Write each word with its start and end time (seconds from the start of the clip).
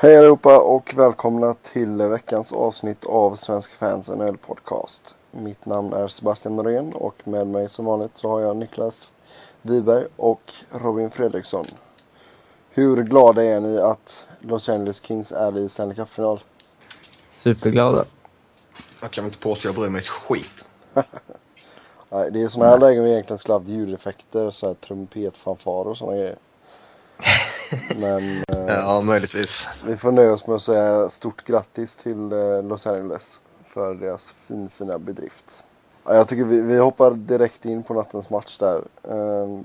Hej 0.00 0.18
allihopa 0.18 0.60
och 0.60 0.94
välkomna 0.96 1.54
till 1.54 1.96
veckans 1.96 2.52
avsnitt 2.52 3.06
av 3.06 3.34
Svenska 3.34 3.74
fans 3.74 4.10
NHL 4.10 4.36
podcast. 4.36 5.16
Mitt 5.30 5.66
namn 5.66 5.92
är 5.92 6.08
Sebastian 6.08 6.56
Norén 6.56 6.92
och 6.92 7.28
med 7.28 7.46
mig 7.46 7.68
som 7.68 7.84
vanligt 7.84 8.18
så 8.18 8.30
har 8.30 8.40
jag 8.40 8.56
Niklas 8.56 9.14
Wiberg 9.62 10.06
och 10.16 10.52
Robin 10.70 11.10
Fredriksson. 11.10 11.66
Hur 12.70 13.02
glada 13.02 13.44
är 13.44 13.60
ni 13.60 13.78
att 13.78 14.26
Los 14.40 14.68
Angeles 14.68 15.02
Kings 15.02 15.32
är 15.32 15.58
i 15.58 15.68
Stanley 15.68 15.96
Cup-final? 15.96 16.40
Superglada. 17.30 18.06
Jag 19.00 19.10
kan 19.10 19.24
inte 19.24 19.38
påstå 19.38 19.52
att 19.52 19.64
jag 19.64 19.74
bryr 19.74 19.90
mig 19.90 20.00
ett 20.00 20.08
skit. 20.08 20.64
Nej, 22.10 22.30
det 22.30 22.42
är 22.42 22.48
sådana 22.48 22.70
här 22.70 22.78
lägen 22.78 23.04
vi 23.04 23.10
egentligen 23.10 23.38
skulle 23.38 23.54
haft 23.54 23.68
ljudeffekter, 23.68 24.50
så 24.50 24.66
här 24.66 24.74
trumpetfanfarer 24.74 25.88
och 25.88 25.96
sådana 25.96 26.16
grejer. 26.16 26.36
Men 27.96 28.38
eh, 28.38 28.44
Ja, 28.66 29.00
möjligtvis. 29.00 29.66
vi 29.86 29.96
får 29.96 30.12
nöja 30.12 30.32
oss 30.32 30.46
med 30.46 30.56
att 30.56 30.62
säga 30.62 31.08
stort 31.08 31.44
grattis 31.44 31.96
till 31.96 32.32
eh, 32.32 32.62
Los 32.62 32.86
Angeles 32.86 33.40
för 33.68 33.94
deras 33.94 34.32
fin, 34.32 34.68
fina 34.68 34.98
bedrift. 34.98 35.62
Ja, 36.04 36.14
jag 36.14 36.28
tycker 36.28 36.44
vi, 36.44 36.60
vi 36.60 36.78
hoppar 36.78 37.10
direkt 37.10 37.64
in 37.64 37.82
på 37.82 37.94
nattens 37.94 38.30
match 38.30 38.58
där. 38.58 38.82
Eh, 39.02 39.60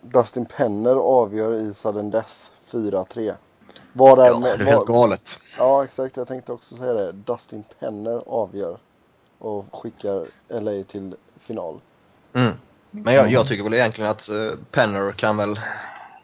Dustin 0.00 0.46
Penner 0.46 0.96
avgör 0.96 1.52
i 1.54 1.74
sudden 1.74 2.10
death 2.10 2.32
4-3. 2.70 3.34
Vad 3.92 4.18
är 4.18 4.26
Ja, 4.26 4.38
det 4.38 4.48
är 4.50 4.58
helt 4.58 4.86
galet. 4.86 5.38
Ja, 5.58 5.84
exakt. 5.84 6.16
Jag 6.16 6.28
tänkte 6.28 6.52
också 6.52 6.76
säga 6.76 6.92
det. 6.92 7.12
Dustin 7.12 7.64
Penner 7.80 8.22
avgör 8.26 8.78
och 9.38 9.64
skickar 9.72 10.26
LA 10.48 10.84
till 10.84 11.14
final. 11.40 11.80
Mm. 12.32 12.52
Men 12.90 13.14
jag, 13.14 13.30
jag 13.30 13.48
tycker 13.48 13.64
väl 13.64 13.74
egentligen 13.74 14.10
att 14.10 14.28
uh, 14.28 14.52
Penner 14.70 15.12
kan 15.12 15.36
väl 15.36 15.60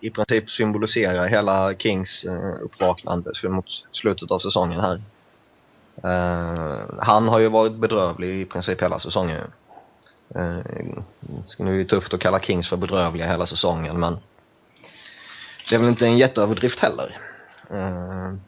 i 0.01 0.11
princip 0.11 0.51
symbolisera 0.51 1.27
hela 1.27 1.75
Kings 1.75 2.25
eh, 2.25 2.62
uppvaknande 2.62 3.33
mot 3.43 3.67
slutet 3.93 4.31
av 4.31 4.39
säsongen 4.39 4.81
här. 4.81 5.03
Eh, 6.05 6.84
han 6.98 7.29
har 7.29 7.39
ju 7.39 7.48
varit 7.48 7.75
bedrövlig 7.75 8.41
i 8.41 8.45
princip 8.45 8.83
hela 8.83 8.98
säsongen. 8.98 9.53
Uh, 10.37 10.59
det 11.59 11.65
är 11.65 11.73
ju 11.73 11.84
tufft 11.84 12.15
att 12.15 12.20
kalla 12.20 12.41
Kings 12.41 12.69
för 12.69 12.77
bedrövliga 12.77 13.27
hela 13.27 13.47
säsongen 13.47 14.01
men 14.01 14.19
det 15.69 15.75
är 15.75 15.79
väl 15.79 15.89
inte 15.89 16.07
en 16.07 16.19
jätteöverdrift 16.19 16.79
heller. 16.79 17.19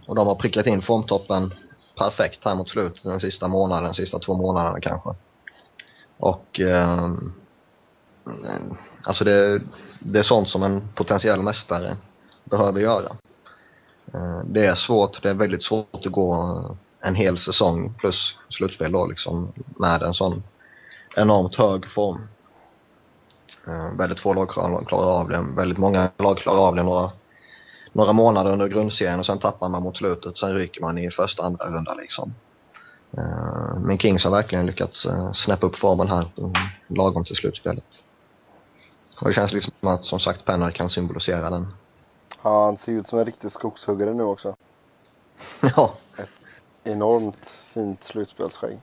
Och 0.06 0.14
de 0.14 0.26
har 0.26 0.34
prickat 0.34 0.66
in 0.66 0.82
formtoppen 0.82 1.54
perfekt 1.98 2.44
här 2.44 2.54
mot 2.54 2.70
slutet 2.70 3.02
den 3.02 3.20
sista 3.20 3.48
månaden, 3.48 3.84
de 3.84 3.94
sista 3.94 4.18
två 4.18 4.36
månaderna 4.36 4.80
kanske. 4.80 5.10
Och 6.18 6.60
alltså 9.02 9.24
det, 9.24 9.62
det 9.98 10.18
är 10.18 10.22
sånt 10.22 10.48
som 10.48 10.62
en 10.62 10.88
potentiell 10.94 11.42
mästare 11.42 11.96
behöver 12.44 12.80
göra. 12.80 13.16
Eh, 14.14 14.40
det 14.44 14.66
är 14.66 14.74
svårt, 14.74 15.22
det 15.22 15.30
är 15.30 15.34
väldigt 15.34 15.62
svårt 15.62 16.06
att 16.06 16.12
gå 16.12 16.76
en 17.00 17.14
hel 17.14 17.38
säsong 17.38 17.94
plus 17.98 18.36
slutspel 18.48 18.92
då 18.92 19.06
liksom 19.06 19.52
med 19.78 20.02
en 20.02 20.14
sån 20.14 20.42
enormt 21.16 21.56
hög 21.56 21.86
form. 21.86 22.28
Eh, 23.66 23.96
väldigt 23.98 24.20
få 24.20 24.34
lag 24.34 24.48
klarar, 24.50 25.20
av 25.20 25.28
det, 25.28 25.44
väldigt 25.56 25.78
många 25.78 26.10
lag 26.18 26.38
klarar 26.38 26.58
av 26.58 26.76
det 26.76 26.82
några 26.82 27.10
några 27.94 28.12
månader 28.12 28.52
under 28.52 28.68
grundserien 28.68 29.18
och 29.18 29.26
sen 29.26 29.38
tappar 29.38 29.68
man 29.68 29.82
mot 29.82 29.96
slutet. 29.96 30.38
Sen 30.38 30.54
ryker 30.54 30.80
man 30.80 30.98
i 30.98 31.10
första, 31.10 31.42
andra 31.42 31.66
runda 31.66 31.94
liksom. 31.94 32.34
Eh, 33.16 33.78
men 33.80 33.98
Kings 33.98 34.24
har 34.24 34.30
verkligen 34.30 34.66
lyckats 34.66 35.06
snäppa 35.32 35.66
upp 35.66 35.78
formen 35.78 36.08
här 36.08 36.26
lagom 36.86 37.24
till 37.24 37.36
slutspelet. 37.36 38.02
Och 39.22 39.28
det 39.28 39.34
känns 39.34 39.52
liksom 39.52 39.72
att 39.80 40.04
som 40.04 40.20
sagt 40.20 40.44
Penner 40.44 40.70
kan 40.70 40.90
symbolisera 40.90 41.50
den. 41.50 41.66
Ja, 42.42 42.64
han 42.64 42.76
ser 42.76 42.92
ut 42.92 43.06
som 43.06 43.18
en 43.18 43.24
riktig 43.24 43.50
skogshuggare 43.50 44.14
nu 44.14 44.22
också. 44.22 44.56
ja, 45.76 45.94
Enormt 46.84 47.46
fint 47.46 48.04
slutspelsskägg. 48.04 48.80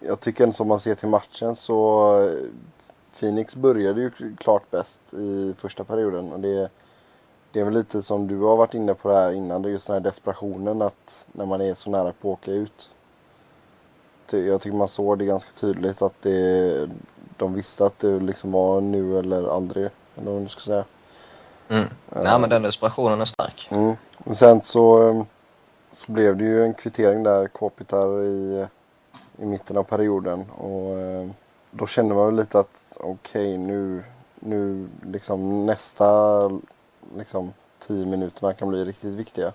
Jag 0.00 0.20
tycker 0.20 0.50
som 0.50 0.68
man 0.68 0.80
ser 0.80 0.94
till 0.94 1.08
matchen 1.08 1.56
så 1.56 2.08
eh, 2.22 2.48
Phoenix 3.20 3.56
började 3.56 4.00
ju 4.00 4.36
klart 4.36 4.70
bäst 4.70 5.14
i 5.14 5.54
första 5.58 5.84
perioden 5.84 6.32
och 6.32 6.40
det 6.40 6.70
det 7.54 7.60
är 7.60 7.64
väl 7.64 7.74
lite 7.74 8.02
som 8.02 8.26
du 8.26 8.38
har 8.38 8.56
varit 8.56 8.74
inne 8.74 8.94
på 8.94 9.08
det 9.08 9.14
här 9.14 9.32
innan, 9.32 9.62
det 9.62 9.68
är 9.68 9.70
just 9.70 9.86
den 9.86 9.94
här 9.94 10.00
desperationen 10.00 10.82
att 10.82 11.26
när 11.32 11.46
man 11.46 11.60
är 11.60 11.74
så 11.74 11.90
nära 11.90 12.12
på 12.12 12.32
att 12.32 12.38
åka 12.38 12.50
ut. 12.50 12.90
Jag 14.30 14.60
tycker 14.60 14.76
man 14.76 14.88
såg 14.88 15.18
det 15.18 15.24
ganska 15.24 15.50
tydligt 15.52 16.02
att 16.02 16.22
det, 16.22 16.90
de 17.36 17.54
visste 17.54 17.86
att 17.86 17.98
det 17.98 18.20
liksom 18.20 18.52
var 18.52 18.80
nu 18.80 19.18
eller 19.18 19.56
aldrig, 19.56 19.88
eller 20.16 20.30
vad 20.30 20.40
man 20.40 20.48
ska 20.48 20.60
säga. 20.60 20.84
mm. 21.68 21.88
Nej 22.08 22.40
men 22.40 22.50
den 22.50 22.62
desperationen 22.62 23.20
är 23.20 23.24
stark. 23.24 23.68
Mm. 23.70 23.96
Men 24.18 24.34
sen 24.34 24.62
så, 24.62 25.08
eh, 25.08 25.22
så 25.90 26.12
blev 26.12 26.36
det 26.36 26.44
ju 26.44 26.64
en 26.64 26.74
kvittering 26.74 27.22
där, 27.22 27.48
Kopitar 27.48 28.22
i, 28.22 28.66
i 29.38 29.46
mitten 29.46 29.76
av 29.76 29.82
perioden. 29.82 30.50
Och 30.50 30.98
eh, 30.98 31.30
då 31.70 31.86
kände 31.86 32.14
man 32.14 32.26
väl 32.26 32.36
lite 32.36 32.58
att 32.58 32.96
okej 33.00 33.58
nu, 33.58 34.04
nu 34.34 34.88
liksom 35.02 35.66
nästa 35.66 36.40
liksom 37.16 37.52
tio 37.78 38.06
minuterna 38.06 38.52
kan 38.52 38.68
bli 38.68 38.84
riktigt 38.84 39.14
viktiga. 39.14 39.52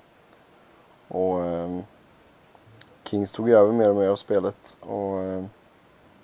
Och 1.08 1.46
eh, 1.46 1.80
Kings 3.04 3.32
tog 3.32 3.50
över 3.50 3.72
mer 3.72 3.90
och 3.90 3.96
mer 3.96 4.10
av 4.10 4.16
spelet. 4.16 4.78
Och 4.80 5.44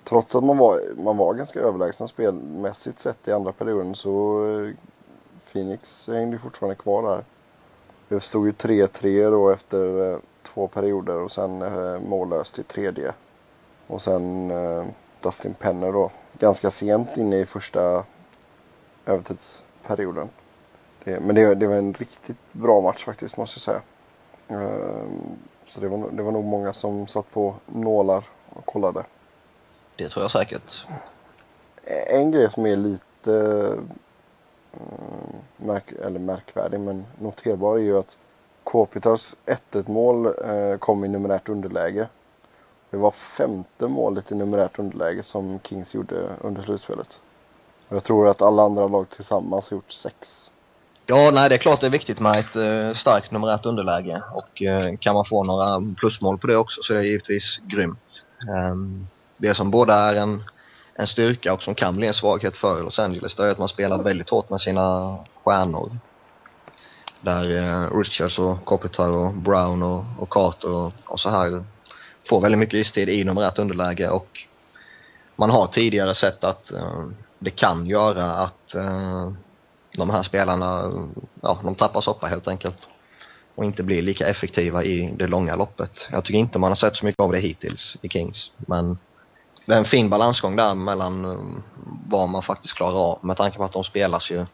trots 0.08 0.36
att 0.36 0.44
man 0.44 0.58
var, 0.58 0.80
man 0.96 1.16
var 1.16 1.34
ganska 1.34 1.60
överlägsna 1.60 2.08
spelmässigt 2.08 2.98
sett 2.98 3.28
i 3.28 3.32
andra 3.32 3.52
perioden 3.52 3.94
så 3.94 4.44
eh, 4.44 4.74
Phoenix 5.52 6.08
hängde 6.08 6.38
fortfarande 6.38 6.76
kvar 6.76 7.02
där. 7.02 7.24
Det 8.08 8.20
stod 8.20 8.46
ju 8.46 8.52
3-3 8.52 9.30
då 9.30 9.50
efter 9.50 10.12
eh, 10.12 10.18
två 10.42 10.68
perioder 10.68 11.18
och 11.18 11.32
sen 11.32 11.62
eh, 11.62 12.00
mållöst 12.00 12.58
i 12.58 12.62
tredje. 12.62 13.12
Och 13.86 14.02
sen 14.02 14.52
Dustin 15.20 15.54
Penner 15.54 15.92
då 15.92 16.10
ganska 16.38 16.70
sent 16.70 17.16
inne 17.16 17.38
i 17.38 17.46
första 17.46 18.04
övertidsperioden. 19.06 20.28
Det, 21.04 21.20
men 21.20 21.34
det, 21.34 21.54
det 21.54 21.66
var 21.66 21.74
en 21.74 21.94
riktigt 21.94 22.52
bra 22.52 22.80
match 22.80 23.04
faktiskt 23.04 23.36
måste 23.36 23.56
jag 23.58 23.62
säga. 23.62 23.82
Ehm, 24.48 25.20
så 25.68 25.80
det 25.80 25.88
var, 25.88 26.10
det 26.10 26.22
var 26.22 26.32
nog 26.32 26.44
många 26.44 26.72
som 26.72 27.06
satt 27.06 27.30
på 27.30 27.54
nålar 27.66 28.24
och 28.48 28.66
kollade. 28.66 29.04
Det 29.96 30.08
tror 30.08 30.24
jag 30.24 30.30
säkert. 30.30 30.84
En 32.06 32.30
grej 32.30 32.50
som 32.50 32.66
är 32.66 32.76
lite 32.76 33.32
mm, 34.72 35.36
märk, 35.56 35.92
eller 35.92 36.18
märkvärdig 36.18 36.80
men 36.80 37.06
noterbar 37.18 37.76
är 37.76 37.82
ju 37.82 37.98
att 37.98 38.18
Kopitars 38.64 39.34
1-1 39.72 39.90
mål 39.90 40.26
eh, 40.26 40.78
kom 40.78 41.04
i 41.04 41.08
numerärt 41.08 41.48
underläge. 41.48 42.08
Det 42.90 42.96
var 42.96 43.10
femte 43.10 43.88
målet 43.88 44.32
i 44.32 44.34
numerärt 44.34 44.78
underläge 44.78 45.22
som 45.22 45.60
Kings 45.62 45.94
gjorde 45.94 46.28
under 46.40 46.62
slutspelet. 46.62 47.20
Jag 47.88 48.04
tror 48.04 48.28
att 48.28 48.42
alla 48.42 48.62
andra 48.62 48.88
lag 48.88 49.08
tillsammans 49.08 49.70
har 49.70 49.76
gjort 49.76 49.92
sex. 49.92 50.50
Ja, 51.06 51.30
nej 51.32 51.48
det 51.48 51.54
är 51.54 51.58
klart 51.58 51.80
det 51.80 51.86
är 51.86 51.90
viktigt 51.90 52.20
med 52.20 52.38
ett 52.38 52.56
eh, 52.56 52.92
starkt 52.94 53.30
numerärt 53.30 53.66
underläge 53.66 54.22
och 54.34 54.62
eh, 54.62 54.96
kan 54.96 55.14
man 55.14 55.24
få 55.24 55.44
några 55.44 55.94
plusmål 56.00 56.38
på 56.38 56.46
det 56.46 56.56
också 56.56 56.82
så 56.82 56.92
är 56.92 56.98
det 56.98 57.06
givetvis 57.06 57.60
grymt. 57.66 58.24
Um, 58.72 59.08
det 59.36 59.54
som 59.54 59.70
både 59.70 59.92
är 59.92 60.14
en, 60.14 60.42
en 60.94 61.06
styrka 61.06 61.52
och 61.52 61.62
som 61.62 61.74
kan 61.74 61.96
bli 61.96 62.06
en 62.06 62.14
svaghet 62.14 62.56
för 62.56 62.82
Los 62.82 62.98
Angeles 62.98 63.34
det 63.34 63.46
är 63.46 63.50
att 63.50 63.58
man 63.58 63.68
spelar 63.68 64.02
väldigt 64.02 64.30
hårt 64.30 64.50
med 64.50 64.60
sina 64.60 65.16
stjärnor. 65.44 65.98
Där 67.20 67.56
eh, 67.56 67.98
Richards 67.98 68.38
och 68.38 68.64
Kopitar 68.64 69.10
och 69.10 69.34
Brown 69.34 69.82
och, 69.82 70.04
och 70.18 70.30
Carter 70.30 70.70
och, 70.70 70.92
och 71.04 71.20
så 71.20 71.30
här 71.30 71.64
får 72.28 72.40
väldigt 72.40 72.58
mycket 72.58 72.74
istid 72.74 73.08
i 73.08 73.24
numerärt 73.24 73.58
underläge 73.58 74.08
och 74.08 74.46
man 75.36 75.50
har 75.50 75.66
tidigare 75.66 76.14
sett 76.14 76.44
att 76.44 76.72
eh, 76.72 77.06
det 77.38 77.50
kan 77.50 77.86
göra 77.86 78.24
att 78.24 78.74
eh, 78.74 79.32
de 79.96 80.10
här 80.10 80.22
spelarna, 80.22 80.92
ja, 81.40 81.58
de 81.64 81.74
tappar 81.74 82.00
soppa 82.00 82.26
helt 82.26 82.48
enkelt. 82.48 82.88
Och 83.54 83.64
inte 83.64 83.82
blir 83.82 84.02
lika 84.02 84.26
effektiva 84.26 84.84
i 84.84 85.14
det 85.18 85.26
långa 85.26 85.56
loppet. 85.56 86.08
Jag 86.12 86.24
tycker 86.24 86.38
inte 86.38 86.58
man 86.58 86.70
har 86.70 86.76
sett 86.76 86.96
så 86.96 87.04
mycket 87.06 87.20
av 87.20 87.32
det 87.32 87.38
hittills 87.38 87.96
i 88.02 88.08
Kings. 88.08 88.50
Men 88.56 88.98
det 89.66 89.74
är 89.74 89.78
en 89.78 89.84
fin 89.84 90.10
balansgång 90.10 90.56
där 90.56 90.74
mellan 90.74 91.24
eh, 91.24 91.38
vad 92.08 92.28
man 92.28 92.42
faktiskt 92.42 92.74
klarar 92.74 93.10
av 93.10 93.18
med 93.22 93.36
tanke 93.36 93.56
på 93.56 93.64
att 93.64 93.72
de 93.72 93.84
spelas 93.84 94.30
ju 94.30 94.46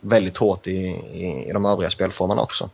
väldigt 0.00 0.36
hårt 0.36 0.66
i, 0.66 0.70
i, 0.70 1.48
i 1.48 1.52
de 1.52 1.64
övriga 1.64 1.90
spelformerna 1.90 2.42
också. 2.42 2.70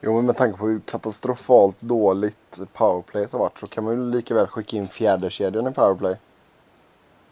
Jo 0.00 0.14
men 0.14 0.26
med 0.26 0.36
tanke 0.36 0.58
på 0.58 0.66
hur 0.66 0.80
katastrofalt 0.80 1.76
dåligt 1.80 2.58
powerplayet 2.72 3.32
har 3.32 3.38
varit 3.38 3.58
så 3.58 3.66
kan 3.66 3.84
man 3.84 3.92
ju 3.92 4.10
lika 4.10 4.34
väl 4.34 4.46
skicka 4.46 4.76
in 4.76 4.88
fjärdekedjan 4.88 5.66
i 5.66 5.72
powerplay. 5.72 6.16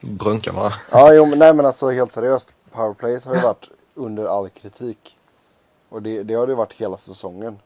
Brunka 0.00 0.52
va? 0.52 0.74
Ja, 0.90 1.14
jo, 1.14 1.26
men, 1.26 1.38
nej 1.38 1.54
men 1.54 1.66
alltså 1.66 1.90
helt 1.90 2.12
seriöst. 2.12 2.54
Powerplayet 2.72 3.24
har 3.24 3.34
ju 3.34 3.40
varit 3.40 3.68
under 3.94 4.24
all 4.24 4.48
kritik. 4.48 5.16
Och 5.88 6.02
det, 6.02 6.22
det 6.22 6.34
har 6.34 6.46
det 6.46 6.54
varit 6.54 6.72
hela 6.72 6.96
säsongen. 6.96 7.58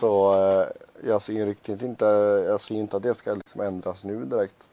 Så 0.00 0.34
eh, 0.34 0.66
jag 1.08 1.22
ser 1.22 1.46
riktigt 1.46 1.82
inte, 1.82 2.04
jag 2.48 2.60
ser 2.60 2.74
inte 2.74 2.96
att 2.96 3.02
det 3.02 3.14
ska 3.14 3.34
liksom 3.34 3.60
ändras 3.60 4.04
nu 4.04 4.24
direkt. 4.24 4.68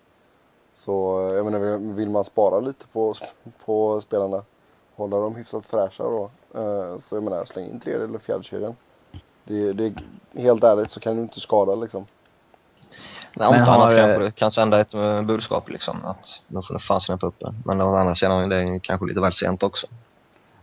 Så 0.79 1.27
eh, 1.29 1.35
jag 1.35 1.45
menar, 1.45 1.93
vill- 1.95 2.09
man 2.09 2.23
spara 2.23 2.59
lite 2.59 2.87
på, 2.87 3.13
på 3.65 4.01
spelarna, 4.01 4.43
hålla 4.95 5.17
dem 5.17 5.35
hyfsat 5.35 5.65
fräscha 5.65 6.03
då. 6.03 6.29
Eh, 6.55 6.97
så 6.97 7.15
jag 7.15 7.23
menar, 7.23 7.45
släng 7.45 7.65
in 7.65 7.79
tredje 7.79 8.05
eller 8.05 8.19
fjärdekedjan. 8.19 8.75
Det 9.43 9.73
Det, 9.73 9.91
det, 10.33 10.41
helt 10.41 10.63
ärligt 10.63 10.89
så 10.91 10.99
kan 10.99 11.15
du 11.15 11.21
inte 11.21 11.39
skada 11.39 11.75
liksom. 11.75 12.05
Nej, 13.33 13.47
om 13.47 13.55
inte 13.55 13.71
har, 13.71 13.77
annat 13.77 13.93
eh, 13.93 14.05
kanske 14.05 14.31
kan 14.31 14.51
sända 14.51 14.79
ett 14.79 14.95
uh, 14.95 15.21
budskap 15.21 15.69
liksom 15.69 16.05
att 16.05 16.41
nu 16.47 16.61
får 16.61 16.79
fan 16.79 17.01
släppa 17.01 17.27
upp 17.27 17.39
det. 17.39 17.53
Men 17.65 17.81
å 17.81 17.95
andra 17.95 18.15
sidan 18.15 18.51
är 18.51 18.57
det 18.57 18.79
kanske 18.79 19.07
lite 19.07 19.21
väl 19.21 19.33
sent 19.33 19.63
också. 19.63 19.87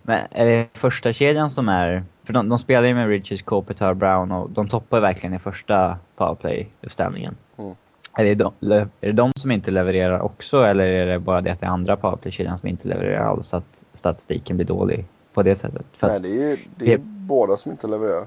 Men 0.02 0.26
är 0.30 0.46
det 0.46 0.68
första 0.74 1.12
kedjan 1.12 1.50
som 1.50 1.68
är... 1.68 2.04
För 2.24 2.32
de, 2.32 2.48
de 2.48 2.58
spelar 2.58 2.88
ju 2.88 2.94
med 2.94 3.08
Richards, 3.08 3.42
Kopitar, 3.42 3.94
Brown 3.94 4.32
och 4.32 4.50
de 4.50 4.68
toppar 4.68 5.00
verkligen 5.00 5.34
i 5.34 5.38
första 5.38 5.98
powerplay-uppställningen. 6.16 7.36
Mm. 7.58 7.74
Är, 8.18 8.24
det 8.24 8.34
de, 8.34 8.52
är 8.60 8.88
det 9.00 9.12
de 9.12 9.32
som 9.36 9.50
inte 9.50 9.70
levererar 9.70 10.20
också 10.20 10.62
eller 10.62 10.84
är 10.84 11.06
det 11.06 11.18
bara 11.18 11.40
det 11.40 11.52
att 11.52 11.60
det 11.60 11.66
är 11.66 11.70
andra 11.70 11.96
powerplay-kedjan 11.96 12.58
som 12.58 12.68
inte 12.68 12.88
levererar 12.88 13.24
alls 13.24 13.48
så 13.48 13.56
att 13.56 13.82
statistiken 13.94 14.56
blir 14.56 14.66
dålig 14.66 15.04
på 15.34 15.42
det 15.42 15.56
sättet? 15.56 15.86
För, 15.98 16.08
Nej, 16.08 16.20
det 16.20 16.28
är 16.28 16.50
ju 16.50 16.58
det 16.76 16.92
är 16.92 16.98
båda 17.02 17.56
som 17.56 17.72
inte 17.72 17.86
levererar. 17.86 18.26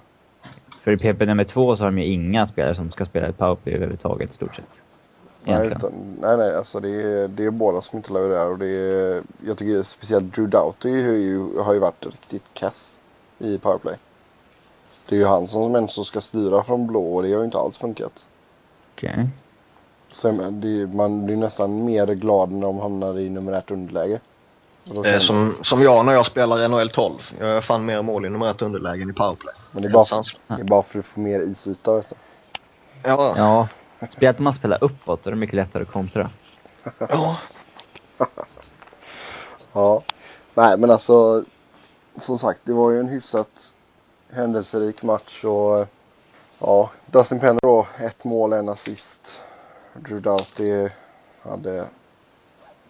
för 0.84 0.92
i 0.92 0.98
PP 0.98 1.26
nummer 1.26 1.44
två 1.44 1.76
så 1.76 1.84
har 1.84 1.92
de 1.92 1.98
ju 1.98 2.06
inga 2.06 2.48
spelare 2.48 2.76
som 2.76 2.92
ska 2.92 3.06
spela 3.06 3.28
ett 3.28 3.38
powerplay 3.38 3.76
överhuvudtaget 3.76 4.32
i 4.32 4.34
stort 4.34 4.56
sett. 4.56 4.82
Nej, 5.44 5.68
utan, 5.68 5.92
nej, 6.22 6.38
nej, 6.38 6.56
alltså 6.56 6.80
det 6.80 6.90
är, 6.90 7.28
det 7.28 7.46
är 7.46 7.52
båda 7.52 7.82
som 7.82 7.98
inte 7.98 8.14
levererar 8.14 8.52
och 8.52 8.58
det 8.58 8.68
är, 8.68 9.22
jag 9.48 9.58
tycker 9.58 9.84
speciellt 9.84 10.36
Drew 10.36 10.50
Doughty 10.50 11.02
har 11.02 11.14
ju, 11.14 11.60
har 11.60 11.74
ju 11.74 11.80
varit 11.80 12.06
riktigt 12.06 12.54
kass 12.54 13.00
i 13.40 13.58
powerplay. 13.58 13.96
Det 15.10 15.16
är 15.16 15.20
ju 15.20 15.26
han 15.26 15.48
som 15.48 15.76
ändå 15.76 15.88
ska 15.88 16.22
styra 16.22 16.64
från 16.64 16.88
blå 16.88 17.16
och 17.16 17.24
det 17.24 17.32
har 17.34 17.40
ju 17.40 17.46
inte 17.46 17.58
alls 17.58 17.78
funkat. 17.78 18.26
Okej. 18.96 19.14
Så 19.14 19.49
menar, 20.24 20.52
det, 20.52 20.88
man 20.88 21.26
blir 21.26 21.38
nästan 21.38 21.86
mer 21.86 22.08
glad 22.08 22.52
när 22.52 22.62
de 22.62 22.80
hamnar 22.80 23.20
i 23.20 23.30
numerärt 23.30 23.72
underläge. 23.72 24.20
Känner- 24.86 25.20
som, 25.20 25.56
som 25.64 25.82
jag 25.82 26.06
när 26.06 26.14
jag 26.14 26.26
spelar 26.26 26.68
NHL 26.70 26.90
12. 26.90 27.14
Jag 27.40 27.48
gör 27.50 27.62
fan 27.62 27.86
mer 27.86 28.02
mål 28.02 28.26
i 28.26 28.30
numerärt 28.30 28.62
underläge 28.62 29.02
än 29.04 29.10
i 29.10 29.14
powerplay. 29.14 29.54
men 29.72 29.82
det 29.82 29.88
är, 29.90 29.94
bara 29.94 30.06
för, 30.06 30.24
det 30.48 30.54
är 30.54 30.64
bara 30.64 30.84
för 30.84 31.00
att 31.00 31.06
få 31.06 31.20
mer 31.20 31.40
isyta 31.40 31.96
vet 31.96 32.10
du. 32.10 32.16
Ja, 33.04 33.34
Ja, 33.38 33.68
speciellt 34.10 34.38
om 34.38 34.44
man 34.44 34.54
spelar 34.54 34.84
uppåt 34.84 35.24
då 35.24 35.30
är 35.30 35.32
det 35.32 35.40
mycket 35.40 35.56
lättare 35.56 35.84
att 35.84 35.92
kontra. 35.92 36.30
ja. 37.10 37.38
Ja. 39.74 40.02
Nej 40.54 40.78
men 40.78 40.92
alltså. 40.92 41.44
Som 42.18 42.38
sagt 42.40 42.60
det 42.64 42.74
var 42.74 42.92
ju 42.92 43.00
en 43.00 43.08
hyfsat 43.08 43.74
händelserik 44.34 45.04
match 45.04 45.44
och 45.46 45.88
ja. 46.60 46.90
Dustin 47.06 47.40
Penner 47.40 47.60
då. 47.62 47.88
Ett 48.00 48.24
mål, 48.24 48.54
en 48.54 48.70
assist. 48.70 49.42
Drew 49.94 50.22
Doughty 50.22 50.90
hade 51.42 51.88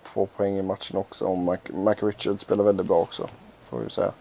två 0.04 0.26
poäng 0.26 0.58
i 0.58 0.62
matchen 0.62 0.98
också. 0.98 1.26
Och 1.26 1.38
Mike, 1.38 1.74
Mike 1.74 2.06
Richards 2.06 2.42
spelar 2.42 2.64
väldigt 2.64 2.86
bra 2.86 2.98
också. 2.98 3.30
Får 3.62 3.80
vi 3.80 3.90
säga. 3.90 4.12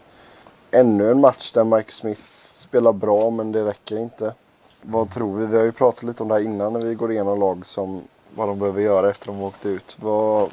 Ännu 0.71 1.11
en 1.11 1.19
match 1.19 1.51
där 1.51 1.63
Mike 1.63 1.91
Smith 1.91 2.21
spelar 2.49 2.93
bra 2.93 3.29
men 3.29 3.51
det 3.51 3.65
räcker 3.65 3.97
inte. 3.97 4.33
Vad 4.81 5.11
tror 5.11 5.35
vi? 5.35 5.45
Vi 5.45 5.57
har 5.57 5.63
ju 5.63 5.71
pratat 5.71 6.03
lite 6.03 6.23
om 6.23 6.29
det 6.29 6.35
här 6.35 6.41
innan 6.41 6.73
när 6.73 6.79
vi 6.79 6.95
går 6.95 7.11
igenom 7.11 7.39
lag 7.39 7.65
som 7.65 8.03
vad 8.35 8.47
de 8.47 8.59
behöver 8.59 8.81
göra 8.81 9.09
efter 9.09 9.29
att 9.31 9.37
de 9.37 9.43
åkte 9.43 9.69
ut. 9.69 9.97
Vad, 9.99 10.49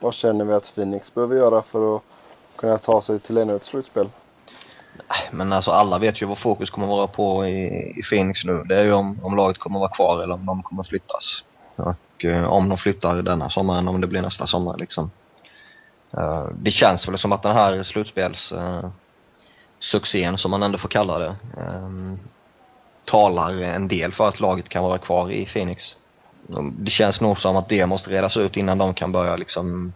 vad 0.00 0.14
känner 0.14 0.44
vi 0.44 0.52
att 0.52 0.74
Phoenix 0.74 1.14
behöver 1.14 1.36
göra 1.36 1.62
för 1.62 1.96
att 1.96 2.02
kunna 2.56 2.78
ta 2.78 3.02
sig 3.02 3.18
till 3.18 3.38
ännu 3.38 3.56
ett 3.56 3.64
slutspel? 3.64 4.08
Men 5.30 5.52
alltså 5.52 5.70
alla 5.70 5.98
vet 5.98 6.22
ju 6.22 6.26
vad 6.26 6.38
fokus 6.38 6.70
kommer 6.70 6.86
vara 6.86 7.06
på 7.06 7.46
i, 7.46 7.66
i 7.98 8.02
Phoenix 8.10 8.44
nu. 8.44 8.64
Det 8.68 8.76
är 8.80 8.84
ju 8.84 8.92
om, 8.92 9.20
om 9.22 9.36
laget 9.36 9.58
kommer 9.58 9.78
vara 9.78 9.90
kvar 9.90 10.22
eller 10.22 10.34
om 10.34 10.46
de 10.46 10.62
kommer 10.62 10.82
flyttas. 10.82 11.44
Och 11.76 12.24
eh, 12.24 12.44
om 12.44 12.68
de 12.68 12.78
flyttar 12.78 13.22
denna 13.22 13.50
sommaren, 13.50 13.88
om 13.88 14.00
det 14.00 14.06
blir 14.06 14.22
nästa 14.22 14.46
sommar 14.46 14.76
liksom. 14.78 15.10
Eh, 16.16 16.48
det 16.58 16.70
känns 16.70 17.08
väl 17.08 17.18
som 17.18 17.32
att 17.32 17.42
den 17.42 17.56
här 17.56 17.82
slutspels 17.82 18.52
eh, 18.52 18.90
succén, 19.78 20.38
som 20.38 20.50
man 20.50 20.62
ändå 20.62 20.78
får 20.78 20.88
kalla 20.88 21.18
det, 21.18 21.36
eh, 21.56 21.90
talar 23.04 23.62
en 23.62 23.88
del 23.88 24.12
för 24.12 24.28
att 24.28 24.40
laget 24.40 24.68
kan 24.68 24.82
vara 24.82 24.98
kvar 24.98 25.30
i 25.30 25.44
Phoenix. 25.44 25.96
Det 26.78 26.90
känns 26.90 27.20
nog 27.20 27.38
som 27.38 27.56
att 27.56 27.68
det 27.68 27.86
måste 27.86 28.10
redas 28.10 28.36
ut 28.36 28.56
innan 28.56 28.78
de 28.78 28.94
kan 28.94 29.12
börja 29.12 29.36
liksom 29.36 29.92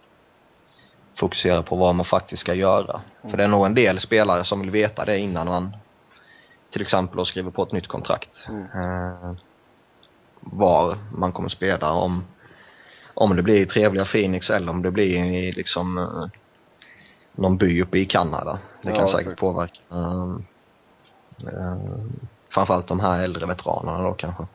fokusera 1.20 1.62
på 1.62 1.76
vad 1.76 1.94
man 1.94 2.04
faktiskt 2.04 2.40
ska 2.40 2.54
göra. 2.54 3.00
För 3.30 3.36
det 3.36 3.44
är 3.44 3.48
nog 3.48 3.66
en 3.66 3.74
del 3.74 4.00
spelare 4.00 4.44
som 4.44 4.60
vill 4.60 4.70
veta 4.70 5.04
det 5.04 5.18
innan 5.18 5.46
man 5.46 5.76
till 6.70 6.82
exempel 6.82 7.26
skriver 7.26 7.50
på 7.50 7.62
ett 7.62 7.72
nytt 7.72 7.88
kontrakt. 7.88 8.46
Mm. 8.48 8.62
Eh, 8.62 9.32
var 10.40 10.98
man 11.16 11.32
kommer 11.32 11.48
spela, 11.48 11.92
om, 11.92 12.24
om 13.14 13.36
det 13.36 13.42
blir 13.42 13.60
i 13.60 13.66
trevliga 13.66 14.04
Phoenix 14.04 14.50
eller 14.50 14.72
om 14.72 14.82
det 14.82 14.90
blir 14.90 15.24
i 15.24 15.52
liksom 15.52 15.98
eh, 15.98 16.26
någon 17.32 17.56
by 17.56 17.82
uppe 17.82 17.98
i 17.98 18.04
Kanada. 18.04 18.58
Det 18.82 18.90
Ja, 18.90 18.96
kan 18.96 19.08
säkert 19.08 19.20
exakt. 19.20 19.40
påverka. 19.40 19.80
Eh, 19.90 20.36
eh, 21.48 21.76
framförallt 22.50 22.86
de 22.86 23.00
här 23.00 23.24
äldre 23.24 23.46
veteranerna 23.46 24.02
då 24.02 24.12
kanske. 24.12 24.46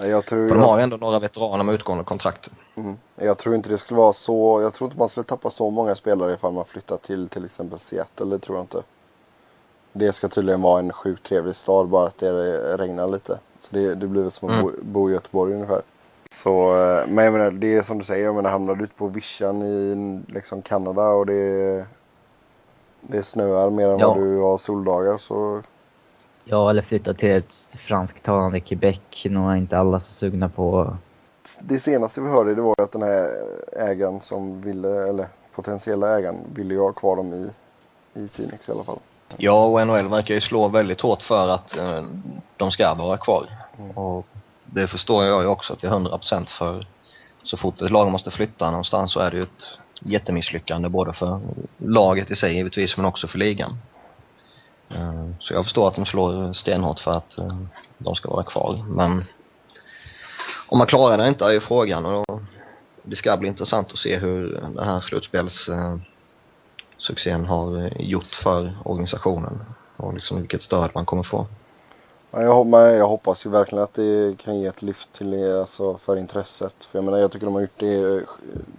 Jag 0.00 0.26
tror, 0.26 0.48
de 0.48 0.58
har 0.58 0.78
ju 0.78 0.82
ändå 0.82 0.96
några 0.96 1.18
veteraner 1.18 1.64
med 1.64 1.74
utgående 1.74 2.04
kontrakt. 2.04 2.50
mm, 2.76 2.96
jag 3.16 3.38
tror 3.38 3.54
inte 3.54 3.68
det 3.68 3.78
skulle 3.78 3.98
vara 3.98 4.12
så. 4.12 4.60
Jag 4.62 4.74
tror 4.74 4.86
inte 4.88 4.98
man 4.98 5.08
skulle 5.08 5.24
tappa 5.24 5.50
så 5.50 5.70
många 5.70 5.94
spelare 5.94 6.32
ifall 6.32 6.52
man 6.52 6.64
flyttar 6.64 6.96
till 6.96 7.28
till 7.28 7.44
exempel 7.44 7.78
Seattle. 7.78 8.26
Det 8.26 8.38
tror 8.38 8.58
jag 8.58 8.62
inte. 8.62 8.82
Det 9.92 10.12
ska 10.12 10.28
tydligen 10.28 10.62
vara 10.62 10.78
en 10.78 10.92
sjukt 10.92 11.22
trevlig 11.22 11.56
stad 11.56 11.88
bara 11.88 12.06
att 12.06 12.18
det 12.18 12.32
regnar 12.76 13.08
lite. 13.08 13.38
Så 13.58 13.74
det, 13.74 13.94
det 13.94 14.06
blir 14.06 14.30
som 14.30 14.48
att 14.48 14.54
Mm. 14.54 14.62
bo, 14.66 14.72
bo 14.82 15.10
i 15.10 15.12
Göteborg 15.12 15.54
ungefär. 15.54 15.82
Så, 16.30 16.76
eh, 16.76 17.06
men 17.08 17.24
jag 17.24 17.32
menar, 17.32 17.50
det 17.50 17.76
är 17.76 17.82
som 17.82 17.98
du 17.98 18.04
säger, 18.04 18.24
jag 18.24 18.34
menar, 18.34 18.50
hamnar 18.50 18.74
du 18.74 18.84
ute 18.84 18.94
på 18.94 19.06
vischan 19.06 19.62
i 19.62 19.94
liksom 20.34 20.62
Kanada 20.62 21.08
och 21.08 21.26
det, 21.26 21.86
det 23.00 23.22
snöar 23.22 23.70
mer 23.70 23.88
än 23.90 23.98
Ja. 23.98 24.08
vad 24.08 24.16
du 24.16 24.38
har 24.38 24.58
soldagar 24.58 25.18
så 25.18 25.62
Ja, 26.50 26.70
eller 26.70 26.82
flytta 26.82 27.14
till 27.14 27.30
ett 27.30 27.76
fransktalande 27.86 28.60
Quebec. 28.60 28.98
Nog 29.24 29.50
är 29.50 29.56
inte 29.56 29.78
alla 29.78 30.00
så 30.00 30.12
sugna 30.12 30.48
på... 30.48 30.96
det 31.60 31.80
senaste 31.80 32.20
vi 32.20 32.28
hörde 32.28 32.54
det 32.54 32.62
var 32.62 32.74
att 32.78 32.92
den 32.92 33.02
här 33.02 33.28
ägaren 33.76 34.20
som 34.20 34.60
ville, 34.60 35.08
eller 35.08 35.26
potentiella 35.54 36.18
ägaren 36.18 36.36
ville 36.54 36.74
ju 36.74 36.80
ha 36.80 36.92
kvar 36.92 37.16
dem 37.16 37.32
i, 37.32 37.50
i 38.20 38.28
Phoenix 38.28 38.68
i 38.68 38.72
alla 38.72 38.84
fall. 38.84 38.98
Ja, 39.36 39.66
och 39.66 39.86
NHL 39.86 40.08
verkar 40.08 40.34
ju 40.34 40.40
slå 40.40 40.68
väldigt 40.68 41.00
hårt 41.00 41.22
för 41.22 41.48
att 41.48 41.76
eh, 41.76 42.04
de 42.56 42.70
ska 42.70 42.94
vara 42.94 43.16
kvar. 43.16 43.46
Mm. 43.78 43.90
Och 43.90 44.26
det 44.64 44.86
förstår 44.86 45.24
jag 45.24 45.42
ju 45.42 45.48
också 45.48 45.76
till 45.76 45.88
100% 45.88 46.46
för 46.46 46.86
så 47.42 47.56
fort 47.56 47.82
ett 47.82 47.90
lag 47.90 48.10
måste 48.10 48.30
flytta 48.30 48.70
någonstans 48.70 49.12
så 49.12 49.20
är 49.20 49.30
det 49.30 49.36
ju 49.36 49.42
ett 49.42 49.78
jättemisslyckande 50.00 50.88
både 50.88 51.12
för 51.12 51.40
laget 51.76 52.30
i 52.30 52.36
sig 52.36 52.54
givetvis 52.54 52.96
men 52.96 53.06
också 53.06 53.28
för 53.28 53.38
ligan. 53.38 53.78
Eh, 54.90 55.30
Så 55.40 55.54
jag 55.54 55.64
förstår 55.64 55.88
att 55.88 55.94
de 55.94 56.06
slår 56.06 56.52
stenhårt 56.52 56.98
för 56.98 57.10
att 57.10 57.38
eh, 57.38 57.56
de 57.98 58.14
ska 58.14 58.30
vara 58.30 58.44
kvar. 58.44 58.84
Men 58.88 59.24
om 60.68 60.78
man 60.78 60.86
klarar 60.86 61.18
det 61.18 61.28
inte 61.28 61.44
är 61.44 61.52
ju 61.52 61.60
frågan 61.60 62.06
och 62.06 62.40
det 63.02 63.16
ska 63.16 63.36
bli 63.36 63.48
intressant 63.48 63.92
att 63.92 63.98
se 63.98 64.16
hur 64.16 64.60
den 64.74 64.78
här 64.78 65.00
slutspels 65.00 65.68
eh, 65.68 65.96
har 67.46 68.00
gjort 68.02 68.34
för 68.34 68.78
organisationen 68.84 69.64
och 69.96 70.14
liksom 70.14 70.40
vilket 70.40 70.62
stöd 70.62 70.90
man 70.94 71.06
kommer 71.06 71.22
få. 71.22 71.46
Ja, 72.30 72.64
jag, 72.92 73.08
hoppas 73.08 73.46
ju 73.46 73.50
verkligen 73.50 73.84
att 73.84 73.94
det 73.94 74.38
kan 74.38 74.60
ge 74.60 74.66
ett 74.66 74.82
lyft 74.82 75.12
till, 75.12 75.58
alltså, 75.60 75.98
för 75.98 76.16
intresset. 76.16 76.84
För 76.84 76.98
jag 76.98 77.04
menar, 77.04 77.18
jag 77.18 77.32
tycker 77.32 77.46
de 77.46 77.54
har 77.54 77.60
gjort 77.60 77.78
det, 77.78 78.24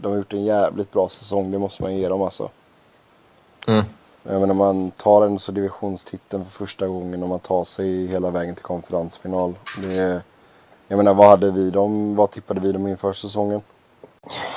de 0.01 0.11
har 0.11 0.17
gjort 0.17 0.33
en 0.33 0.43
jävligt 0.43 0.91
bra 0.91 1.09
säsong, 1.09 1.51
det 1.51 1.59
måste 1.59 1.83
man 1.83 1.95
ge 1.95 2.09
dem 2.09 2.21
alltså. 2.21 2.49
Mm. 3.67 3.85
Jag 4.31 4.41
menar 4.41 4.53
man 4.53 4.91
tar 4.91 5.25
ändå 5.25 5.39
så 5.39 5.51
divisionstiteln 5.51 6.45
för 6.45 6.51
första 6.51 6.87
gången 6.87 7.23
och 7.23 7.29
man 7.29 7.39
tar 7.39 7.63
sig 7.63 8.07
hela 8.07 8.29
vägen 8.29 8.55
till 8.55 8.63
konferensfinal. 8.63 9.55
Det, 9.81 10.21
jag 10.87 10.97
menar 10.97 11.13
vad 11.13 11.27
hade 11.27 11.51
vi 11.51 11.69
dem, 11.69 12.15
vad 12.15 12.31
tippade 12.31 12.59
vi 12.59 12.71
dem 12.71 12.87
inför 12.87 13.13
säsongen? 13.13 13.61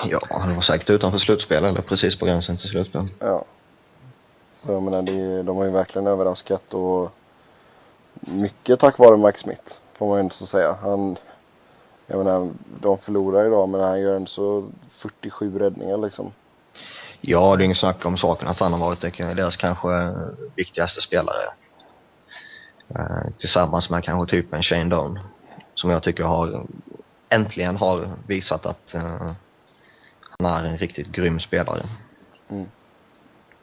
Ja, 0.04 0.20
det 0.46 0.54
var 0.54 0.60
säkert 0.60 0.90
utanför 0.90 1.18
slutspel 1.18 1.64
eller 1.64 1.82
precis 1.82 2.18
på 2.18 2.26
gränsen 2.26 2.56
till 2.56 2.68
slutspel. 2.68 3.08
Ja. 3.18 3.44
Så 4.54 4.72
jag 4.72 4.82
menar 4.82 5.02
det, 5.02 5.42
de 5.42 5.56
har 5.56 5.64
ju 5.64 5.70
verkligen 5.70 6.06
överraskat 6.06 6.74
och 6.74 7.10
mycket 8.20 8.80
tack 8.80 8.98
vare 8.98 9.16
Mike 9.16 9.38
Smith 9.38 9.74
får 9.92 10.06
man 10.06 10.16
ju 10.16 10.20
ändå 10.20 10.34
så 10.34 10.46
säga. 10.46 10.76
Han, 10.82 11.16
jag 12.06 12.18
menar 12.24 12.52
de 12.80 12.98
förlorar 12.98 13.46
idag 13.46 13.68
men 13.68 13.80
han 13.80 14.00
gör 14.00 14.16
en 14.16 14.26
så 14.26 14.70
47 14.90 15.58
räddningar 15.58 15.98
liksom. 15.98 16.32
Ja, 17.24 17.56
det 17.56 17.62
är 17.62 17.64
inget 17.64 17.76
snack 17.76 18.06
om 18.06 18.16
saken 18.16 18.48
att 18.48 18.60
han 18.60 18.72
har 18.72 18.80
varit 18.80 19.00
deras 19.00 19.56
kanske 19.56 19.88
viktigaste 20.56 21.00
spelare. 21.00 21.42
Eh, 22.94 23.32
tillsammans 23.38 23.90
med 23.90 24.04
kanske 24.04 24.36
typ 24.36 24.54
en 24.54 24.62
Shane 24.62 24.84
Doan. 24.84 25.18
Som 25.74 25.90
jag 25.90 26.02
tycker 26.02 26.24
har 26.24 26.66
äntligen 27.28 27.76
har 27.76 28.08
visat 28.26 28.66
att 28.66 28.94
eh, 28.94 29.32
han 30.38 30.46
är 30.46 30.64
en 30.64 30.78
riktigt 30.78 31.12
grym 31.12 31.40
spelare. 31.40 31.82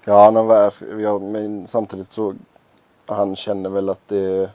Ja 0.05 0.25
han 0.25 0.35
har 0.35 0.73
ja, 0.99 1.19
men 1.19 1.67
samtidigt 1.67 2.11
så 2.11 2.35
han 3.05 3.35
känner 3.35 3.69
väl 3.69 3.89
att 3.89 4.07
det, 4.07 4.49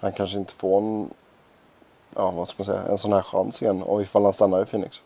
han 0.00 0.12
kanske 0.12 0.38
inte 0.38 0.54
får 0.54 0.78
en, 0.78 1.10
ja 2.14 2.30
vad 2.30 2.48
ska 2.48 2.56
man 2.58 2.64
säga, 2.64 2.82
en 2.90 2.98
sån 2.98 3.12
här 3.12 3.22
chans 3.22 3.62
igen 3.62 3.82
och 3.82 4.02
ifall 4.02 4.24
han 4.24 4.32
stannar 4.32 4.62
i 4.62 4.64
Phoenix. 4.64 5.02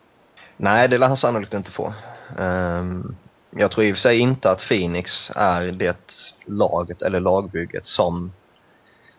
Nej, 0.57 0.87
det 0.87 0.97
lär 0.97 1.07
han 1.07 1.17
sannolikt 1.17 1.53
inte 1.53 1.71
få. 1.71 1.93
Ehm, 2.39 3.15
jag 3.59 3.71
tror 3.71 3.85
i 3.85 3.91
och 3.91 3.95
för 3.95 4.01
sig 4.01 4.19
inte 4.19 4.51
att 4.51 4.67
Phoenix 4.69 5.31
är 5.35 5.71
det 5.71 5.97
laget 6.45 7.01
eller 7.01 7.19
lagbygget 7.19 7.87
som 7.87 8.31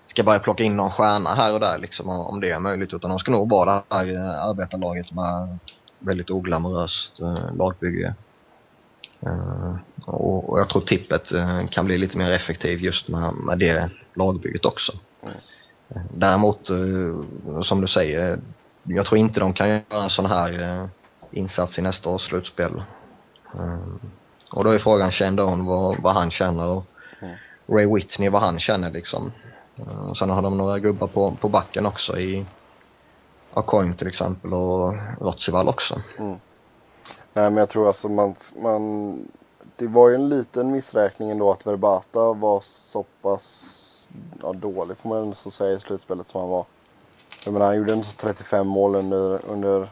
ska 0.07 0.23
börja 0.23 0.39
plocka 0.39 0.63
in 0.65 0.77
någon 0.77 0.91
stjärna 0.91 1.35
här 1.35 1.55
och 1.55 1.61
där 1.61 1.79
liksom, 1.79 2.09
om 2.09 2.41
det 2.41 2.51
är 2.51 2.59
möjligt. 2.59 2.95
Utan 2.95 3.11
de 3.11 3.19
ska 3.19 3.31
nog 3.31 3.51
vara 3.51 3.75
det 3.89 3.95
här 3.95 4.15
eh, 4.15 4.49
arbetarlaget 4.49 5.13
med 5.13 5.59
väldigt 5.99 6.31
oglamoröst 6.31 7.21
eh, 7.21 7.57
lagbygge. 7.57 8.15
Uh, 9.27 9.77
och, 10.05 10.51
och, 10.51 10.59
jag 10.59 10.69
tror 10.69 10.83
tippet 10.83 11.33
uh, 11.33 11.67
kan 11.69 11.85
bli 11.87 11.99
lite 11.99 12.19
mer 12.19 12.31
effektiv 12.31 12.81
just 12.81 13.09
med, 13.09 13.35
med 13.35 13.59
det 13.59 13.91
lagbygget 14.15 14.65
också. 14.65 14.93
Mm. 15.23 15.35
Uh, 15.97 16.03
däremot, 16.15 16.71
som 17.63 17.81
du 17.81 17.87
säger, 17.87 18.39
jag 18.83 19.07
tror 19.07 19.19
inte 19.19 19.41
de 19.41 19.53
kan 19.53 19.69
göra 19.69 20.03
en 20.03 20.11
sån 20.11 20.27
här 20.27 20.89
insats 21.31 21.79
i 21.79 21.83
nästa 21.83 22.11
års 22.11 22.23
slutspel. 22.23 22.83
Och 24.51 24.65
då 24.65 24.71
är 24.71 24.79
frågan 24.79 25.13
Shane 25.13 25.37
Doan 25.37 25.67
vad, 25.67 25.97
vad 26.03 26.15
han 26.15 26.31
känner 26.31 26.67
och 26.67 26.85
mm. 27.21 27.35
Ray 27.67 27.87
Whitney 27.87 28.29
vad 28.29 28.43
han 28.43 28.59
känner 28.59 28.91
liksom. 28.91 29.33
Uh, 29.79 30.13
sen 30.13 30.31
har 30.31 30.43
de 30.43 30.59
några 30.59 30.79
gubbar 30.79 31.07
på, 31.07 31.37
på 31.41 31.49
backen 31.49 31.87
också 31.87 32.19
i 32.19 32.47
Akoin 33.55 33.95
till 33.95 34.07
exempel 34.07 34.55
och 34.55 34.95
Rotsival 35.21 35.69
också. 35.69 36.01
Mm. 36.19 36.39
Nej 37.33 37.51
men 37.51 37.57
jag 37.57 37.69
tror 37.69 37.87
alltså 37.87 38.09
man, 38.09 38.35
man... 38.63 39.29
Det 39.77 39.87
var 39.87 40.09
ju 40.09 40.15
en 40.15 40.29
liten 40.29 40.71
missräkning 40.71 41.31
ändå 41.31 41.51
att 41.51 41.67
Verbata 41.67 42.33
var 42.33 42.61
så 42.63 43.05
pass 43.23 43.85
ja, 44.43 44.53
dålig 44.53 44.97
får 44.97 45.09
man 45.09 45.31
nästan 45.31 45.53
säga 45.53 45.73
i 45.73 45.81
slutspelet 45.81 46.27
som 46.27 46.41
han 46.41 46.51
var. 46.51 46.65
Jag 47.45 47.53
menar 47.53 47.67
han 47.67 47.77
gjorde 47.77 47.93
ändå 47.93 48.05
35 48.17 48.67
mål 48.67 48.95
under, 48.95 49.41
under 49.49 49.89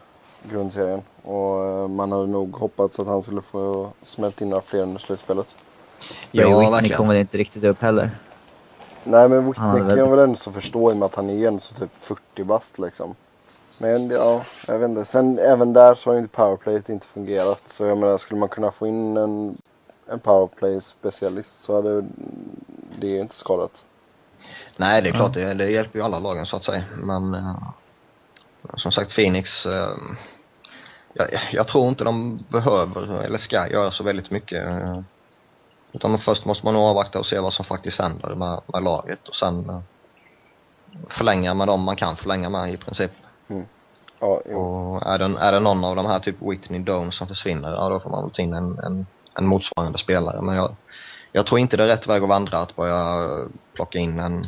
grundserien. 0.51 1.03
Och 1.23 1.83
uh, 1.83 1.89
man 1.89 2.13
hade 2.13 2.27
nog 2.27 2.57
hoppats 2.57 3.01
att 3.01 3.07
han 3.07 3.23
skulle 3.23 3.43
få 3.43 3.93
smält 4.03 4.41
in 4.41 4.49
några 4.49 4.63
fler 4.63 4.83
under 4.83 5.01
slutspelet. 5.01 5.57
Ja, 6.31 6.47
Ray 6.47 6.71
Whitney 6.71 6.97
kom 6.97 7.09
väl 7.09 7.17
inte 7.17 7.39
riktigt 7.39 7.65
upp 7.65 7.83
heller. 7.83 8.11
Nej 9.05 9.29
men 9.29 9.47
Whitney 9.47 9.89
kan 9.89 9.99
jag 9.99 10.11
väl 10.11 10.19
ändå 10.19 10.35
så 10.35 10.53
förstå 10.53 10.91
i 10.91 10.95
och 10.95 10.97
med 10.97 11.07
att 11.07 11.15
han 11.15 11.31
är 11.31 11.49
ändå 11.49 11.61
så 11.61 11.75
typ 11.75 11.95
40 11.95 12.45
bast 12.45 12.79
liksom. 12.79 13.15
Men 13.79 14.11
ja, 14.11 14.45
jag 14.67 14.79
vet 14.79 14.89
inte. 14.89 15.05
Sen 15.05 15.39
även 15.39 15.73
där 15.73 15.95
så 15.95 16.11
har 16.11 16.19
inte 16.19 16.37
powerplayet 16.37 16.89
inte 16.89 17.07
fungerat. 17.07 17.69
Så 17.69 17.85
jag 17.85 17.99
menar, 17.99 18.17
skulle 18.17 18.41
man 18.41 18.49
kunna 18.49 18.73
få 18.73 18.87
in 18.87 19.17
en, 19.17 19.57
en 20.11 20.19
powerplay-specialist 20.19 21.59
så 21.59 21.75
hade 21.75 22.05
det 23.01 23.17
inte 23.17 23.35
skadat. 23.35 23.85
Nej, 24.77 25.03
det 25.03 25.09
är 25.09 25.13
klart. 25.13 25.35
Det, 25.35 25.55
det 25.55 25.71
hjälper 25.71 25.99
ju 25.99 26.05
alla 26.05 26.19
lagen 26.19 26.47
så 26.47 26.57
att 26.57 26.65
säga. 26.65 26.85
Men 26.97 27.35
uh, 27.35 27.69
som 28.75 28.93
sagt, 28.93 29.15
Phoenix. 29.15 29.67
Uh, 29.67 29.89
jag, 31.19 31.29
jag, 31.53 31.69
tror 31.69 31.89
inte 31.89 32.05
de 32.05 32.45
behöver 32.49 33.23
eller 33.23 33.39
ska 33.39 33.69
göra 33.69 33.91
så 33.91 34.05
väldigt 34.05 34.31
mycket. 34.31 34.65
Utan 35.93 36.19
först 36.19 36.45
måste 36.45 36.67
man 36.67 36.75
nog 36.75 36.83
avvakta 36.83 37.19
och 37.19 37.27
se 37.27 37.39
vad 37.39 37.53
som 37.53 37.65
faktiskt 37.65 38.01
händer 38.01 38.35
med, 38.35 38.61
med 38.67 38.83
laget 38.83 39.29
och 39.29 39.37
sen 39.37 39.83
förlänga 41.09 41.55
med 41.55 41.69
dem 41.69 41.81
man 41.81 41.97
kan 41.97 42.17
förlänga 42.17 42.49
med 42.49 42.73
i 42.73 42.77
princip. 42.77 43.11
Mm. 43.49 43.67
Ja, 44.21 44.27
och 44.27 45.07
är 45.07 45.19
det, 45.19 45.39
är 45.39 45.53
det 45.53 45.61
någon 45.61 45.85
av 45.85 45.97
de 45.97 46.07
här 46.07 46.19
typ 46.19 46.37
Whitney 46.41 46.81
Dome 46.81 47.13
som 47.13 47.29
försvinner, 47.29 47.73
ja 47.73 47.89
då 47.89 48.01
får 48.01 48.11
man 48.11 48.23
väl 48.23 48.31
ta 48.31 48.43
in 48.43 48.55
en, 48.55 48.79
en, 48.79 49.07
en 49.39 49.47
motsvarande 49.47 49.99
spelare. 49.99 50.43
Men 50.43 50.57
jag, 50.57 50.77
jag 51.33 51.47
tror 51.47 51.61
inte 51.61 51.77
det 51.77 51.85
är 51.85 51.89
rätt 51.89 52.07
väg 52.07 52.23
att 52.23 52.29
vandra 52.29 52.59
att 52.59 52.77
börja 52.77 53.29
plocka 53.75 53.99
in 53.99 54.21
en 54.21 54.47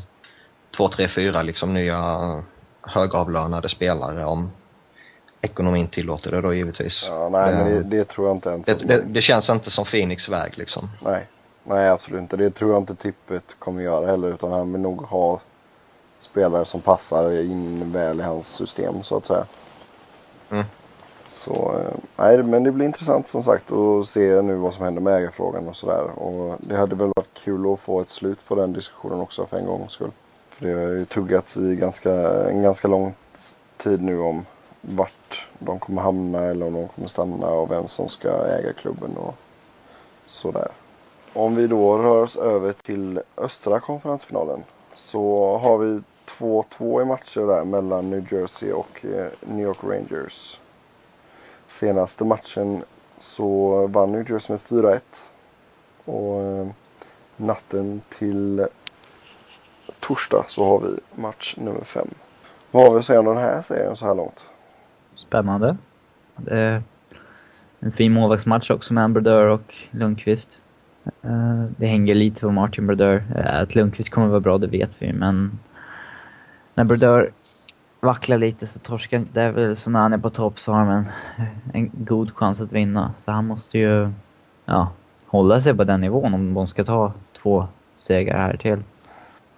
två, 0.77 0.89
tre, 0.89 1.09
fyra 1.09 1.43
liksom 1.43 1.75
nya 1.75 2.43
högavlönade 2.83 3.69
spelare 3.69 4.25
om 4.25 4.51
ekonomin 5.41 5.89
tillåter 5.89 6.31
det 6.31 6.41
då 6.41 6.55
givetvis. 6.55 7.05
Ja, 7.07 7.29
nej, 7.29 7.53
det, 7.53 7.59
men 7.59 7.75
det, 7.75 7.97
det, 7.97 8.05
tror 8.05 8.27
jag 8.29 8.37
inte 8.37 8.51
ens. 8.51 8.67
Det, 8.67 8.75
det, 8.75 9.03
det, 9.07 9.21
känns 9.21 9.51
inte 9.51 9.71
som 9.71 9.85
Phoenix 9.85 10.29
väg 10.29 10.59
liksom. 10.59 10.89
Nej, 11.05 11.27
nej 11.65 11.89
absolut 11.89 12.21
inte. 12.21 12.37
Det 12.37 12.51
tror 12.51 12.73
jag 12.73 12.83
inte 12.83 12.95
Tippet 12.95 13.57
kommer 13.59 13.83
göra 13.83 14.07
heller 14.07 14.29
utan 14.29 14.53
han 14.53 14.73
vill 14.73 14.81
nog 14.81 15.03
ha 15.03 15.41
spelare 16.19 16.65
som 16.65 16.81
passar 16.81 17.41
in 17.41 17.93
väl 17.93 18.21
i 18.21 18.23
hans 18.23 18.47
system 18.47 19.03
så 19.03 19.17
att 19.17 19.27
säga. 19.27 19.47
Mm. 20.51 20.65
Så, 21.27 21.75
eh, 21.79 21.95
nej, 22.17 22.43
men 22.43 22.65
det 22.65 22.73
blir 22.73 22.87
intressant 22.87 23.29
som 23.29 23.43
sagt 23.43 23.73
att 23.73 24.07
se 24.07 24.43
nu 24.43 24.55
vad 24.55 24.75
som 24.75 24.85
händer 24.85 25.03
med 25.03 25.15
ägarfrågan 25.15 25.69
och 25.69 25.77
sådär. 25.77 26.19
Och 26.19 26.57
det 26.61 26.77
hade 26.77 26.97
väl 26.97 27.13
varit 27.17 27.45
kul 27.45 27.73
att 27.73 27.81
få 27.81 28.01
ett 28.01 28.09
slut 28.09 28.39
på 28.49 28.55
den 28.55 28.73
diskussionen 28.73 29.21
också 29.21 29.47
för 29.47 29.59
en 29.59 29.67
gångs 29.67 29.93
skull. 29.93 30.11
För 30.51 30.67
det 30.67 30.73
har 30.73 30.89
ju 30.89 31.05
tuggats 31.05 31.57
i 31.57 31.77
ganska, 31.77 32.13
en 32.51 32.63
ganska 32.63 32.89
lång 32.89 33.15
tid 33.77 34.03
nu 34.03 34.21
om 34.21 34.45
vart 34.81 35.49
de 35.59 35.79
kommer 35.79 36.03
hamna 36.03 36.45
eller 36.45 36.67
om 36.67 36.75
de 36.75 36.89
kommer 36.89 37.09
stanna 37.09 37.47
och 37.47 37.71
vem 37.71 37.89
som 37.89 38.09
ska 38.09 38.29
äga 38.47 38.73
klubben 38.73 39.17
och 39.17 39.35
sådär. 40.27 40.69
Om 41.33 41.55
vi 41.55 41.67
då 41.67 41.99
rör 41.99 42.23
oss 42.23 42.37
över 42.37 42.73
till 42.73 43.21
östra 43.37 43.81
konferensfinalen 43.81 44.65
så 44.95 45.57
har 45.59 45.79
vi 45.79 46.03
2-2 46.27 47.03
i 47.03 47.05
matcher 47.05 47.41
där 47.41 47.65
mellan 47.65 48.11
New 48.11 48.33
Jersey 48.33 48.73
och 48.73 49.05
eh, 49.05 49.27
New 49.41 49.67
York 49.67 49.79
Rangers. 49.83 50.61
Senaste 51.67 52.25
matchen 52.25 52.85
så 53.19 53.87
vann 53.87 54.13
New 54.13 54.31
Jersey 54.31 54.55
med 54.55 54.61
4-1. 54.61 55.01
Och 56.05 56.43
eh, 56.43 56.69
natten 57.37 58.03
till 58.09 58.67
torsdag 60.01 60.45
så 60.49 60.65
har 60.65 60.81
vi 60.81 61.21
match 61.23 61.55
nummer 61.59 61.85
5. 61.85 62.09
Vad 62.71 62.83
har 62.85 62.91
vi 62.91 62.99
att 62.99 63.07
säga 63.07 63.21
om 63.21 63.27
den 63.27 63.37
här 63.37 63.63
serien 63.63 63.97
så 63.97 64.07
här 64.07 64.15
långt? 64.15 64.47
Spännande. 65.19 65.77
Det 66.37 66.59
är 66.59 66.83
en 67.81 67.93
fin 67.93 68.13
målvaktsmatch 68.13 68.71
också 68.71 68.95
med 68.95 69.13
Brodeur 69.13 69.45
och 69.45 69.75
Lundqvist. 69.91 70.59
Eh, 71.23 71.65
det 71.77 71.87
hänger 71.87 72.15
lite 72.15 72.41
på 72.41 72.51
Martin 72.51 72.87
Brodeur. 72.87 73.25
Eh, 73.37 73.61
att 73.61 73.75
Lundqvist 73.75 74.11
kommer 74.11 74.29
vara 74.29 74.41
bra, 74.41 74.59
det 74.59 74.67
vet 74.67 74.91
vi, 74.99 75.13
men 75.13 75.59
när 76.75 76.85
Brodeur 76.85 77.33
vacklar 78.01 78.39
lite 78.39 78.67
så 78.67 78.79
torskar 78.79 79.19
inte 79.19 79.51
väl 79.51 79.77
så 79.77 79.91
när 79.91 80.01
han 80.01 80.13
är 80.13 80.19
på 80.19 80.31
topp 80.31 80.59
så 80.59 80.73
har 80.73 80.85
han 80.85 80.97
en, 80.97 81.07
en 81.73 81.91
god 81.95 82.35
chans 82.35 82.61
att 82.61 82.73
vinna. 82.73 83.15
Så 83.19 83.31
han 83.31 83.47
måste 83.47 83.79
ju, 83.79 84.11
ja, 84.65 84.93
hålla 85.27 85.61
sig 85.61 85.75
på 85.75 85.85
den 85.85 86.01
nivån 86.01 86.35
om 86.35 86.55
de 86.55 86.67
ska 86.67 86.85
ta 86.85 87.13
två 87.43 87.67
segrar 87.99 88.39
här 88.39 88.57
till. 88.57 88.83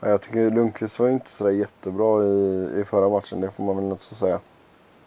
Jag 0.01 0.23
tycker 0.23 0.51
Lundqvist 0.51 1.01
var 1.01 1.09
inte 1.09 1.31
sådär 1.31 1.51
jättebra 1.51 2.25
i, 2.25 2.71
i 2.81 2.85
förra 2.85 3.09
matchen, 3.09 3.41
det 3.41 3.51
får 3.51 3.65
man 3.65 3.77
väl 3.77 3.85
inte 3.85 4.03
så 4.03 4.15
säga. 4.15 4.39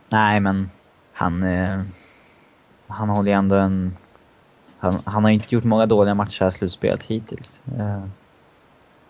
Nej, 0.10 0.40
men 0.40 0.70
han, 1.14 1.44
eh, 1.44 1.82
han 2.88 3.10
håller 3.10 3.32
ju 3.32 3.38
ändå 3.38 3.56
en... 3.56 3.98
Han, 4.80 5.02
han 5.06 5.24
har 5.24 5.32
inte 5.32 5.56
gjort 5.56 5.64
många 5.64 5.86
dåliga 5.86 6.16
matcher 6.16 6.48
i 6.48 6.52
slutspelet 6.52 7.04
hittills. 7.04 7.60
Eh, 7.78 8.04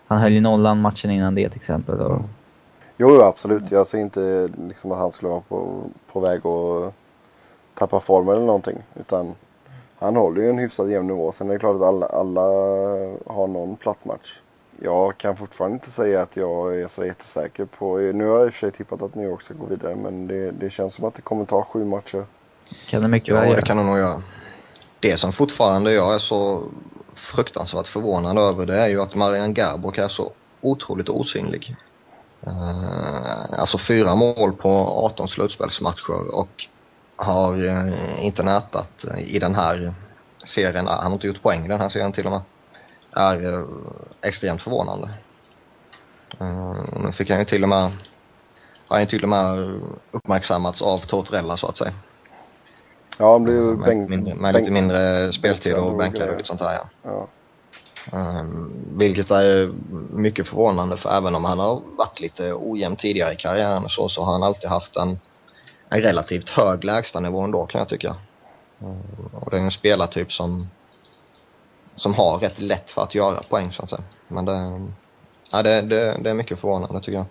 han 0.06 0.18
höll 0.18 0.32
ju 0.32 0.40
nollan 0.40 0.80
matchen 0.80 1.10
innan 1.10 1.34
det 1.34 1.48
till 1.48 1.60
exempel. 1.60 2.00
Och, 2.00 2.10
mm. 2.10 2.28
Jo, 2.96 3.20
absolut. 3.20 3.70
Jag 3.70 3.86
ser 3.86 3.98
inte 3.98 4.48
liksom 4.58 4.92
att 4.92 4.98
han 4.98 5.12
skulle 5.12 5.30
vara 5.30 5.40
på, 5.40 5.84
på 6.12 6.20
väg 6.20 6.46
att 6.46 6.94
tappa 7.74 8.00
formen 8.00 8.34
eller 8.34 8.46
någonting. 8.46 8.78
Utan 8.94 9.34
han 9.98 10.16
håller 10.16 10.42
ju 10.42 10.50
en 10.50 10.58
hyfsat 10.58 10.90
jämn 10.90 11.06
nivå. 11.06 11.32
Sen 11.32 11.48
är 11.48 11.52
det 11.52 11.58
klart 11.58 11.76
att 11.76 11.82
alla, 11.82 12.06
alla 12.06 12.40
har 13.26 13.46
någon 13.46 13.76
platt 13.76 14.04
match. 14.04 14.40
Jag 14.84 15.18
kan 15.18 15.36
fortfarande 15.36 15.74
inte 15.74 15.90
säga 15.90 16.22
att 16.22 16.36
jag 16.36 16.80
är 16.80 16.88
så 16.88 17.04
jättesäker 17.04 17.64
på... 17.64 17.96
Nu 17.96 18.26
har 18.26 18.38
jag 18.38 18.46
i 18.46 18.48
och 18.48 18.54
för 18.54 18.58
sig 18.58 18.70
tippat 18.70 19.02
att 19.02 19.14
New 19.14 19.28
York 19.28 19.42
ska 19.42 19.54
gå 19.54 19.66
vidare 19.66 19.94
men 19.94 20.26
det, 20.26 20.50
det 20.50 20.70
känns 20.70 20.94
som 20.94 21.04
att 21.04 21.14
det 21.14 21.22
kommer 21.22 21.44
ta 21.44 21.64
sju 21.64 21.84
matcher. 21.84 22.24
Kan 22.88 23.02
det 23.02 23.08
mycket 23.08 23.28
ja, 23.28 23.40
väl 23.40 23.56
det 23.56 23.62
kan 23.62 23.76
det 23.76 23.82
nog 23.82 23.98
göra. 23.98 24.22
Det 25.00 25.16
som 25.16 25.32
fortfarande 25.32 25.92
jag 25.92 26.14
är 26.14 26.18
så 26.18 26.62
fruktansvärt 27.14 27.86
förvånad 27.86 28.38
över 28.38 28.66
det 28.66 28.76
är 28.76 28.88
ju 28.88 29.02
att 29.02 29.14
Marian 29.14 29.54
Garbock 29.54 29.98
är 29.98 30.08
så 30.08 30.32
otroligt 30.60 31.08
osynlig. 31.08 31.76
Uh, 32.46 33.60
alltså 33.60 33.78
fyra 33.78 34.14
mål 34.14 34.52
på 34.52 34.68
18 34.68 35.28
slutspelsmatcher 35.28 36.34
och 36.34 36.66
har 37.16 37.64
uh, 37.64 38.24
inte 38.24 38.42
nätat 38.42 39.04
i 39.18 39.38
den 39.38 39.54
här 39.54 39.94
serien. 40.44 40.86
Han 40.86 41.06
har 41.06 41.12
inte 41.12 41.26
gjort 41.26 41.42
poäng 41.42 41.64
i 41.64 41.68
den 41.68 41.80
här 41.80 41.88
serien 41.88 42.12
till 42.12 42.26
och 42.26 42.32
med. 42.32 42.40
Är 43.16 43.46
uh, 43.46 43.66
extremt 44.22 44.62
förvånande. 44.62 45.10
Nu 46.96 47.12
fick 47.12 47.30
han 47.30 47.38
ju 47.38 47.44
till 47.44 47.62
och 47.62 47.68
med, 47.68 47.92
har 48.88 48.98
han 48.98 49.06
till 49.06 49.22
och 49.22 49.28
med 49.28 49.80
uppmärksammats 50.10 50.82
av 50.82 50.98
Tortorella 50.98 51.56
så 51.56 51.66
att 51.66 51.76
säga. 51.76 51.92
Ja, 53.18 53.32
han 53.32 53.44
blev 53.44 53.78
bänk... 53.78 54.08
Med, 54.08 54.36
med 54.36 54.54
lite 54.54 54.70
mindre 54.70 55.32
speltid 55.32 55.74
och 55.74 55.96
bänkad 55.96 56.28
och 56.28 56.36
lite 56.36 56.48
sånt 56.48 56.60
här 56.60 56.74
ja. 56.74 56.88
ja. 57.02 57.28
Um, 58.12 58.72
vilket 58.98 59.30
är 59.30 59.72
mycket 60.10 60.48
förvånande 60.48 60.96
för 60.96 61.16
även 61.16 61.34
om 61.34 61.44
han 61.44 61.58
har 61.58 61.82
varit 61.96 62.20
lite 62.20 62.54
ojämn 62.54 62.96
tidigare 62.96 63.32
i 63.32 63.36
karriären 63.36 63.88
så, 63.88 64.08
så 64.08 64.22
har 64.22 64.32
han 64.32 64.42
alltid 64.42 64.70
haft 64.70 64.96
en, 64.96 65.20
en 65.88 66.00
relativt 66.00 66.50
hög 66.50 66.84
lägstanivå 66.84 67.40
ändå 67.40 67.66
kan 67.66 67.78
jag 67.78 67.88
tycka. 67.88 68.16
Um, 68.78 69.30
och 69.32 69.50
det 69.50 69.56
är 69.56 69.60
en 69.60 69.70
spelartyp 69.70 70.32
som, 70.32 70.68
som 71.96 72.14
har 72.14 72.38
rätt 72.38 72.58
lätt 72.58 72.90
för 72.90 73.02
att 73.02 73.14
göra 73.14 73.42
poäng 73.48 73.72
så 73.72 73.82
att 73.82 73.90
säga. 73.90 74.02
Men 74.28 74.44
det, 74.44 74.86
ja, 75.50 75.62
det, 75.62 75.82
det, 75.82 76.16
det 76.20 76.30
är 76.30 76.34
mycket 76.34 76.58
förvånande 76.58 77.00
tycker 77.00 77.18
jag. 77.18 77.26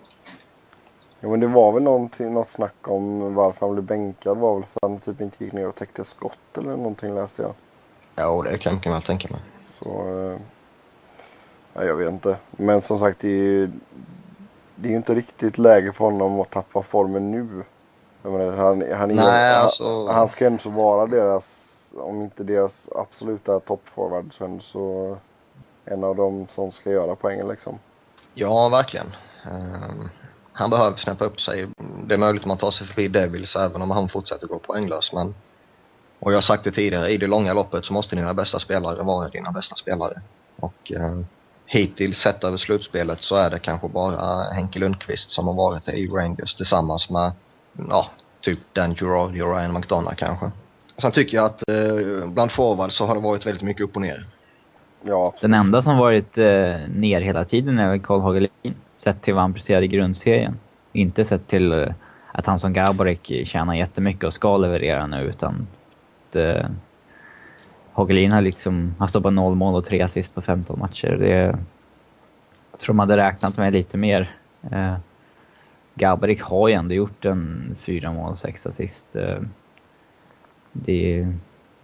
Ja 1.20 1.28
men 1.28 1.40
det 1.40 1.46
var 1.46 1.72
väl 1.72 1.82
något 1.82 2.48
snack 2.48 2.88
om 2.88 3.34
varför 3.34 3.66
han 3.66 3.74
blev 3.74 3.84
bänkad 3.84 4.38
var 4.38 4.54
väl 4.54 4.62
för 4.62 4.78
att 4.82 4.90
han 4.90 4.98
typ 4.98 5.20
inte 5.20 5.44
gick 5.44 5.52
ner 5.52 5.68
och 5.68 5.74
täckte 5.74 6.04
skott 6.04 6.58
eller 6.58 6.70
någonting 6.70 7.14
läste 7.14 7.42
jag. 7.42 7.52
Ja 8.14 8.42
det 8.42 8.58
kan 8.58 8.80
jag 8.82 8.92
väl 8.92 9.02
tänka 9.02 9.28
mig. 9.28 9.40
Så, 9.52 9.88
eh, 10.32 10.38
Ja, 11.74 11.84
jag 11.84 11.94
vet 11.94 12.08
inte. 12.08 12.36
Men 12.50 12.82
som 12.82 12.98
sagt, 12.98 13.20
det 13.20 13.28
är, 13.28 13.70
det 14.74 14.88
är 14.88 14.90
ju 14.90 14.96
inte 14.96 15.14
riktigt 15.14 15.58
läge 15.58 15.92
för 15.92 16.04
honom 16.04 16.40
att 16.40 16.50
tappa 16.50 16.82
formen 16.82 17.30
nu. 17.30 17.64
Menar, 18.22 18.56
han, 18.56 18.84
han, 18.92 19.10
är, 19.10 19.14
Nej, 19.14 19.54
alltså... 19.54 20.06
han, 20.06 20.14
han 20.14 20.28
ska 20.28 20.46
ändå 20.46 20.70
vara 20.70 21.06
deras, 21.06 21.63
om 21.96 22.22
inte 22.22 22.44
deras 22.44 22.88
absoluta 22.94 23.60
toppforward 23.60 24.34
så 24.34 24.58
så 24.60 25.16
en 25.84 26.04
av 26.04 26.16
dem 26.16 26.46
som 26.48 26.72
ska 26.72 26.90
göra 26.90 27.16
poängen 27.16 27.48
liksom. 27.48 27.78
Ja, 28.34 28.68
verkligen. 28.68 29.16
Um, 29.50 30.08
han 30.52 30.70
behöver 30.70 30.96
snäppa 30.96 31.24
upp 31.24 31.40
sig. 31.40 31.68
Det 32.06 32.14
är 32.14 32.18
möjligt 32.18 32.42
att 32.42 32.48
man 32.48 32.58
tar 32.58 32.70
sig 32.70 32.86
förbi 32.86 33.08
Devils 33.08 33.56
även 33.56 33.82
om 33.82 33.90
han 33.90 34.08
fortsätter 34.08 34.46
gå 34.46 34.58
poänglös. 34.58 35.12
Men, 35.12 35.34
och 36.18 36.32
jag 36.32 36.36
har 36.36 36.42
sagt 36.42 36.64
det 36.64 36.70
tidigare, 36.70 37.10
i 37.10 37.16
det 37.16 37.26
långa 37.26 37.52
loppet 37.52 37.84
så 37.84 37.92
måste 37.92 38.16
dina 38.16 38.34
bästa 38.34 38.58
spelare 38.58 39.02
vara 39.02 39.28
dina 39.28 39.52
bästa 39.52 39.76
spelare. 39.76 40.20
Och 40.56 40.92
um, 40.96 41.26
hittills 41.66 42.18
sett 42.18 42.44
över 42.44 42.56
slutspelet 42.56 43.22
så 43.22 43.36
är 43.36 43.50
det 43.50 43.58
kanske 43.58 43.88
bara 43.88 44.42
Henke 44.52 44.78
Lundqvist 44.78 45.30
som 45.30 45.46
har 45.46 45.54
varit 45.54 45.88
i 45.88 46.08
Rangers 46.08 46.54
tillsammans 46.54 47.10
med, 47.10 47.32
ja, 47.88 48.06
typ 48.40 48.58
Dan 48.72 48.94
Girardi 48.94 49.42
och 49.42 49.56
Ryan 49.56 49.72
McDonough 49.72 50.14
kanske. 50.14 50.50
Sen 50.96 51.12
tycker 51.12 51.36
jag 51.36 51.46
att 51.46 51.68
eh, 51.68 52.30
bland 52.32 52.52
forwards 52.52 52.96
så 52.96 53.06
har 53.06 53.14
det 53.14 53.20
varit 53.20 53.46
väldigt 53.46 53.62
mycket 53.62 53.82
upp 53.82 53.96
och 53.96 54.02
ner. 54.02 54.26
Ja, 55.02 55.26
absolut. 55.26 55.40
Den 55.40 55.54
enda 55.54 55.82
som 55.82 55.98
varit 55.98 56.38
eh, 56.38 56.76
ner 56.88 57.20
hela 57.20 57.44
tiden 57.44 57.78
är 57.78 57.90
väl 57.90 58.00
Karl 58.00 58.20
Hagelin. 58.20 58.74
Sett 59.04 59.22
till 59.22 59.34
vad 59.34 59.42
han 59.42 59.54
presterade 59.54 59.84
i 59.84 59.88
grundserien. 59.88 60.58
Inte 60.92 61.24
sett 61.24 61.48
till 61.48 61.72
eh, 61.72 61.88
att 62.32 62.46
han 62.46 62.58
som 62.58 62.72
Gaborik 62.72 63.46
tjänar 63.46 63.74
jättemycket 63.74 64.24
och 64.24 64.34
ska 64.34 64.56
leverera 64.56 65.06
nu, 65.06 65.22
utan 65.22 65.66
att, 66.30 66.36
eh, 66.36 66.66
Hagelin 67.92 68.32
har 68.32 68.42
liksom, 68.42 68.94
han 68.98 69.08
stoppat 69.08 69.32
noll 69.32 69.54
mål 69.54 69.74
och 69.74 69.86
tre 69.86 70.02
assist 70.02 70.34
på 70.34 70.42
15 70.42 70.78
matcher. 70.78 71.16
Det, 71.20 71.58
jag 72.70 72.80
tror 72.80 72.94
man 72.94 73.10
hade 73.10 73.22
räknat 73.22 73.56
med 73.56 73.72
lite 73.72 73.96
mer. 73.96 74.36
Eh, 74.70 74.94
Gaborik 75.94 76.42
har 76.42 76.68
ju 76.68 76.74
ändå 76.74 76.94
gjort 76.94 77.24
en 77.24 77.76
fyra 77.84 78.12
mål, 78.12 78.36
sex 78.36 78.66
assist. 78.66 79.16
Eh, 79.16 79.38
det, 80.74 81.28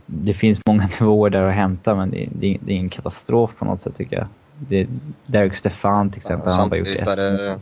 det 0.07 0.35
finns 0.35 0.61
många 0.67 0.87
nivåer 1.01 1.31
där 1.31 1.43
att 1.43 1.55
hämta, 1.55 1.95
men 1.95 2.11
det, 2.11 2.29
det, 2.33 2.59
det 2.61 2.73
är 2.73 2.77
en 2.77 2.89
katastrof 2.89 3.51
på 3.59 3.65
något 3.65 3.83
sätt 3.83 3.97
tycker 3.97 4.17
jag. 4.17 4.27
Det, 4.69 4.89
Derek 5.27 5.57
Stefan 5.57 6.11
till 6.11 6.19
exempel, 6.19 6.49
Ja, 6.49 6.53
han 6.53 6.61
har 6.61 6.69
bara 6.69 6.77
gjort 6.77 6.89
ett. 6.89 7.17
det, 7.17 7.61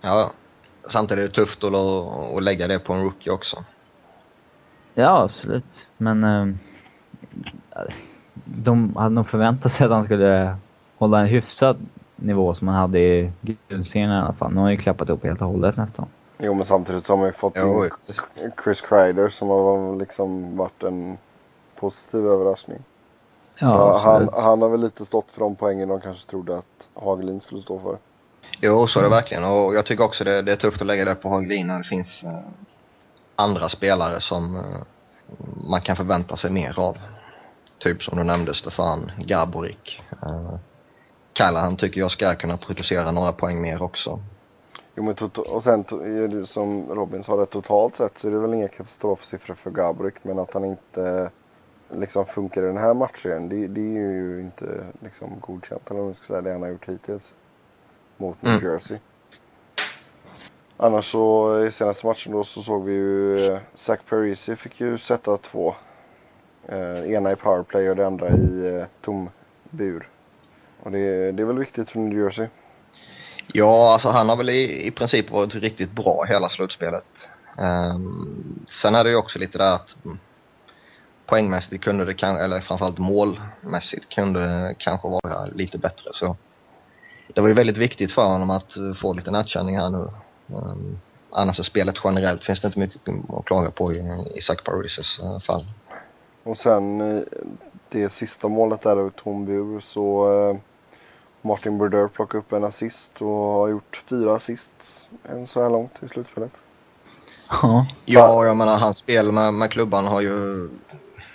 ja, 0.00 0.30
samtidigt 0.88 1.24
är 1.24 1.28
det 1.28 1.34
tufft 1.34 1.64
att, 1.64 1.74
att 2.36 2.42
lägga 2.42 2.66
det 2.66 2.78
på 2.78 2.92
en 2.92 3.02
rookie 3.02 3.32
också. 3.32 3.64
Ja, 4.94 5.22
absolut. 5.22 5.86
Men 5.96 6.24
eh, 6.24 6.54
de 8.44 8.96
hade 8.96 9.14
nog 9.14 9.28
förväntat 9.28 9.72
sig 9.72 9.84
att 9.86 9.92
han 9.92 10.04
skulle 10.04 10.56
hålla 10.98 11.20
en 11.20 11.26
hyfsad 11.26 11.76
nivå 12.16 12.54
som 12.54 12.68
han 12.68 12.76
hade 12.76 12.98
i 12.98 13.32
grundserien 13.68 14.10
i 14.10 14.14
alla 14.14 14.32
fall. 14.32 14.50
Nu 14.50 14.56
har 14.56 14.62
han 14.62 14.72
ju 14.72 14.78
klappat 14.78 15.10
upp 15.10 15.24
helt 15.24 15.42
och 15.42 15.48
hållet 15.48 15.76
nästan. 15.76 16.06
Jo, 16.38 16.54
men 16.54 16.66
samtidigt 16.66 17.04
så 17.04 17.12
har 17.12 17.18
man 17.18 17.26
ju 17.26 17.32
fått 17.32 17.52
Jo, 17.56 17.84
in 18.36 18.52
Chris 18.64 18.80
Kreider 18.80 19.28
som 19.28 19.48
har 19.48 19.96
liksom 19.96 20.56
varit 20.56 20.82
en 20.82 21.18
positiv 21.74 22.26
överraskning. 22.26 22.78
Ja, 23.60 23.98
han, 23.98 24.28
han 24.32 24.62
har 24.62 24.68
väl 24.68 24.80
lite 24.80 25.04
stått 25.04 25.30
för 25.30 25.40
de 25.40 25.56
poängen 25.56 25.88
de 25.88 26.00
kanske 26.00 26.30
trodde 26.30 26.58
att 26.58 26.90
Hagelin 26.94 27.40
skulle 27.40 27.60
stå 27.60 27.80
för. 27.80 27.98
Jo, 28.60 28.86
så 28.86 28.98
är 28.98 29.02
det 29.02 29.08
verkligen. 29.08 29.44
Och 29.44 29.74
jag 29.74 29.86
tycker 29.86 30.04
också 30.04 30.24
det, 30.24 30.42
det 30.42 30.52
är 30.52 30.56
tufft 30.56 30.80
att 30.80 30.86
lägga 30.86 31.04
det 31.04 31.14
på 31.14 31.28
Hagelin 31.28 31.66
när 31.66 31.78
det 31.78 31.84
finns 31.84 32.24
eh, 32.24 32.38
andra 33.36 33.68
spelare 33.68 34.20
som 34.20 34.56
eh, 34.56 34.62
man 35.68 35.80
kan 35.80 35.96
förvänta 35.96 36.36
sig 36.36 36.50
mer 36.50 36.78
av. 36.78 36.98
Typ 37.78 38.02
som 38.02 38.18
du 38.18 38.24
nämnde, 38.24 38.54
Stefan 38.54 39.10
Gaborik. 39.18 40.02
Eh, 40.22 40.54
Callahan 41.32 41.76
tycker 41.76 42.00
jag 42.00 42.10
ska 42.10 42.34
kunna 42.34 42.56
producera 42.56 43.10
några 43.10 43.32
poäng 43.32 43.60
mer 43.60 43.82
också. 43.82 44.20
Jo, 44.98 45.04
men 45.04 45.14
och 45.46 45.64
sen 45.64 45.84
som 46.46 46.94
Robin 46.94 47.22
sa, 47.22 47.36
det, 47.36 47.46
totalt 47.46 47.96
sett 47.96 48.18
så 48.18 48.28
är 48.28 48.32
det 48.32 48.38
väl 48.38 48.54
inga 48.54 48.68
katastrofsiffror 48.68 49.54
för 49.54 49.70
Gabrik. 49.70 50.14
Men 50.24 50.38
att 50.38 50.54
han 50.54 50.64
inte 50.64 51.30
liksom 51.94 52.26
funkar 52.26 52.62
i 52.62 52.66
den 52.66 52.76
här 52.76 52.94
matchen, 52.94 53.48
det, 53.48 53.66
det 53.66 53.80
är 53.80 54.12
ju 54.12 54.40
inte 54.40 54.86
liksom 55.02 55.40
godkänt. 55.40 55.90
Eller 55.90 56.00
vad 56.00 56.06
man 56.08 56.14
ska 56.14 56.26
säga, 56.26 56.42
det 56.42 56.52
han 56.52 56.62
har 56.62 56.68
gjort 56.68 56.88
hittills. 56.88 57.34
Mot 58.18 58.42
New 58.42 58.52
Mm. 58.52 58.64
Jersey. 58.64 58.98
Annars 60.76 61.12
så 61.12 61.58
i 61.64 61.72
senaste 61.72 62.06
matchen 62.06 62.32
då 62.32 62.44
så 62.44 62.62
såg 62.62 62.84
vi 62.84 62.92
ju 62.92 63.46
eh, 63.52 63.60
Zach 63.74 64.00
Parisi 64.08 64.56
fick 64.56 64.80
ju 64.80 64.98
sätta 64.98 65.36
två. 65.36 65.74
Eh, 66.68 67.12
ena 67.12 67.32
i 67.32 67.36
powerplay 67.36 67.90
och 67.90 67.96
det 67.96 68.06
andra 68.06 68.30
i 68.30 68.76
eh, 68.76 68.86
tom 69.00 69.30
bur. 69.70 70.08
Och 70.84 70.90
det, 70.90 71.32
det 71.32 71.42
är 71.42 71.46
väl 71.46 71.58
viktigt 71.58 71.90
för 71.90 71.98
New 71.98 72.18
Jersey. 72.18 72.48
Ja, 73.52 73.92
alltså 73.92 74.08
han 74.08 74.28
har 74.28 74.36
väl 74.36 74.50
i, 74.50 74.86
i 74.86 74.90
princip 74.90 75.30
varit 75.30 75.54
riktigt 75.54 75.92
bra 75.92 76.24
hela 76.28 76.48
slutspelet. 76.48 77.30
Um, 77.58 78.64
sen 78.68 78.94
är 78.94 79.04
det 79.04 79.10
ju 79.10 79.16
också 79.16 79.38
lite 79.38 79.58
där 79.58 79.74
att 79.74 79.96
mm, 80.04 80.18
poängmässigt 81.26 81.84
kunde 81.84 82.04
det, 82.04 82.14
kan, 82.14 82.36
eller 82.36 82.60
framförallt 82.60 82.98
målmässigt 82.98 84.08
kunde 84.08 84.40
det 84.40 84.74
kanske 84.78 85.08
vara 85.08 85.46
lite 85.46 85.78
bättre. 85.78 86.10
Så 86.14 86.36
det 87.34 87.40
var 87.40 87.48
ju 87.48 87.54
väldigt 87.54 87.76
viktigt 87.76 88.12
för 88.12 88.26
honom 88.26 88.50
att 88.50 88.76
eh, 88.76 88.92
få 88.94 89.12
lite 89.12 89.30
nattkänning 89.30 89.78
här 89.78 89.90
nu. 89.90 90.08
Um, 90.46 91.00
annars 91.30 91.58
är 91.58 91.64
spelet 91.64 91.96
generellt 92.04 92.44
finns 92.44 92.60
det 92.60 92.66
inte 92.66 92.78
mycket 92.78 93.00
att 93.28 93.44
klaga 93.44 93.70
på 93.70 93.92
i, 93.92 94.24
Isaac 94.34 94.56
Parises 94.64 95.18
eh, 95.18 95.38
fall. 95.38 95.64
Och 96.42 96.56
sen 96.58 97.00
eh, 97.00 97.22
det 97.88 98.12
sista 98.12 98.48
målet 98.48 98.82
där 98.82 99.06
ur 99.06 99.10
tom 99.10 99.80
så 99.82 100.28
Martin 101.42 101.78
Brodeur 101.78 102.08
plockade 102.08 102.38
upp 102.38 102.52
en 102.52 102.64
assist 102.64 103.22
och 103.22 103.28
har 103.28 103.68
gjort 103.68 104.02
fyra 104.08 104.34
assists 104.34 105.06
än 105.24 105.46
så 105.46 105.62
här 105.62 105.70
långt 105.70 106.02
i 106.02 106.08
slutspelet. 106.08 106.52
Ja. 107.48 107.86
Ja, 108.04 108.46
jag 108.46 108.56
menar 108.56 108.78
hans 108.78 108.98
spel 108.98 109.32
med, 109.32 109.54
med 109.54 109.70
klubban 109.70 110.06
har 110.06 110.20
ju 110.20 110.68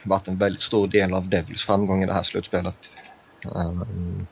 varit 0.04 0.28
en 0.28 0.38
väldigt 0.38 0.62
stor 0.62 0.88
del 0.88 1.14
av 1.14 1.30
Devils 1.30 1.64
framgång 1.64 2.04
i 2.04 2.06
det 2.06 2.14
här 2.14 2.24
slutspelet. 2.24 2.76
Um, 3.44 4.28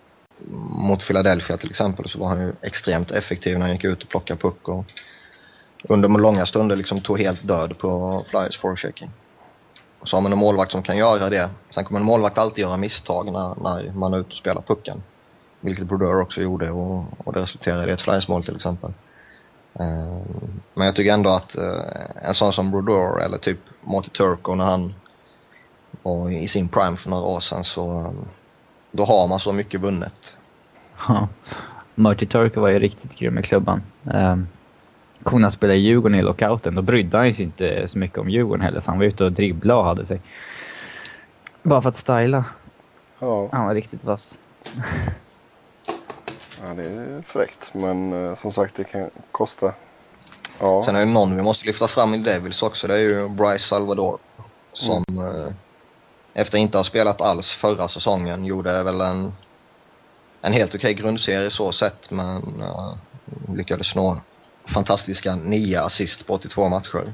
mot 0.60 1.08
Philadelphia 1.08 1.58
till 1.58 1.70
exempel 1.70 2.10
så 2.10 2.20
var 2.20 2.28
han 2.28 2.42
ju 2.42 2.54
extremt 2.62 3.12
effektiv 3.12 3.60
när 3.60 3.66
han 3.66 3.76
gick 3.76 3.84
ut 3.84 4.04
och 4.04 4.10
plockade 4.10 4.40
puck 4.40 4.68
och 4.68 4.86
under 5.84 6.10
långa 6.10 6.46
stunder 6.46 6.76
liksom 6.76 7.02
tog 7.02 7.20
helt 7.20 7.48
död 7.48 7.78
på 7.78 8.24
Flyers 8.28 8.58
forechecking. 8.60 9.12
Och 10.00 10.10
så 10.10 10.18
har 10.18 10.22
man 10.22 10.32
en 10.32 10.38
målvakt 10.38 10.72
som 10.72 10.84
kan 10.84 10.98
göra 10.98 11.30
det. 11.30 11.50
Sen 11.70 11.86
kommer 11.86 12.00
en 12.00 12.06
målvakt 12.06 12.38
alltid 12.38 12.62
göra 12.62 12.78
misstag 12.78 13.26
när, 13.26 13.56
när 13.64 13.94
man 13.94 14.14
är 14.14 14.18
ute 14.18 14.30
och 14.30 14.34
spelar 14.34 14.62
pucken. 14.62 15.04
Vilket 15.62 15.86
Brodeur 15.86 16.22
också 16.22 16.42
gjorde 16.42 16.72
och, 16.72 17.06
och 17.18 17.34
det 17.34 17.40
resulterade 17.40 17.90
i 17.90 17.94
ett 17.94 18.02
Flyers-mål 18.02 18.44
till 18.44 18.56
exempel. 18.56 18.94
Eh, 19.80 20.22
Men 20.74 20.86
jag 20.86 20.96
tycker 20.96 21.14
ändå 21.14 21.30
att 21.30 21.58
eh, 21.58 22.28
en 22.28 22.34
sån 22.34 22.54
som 22.54 22.72
Brodeur 22.72 23.22
eller 23.22 23.38
typ 23.38 23.60
Monty 23.82 24.10
Turco 24.10 24.56
när 24.56 24.66
han 24.66 24.94
var 26.04 26.30
i 26.30 26.48
sin 26.48 26.68
prime 26.68 26.98
för 26.98 27.10
några 27.10 27.24
år 27.24 27.40
sedan 27.40 27.64
så 27.64 28.00
eh, 28.00 28.12
då 28.92 29.06
har 29.06 29.28
man 29.28 29.40
så 29.40 29.54
mycket 29.54 29.82
vunnet. 29.82 30.38
Ja. 31.08 31.28
Marty 31.96 32.26
Turco 32.26 32.62
var 32.62 32.70
ju 32.70 32.80
riktigt 32.80 33.16
grym 33.16 33.34
med 33.34 33.46
klubban. 33.46 33.82
Kona 35.24 35.52
spelade 35.52 35.80
i 35.80 35.82
Djurgården 35.82 36.20
i 36.20 36.22
lockouten, 36.22 36.76
då 36.76 36.82
brydde 36.82 37.18
han 37.18 37.34
sig 37.34 37.46
inte 37.46 37.88
så 37.88 37.98
mycket 37.98 38.18
om 38.18 38.30
Djurgården 38.30 38.62
heller, 38.62 38.80
så 38.80 38.92
han 38.92 39.00
var 39.00 39.06
ute 39.06 39.24
och 39.24 39.32
dribblade 39.32 39.80
och 39.80 39.86
hade 39.86 40.06
sig. 40.06 40.22
Bara 41.64 41.82
för 41.82 41.90
att 41.90 41.98
styla. 41.98 42.46
Ja, 43.20 43.50
Han 43.52 43.66
var 43.66 43.74
riktigt 43.74 44.04
vass. 44.04 44.38
Ja 46.62 46.74
det 46.74 46.84
är 46.84 47.24
fräckt 47.28 47.74
men 47.74 48.26
eh, 48.26 48.38
som 48.38 48.52
sagt 48.52 48.76
det 48.76 48.84
kan 48.84 49.10
kosta. 49.32 49.74
Ja, 50.60 50.84
Sen 50.86 50.96
är 50.96 51.00
det 51.00 51.12
någon 51.12 51.36
vi 51.36 51.42
måste 51.42 51.66
lyfta 51.66 51.88
fram 51.88 52.14
i 52.14 52.18
Devils 52.18 52.64
också, 52.64 52.88
det 52.88 52.94
är 52.94 53.00
ju 53.00 53.30
Bryce 53.30 53.68
Salvador. 53.68 54.20
Som 54.74 55.04
eh, 55.08 55.54
efter 56.34 56.58
inte 56.58 56.78
ha 56.78 56.84
spelat 56.84 57.22
alls 57.22 57.52
förra 57.52 57.88
säsongen 57.88 58.46
gjorde 58.46 58.84
väl 58.84 59.02
en, 59.02 59.34
en 60.42 60.54
helt 60.54 60.76
okej 60.76 60.94
grundserie 60.94 61.50
så 61.50 61.72
sett 61.72 62.12
men 62.12 62.62
eh, 62.62 62.94
lyckades 63.56 63.96
nå 63.96 64.18
fantastiska 64.66 65.36
9 65.36 65.80
assist 65.80 66.28
på 66.28 66.34
82 66.34 66.70
matcher. 66.70 67.14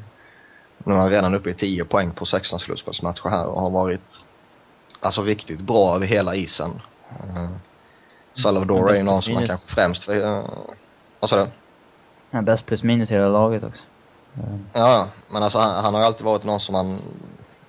Nu 0.78 0.94
är 0.94 0.98
han 0.98 1.10
redan 1.10 1.36
uppe 1.36 1.50
i 1.50 1.54
10 1.54 1.86
poäng 1.86 2.12
på 2.12 2.26
16 2.26 2.60
slutspelsmatcher 2.60 3.30
här 3.30 3.46
och 3.46 3.62
har 3.62 3.70
varit 3.70 4.24
alltså 5.00 5.24
riktigt 5.24 5.60
bra 5.60 5.96
över 5.96 6.06
hela 6.06 6.36
isen. 6.36 6.82
Eh, 8.38 8.42
Salvador 8.42 8.92
är 8.92 8.96
ju 8.96 9.04
någon 9.04 9.22
som 9.22 9.34
man 9.34 9.48
kanske 9.48 9.68
främst... 9.68 10.10
Uh, 10.10 10.44
vad 11.20 11.30
sa 11.30 11.36
du? 11.36 11.48
Han 12.32 12.42
är 12.42 12.46
bäst 12.46 12.66
plus 12.66 12.84
minus 12.84 13.12
i 13.12 13.14
hela 13.14 13.28
laget 13.28 13.64
också. 13.64 13.82
Ja, 14.74 15.08
men 15.30 15.44
alltså 15.44 15.60
han, 15.60 15.84
han 15.84 15.94
har 15.94 16.02
ju 16.02 16.08
alltid 16.08 16.26
varit 16.26 16.44
någon 16.44 16.60
som 16.60 16.74
man 16.74 17.00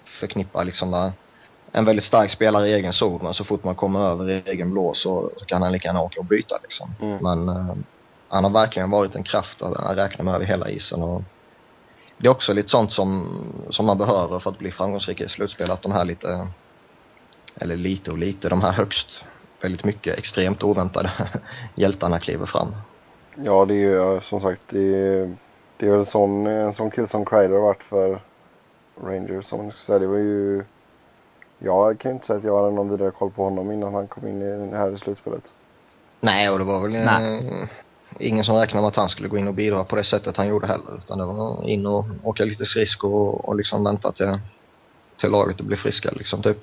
förknippar 0.05 0.65
liksom 0.65 0.91
med 0.91 1.13
en 1.73 1.85
väldigt 1.85 2.05
stark 2.05 2.31
spelare 2.31 2.69
i 2.69 2.73
egen 2.73 2.93
zon 2.93 3.21
men 3.23 3.35
så 3.35 3.45
fort 3.45 3.65
man 3.65 3.75
kommer 3.75 4.01
över 4.01 4.31
i 4.31 4.43
egen 4.47 4.71
blå 4.71 4.95
så, 4.95 5.31
så 5.37 5.45
kan 5.45 5.63
han 5.63 5.73
lika 5.73 5.89
gärna 5.89 6.03
åka 6.03 6.21
och 6.21 6.27
byta 6.27 6.59
liksom. 6.63 6.95
Mm. 7.01 7.19
Men 7.21 7.49
eh, 7.49 7.75
han 8.29 8.45
har 8.45 8.51
verkligen 8.51 8.91
varit 8.91 9.15
en 9.15 9.23
kraft 9.23 9.63
att, 9.63 9.77
att 9.77 9.97
räkna 9.97 10.25
med 10.25 10.35
över 10.35 10.45
hela 10.45 10.71
isen 10.71 11.03
och 11.03 11.23
det 12.19 12.27
är 12.27 12.31
också 12.31 12.53
lite 12.53 12.69
sånt 12.69 12.93
som, 12.93 13.43
som 13.71 13.87
man 13.87 13.99
behöver 13.99 14.39
för 14.39 14.51
att 14.51 14.59
bli 14.59 14.71
framgångsrik 14.71 15.21
i 15.21 15.29
slutspel 15.29 15.71
att 15.71 15.83
de 15.83 15.93
här 15.93 16.05
lite, 16.05 16.49
eller 17.57 17.77
lite 17.77 18.11
och 18.11 18.19
lite, 18.19 18.49
de 18.49 18.61
här 18.61 18.73
högst 18.73 19.25
väldigt 19.61 19.85
mycket 19.85 20.19
extremt 20.19 20.63
oväntade 20.63 21.13
hjältarna 21.75 22.21
kliver 22.21 22.47
fram. 22.47 22.75
Ja, 23.37 23.65
det 23.65 23.75
är 23.75 24.15
ju 24.15 24.21
som 24.21 24.41
sagt 24.41 24.63
det 24.69 24.97
är, 24.97 25.35
det 25.77 25.87
är 25.87 25.91
väl 25.91 25.99
en 25.99 26.07
sån, 26.07 26.47
en 26.47 26.73
sån 26.73 26.91
kille 26.91 27.07
som 27.07 27.25
Kreider 27.25 27.55
har 27.55 27.63
varit 27.63 27.83
för 27.83 28.21
Rangers. 29.03 29.45
Som 29.45 29.73
säga. 29.73 29.99
Det 29.99 30.07
var 30.07 30.17
ju... 30.17 30.65
Jag 31.59 31.99
kan 31.99 32.11
ju 32.11 32.15
inte 32.15 32.27
säga 32.27 32.39
att 32.39 32.45
jag 32.45 32.63
hade 32.63 32.75
någon 32.75 32.91
vidare 32.91 33.11
koll 33.11 33.31
på 33.31 33.45
honom 33.45 33.73
innan 33.73 33.95
han 33.95 34.07
kom 34.09 34.29
in 34.29 34.43
i, 34.43 34.77
här 34.77 34.93
i 34.93 34.99
slutspelet. 34.99 35.53
Nej, 36.21 36.51
och 36.51 36.59
det 36.59 36.65
var 36.65 36.81
väl 36.81 36.95
eh, 36.95 37.69
ingen 38.19 38.45
som 38.45 38.57
räknade 38.57 38.83
med 38.83 38.89
att 38.89 38.97
han 38.97 39.09
skulle 39.09 39.29
gå 39.29 39.39
in 39.39 39.49
och 39.49 39.55
bidra 39.55 39.85
på 39.85 39.97
det 39.97 40.05
sättet 40.05 40.37
han 40.37 40.49
gjorde 40.49 40.67
heller. 40.67 40.97
Utan 40.99 41.19
det 41.19 41.25
var 41.25 41.65
in 41.65 41.87
och 41.87 42.05
åka 42.23 42.45
lite 42.45 42.67
skridskor 42.67 43.13
och, 43.13 43.49
och 43.49 43.57
liksom 43.57 43.85
vänta 43.85 44.13
till, 44.13 44.39
till 45.21 45.31
laget 45.31 45.61
blir 45.61 45.77
friska 45.77 46.11
liksom 46.11 46.43
typ. 46.43 46.59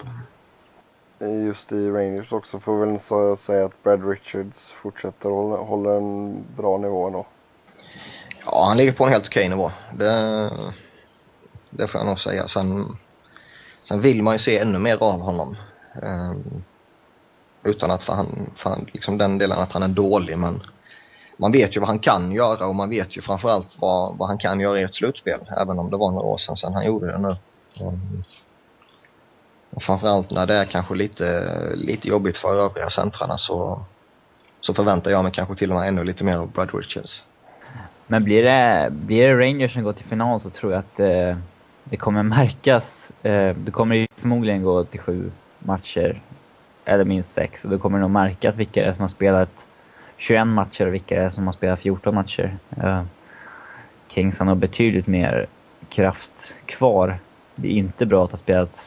Eh, 1.19 1.45
just 1.45 1.71
i 1.71 1.89
Rangers 1.89 2.31
också 2.31 2.59
får 2.59 2.85
väl 2.85 2.99
så 2.99 3.35
säga 3.35 3.65
att 3.65 3.83
Brad 3.83 4.09
Richards 4.09 4.71
fortsätter 4.71 5.29
hålla, 5.29 5.55
hålla 5.57 5.95
en 5.95 6.43
bra 6.57 6.77
nivå 6.77 7.07
ändå. 7.07 7.25
Ja, 8.45 8.65
han 8.67 8.77
ligger 8.77 8.93
på 8.93 9.03
en 9.03 9.11
helt 9.11 9.27
okej 9.27 9.49
nivå. 9.49 9.71
Det, 9.93 10.51
det 11.69 11.87
får 11.87 11.99
jag 11.99 12.07
nog 12.07 12.19
säga. 12.19 12.47
Sen, 12.47 12.97
sen 13.83 14.01
vill 14.01 14.23
man 14.23 14.35
ju 14.35 14.39
se 14.39 14.59
ännu 14.59 14.79
mer 14.79 15.03
av 15.03 15.19
honom. 15.19 15.57
Um, 16.01 16.63
utan 17.63 17.91
att 17.91 18.03
för, 18.03 18.13
han, 18.13 18.49
för 18.55 18.69
han, 18.69 18.85
liksom 18.93 19.17
den 19.17 19.37
delen 19.37 19.59
att 19.59 19.71
han 19.71 19.83
är 19.83 19.87
dålig 19.87 20.37
men 20.37 20.61
man 21.37 21.51
vet 21.51 21.75
ju 21.75 21.79
vad 21.79 21.89
han 21.89 21.99
kan 21.99 22.31
göra 22.31 22.67
och 22.67 22.75
man 22.75 22.89
vet 22.89 23.17
ju 23.17 23.21
framförallt 23.21 23.75
vad, 23.79 24.17
vad 24.17 24.27
han 24.27 24.37
kan 24.37 24.59
göra 24.59 24.79
i 24.79 24.83
ett 24.83 24.95
slutspel. 24.95 25.39
Även 25.57 25.79
om 25.79 25.89
det 25.89 25.97
var 25.97 26.11
några 26.11 26.25
år 26.25 26.37
sedan, 26.37 26.57
sedan 26.57 26.73
han 26.73 26.85
gjorde 26.85 27.11
det 27.11 27.17
nu. 27.17 27.35
Um, 27.85 28.23
och 29.75 29.83
framförallt 29.83 30.31
när 30.31 30.47
det 30.47 30.53
är 30.53 30.65
kanske 30.65 30.95
lite, 30.95 31.51
lite 31.75 32.07
jobbigt 32.07 32.37
för 32.37 32.55
övriga 32.55 32.89
centrarna 32.89 33.37
så, 33.37 33.79
så 34.61 34.73
förväntar 34.73 35.11
jag 35.11 35.23
mig 35.23 35.31
kanske 35.31 35.55
till 35.55 35.71
och 35.71 35.77
med 35.77 35.87
ännu 35.87 36.03
lite 36.03 36.23
mer 36.23 36.37
av 36.37 36.51
Brad 36.51 36.69
Richards. 36.73 37.23
Men 38.07 38.23
blir 38.23 38.43
det, 38.43 38.89
blir 38.91 39.27
det 39.27 39.45
Rangers 39.45 39.73
som 39.73 39.83
går 39.83 39.93
till 39.93 40.05
final 40.05 40.41
så 40.41 40.49
tror 40.49 40.71
jag 40.71 40.79
att 40.79 40.99
eh, 40.99 41.37
det 41.83 41.97
kommer 41.97 42.23
märkas. 42.23 43.11
Eh, 43.23 43.55
det 43.55 43.71
kommer 43.71 43.95
ju 43.95 44.07
förmodligen 44.17 44.63
gå 44.63 44.83
till 44.83 44.99
sju 44.99 45.31
matcher, 45.59 46.21
eller 46.85 47.03
minst 47.03 47.29
sex. 47.29 47.63
Och 47.63 47.69
då 47.69 47.77
kommer 47.77 47.97
det 47.97 48.01
nog 48.01 48.11
märkas 48.11 48.55
vilka 48.55 48.81
det 48.81 48.87
är 48.87 48.93
som 48.93 49.01
har 49.01 49.07
spelat 49.07 49.65
21 50.17 50.47
matcher 50.47 50.87
och 50.87 50.93
vilka 50.93 51.15
det 51.15 51.25
är 51.25 51.29
som 51.29 51.45
har 51.45 51.53
spelat 51.53 51.79
14 51.79 52.15
matcher. 52.15 52.57
Eh, 52.77 53.03
Kings 54.07 54.39
har 54.39 54.45
nog 54.45 54.57
betydligt 54.57 55.07
mer 55.07 55.47
kraft 55.89 56.55
kvar. 56.65 57.17
Det 57.55 57.67
är 57.67 57.71
inte 57.71 58.05
bra 58.05 58.25
att 58.25 58.31
ha 58.31 58.37
spelat 58.37 58.85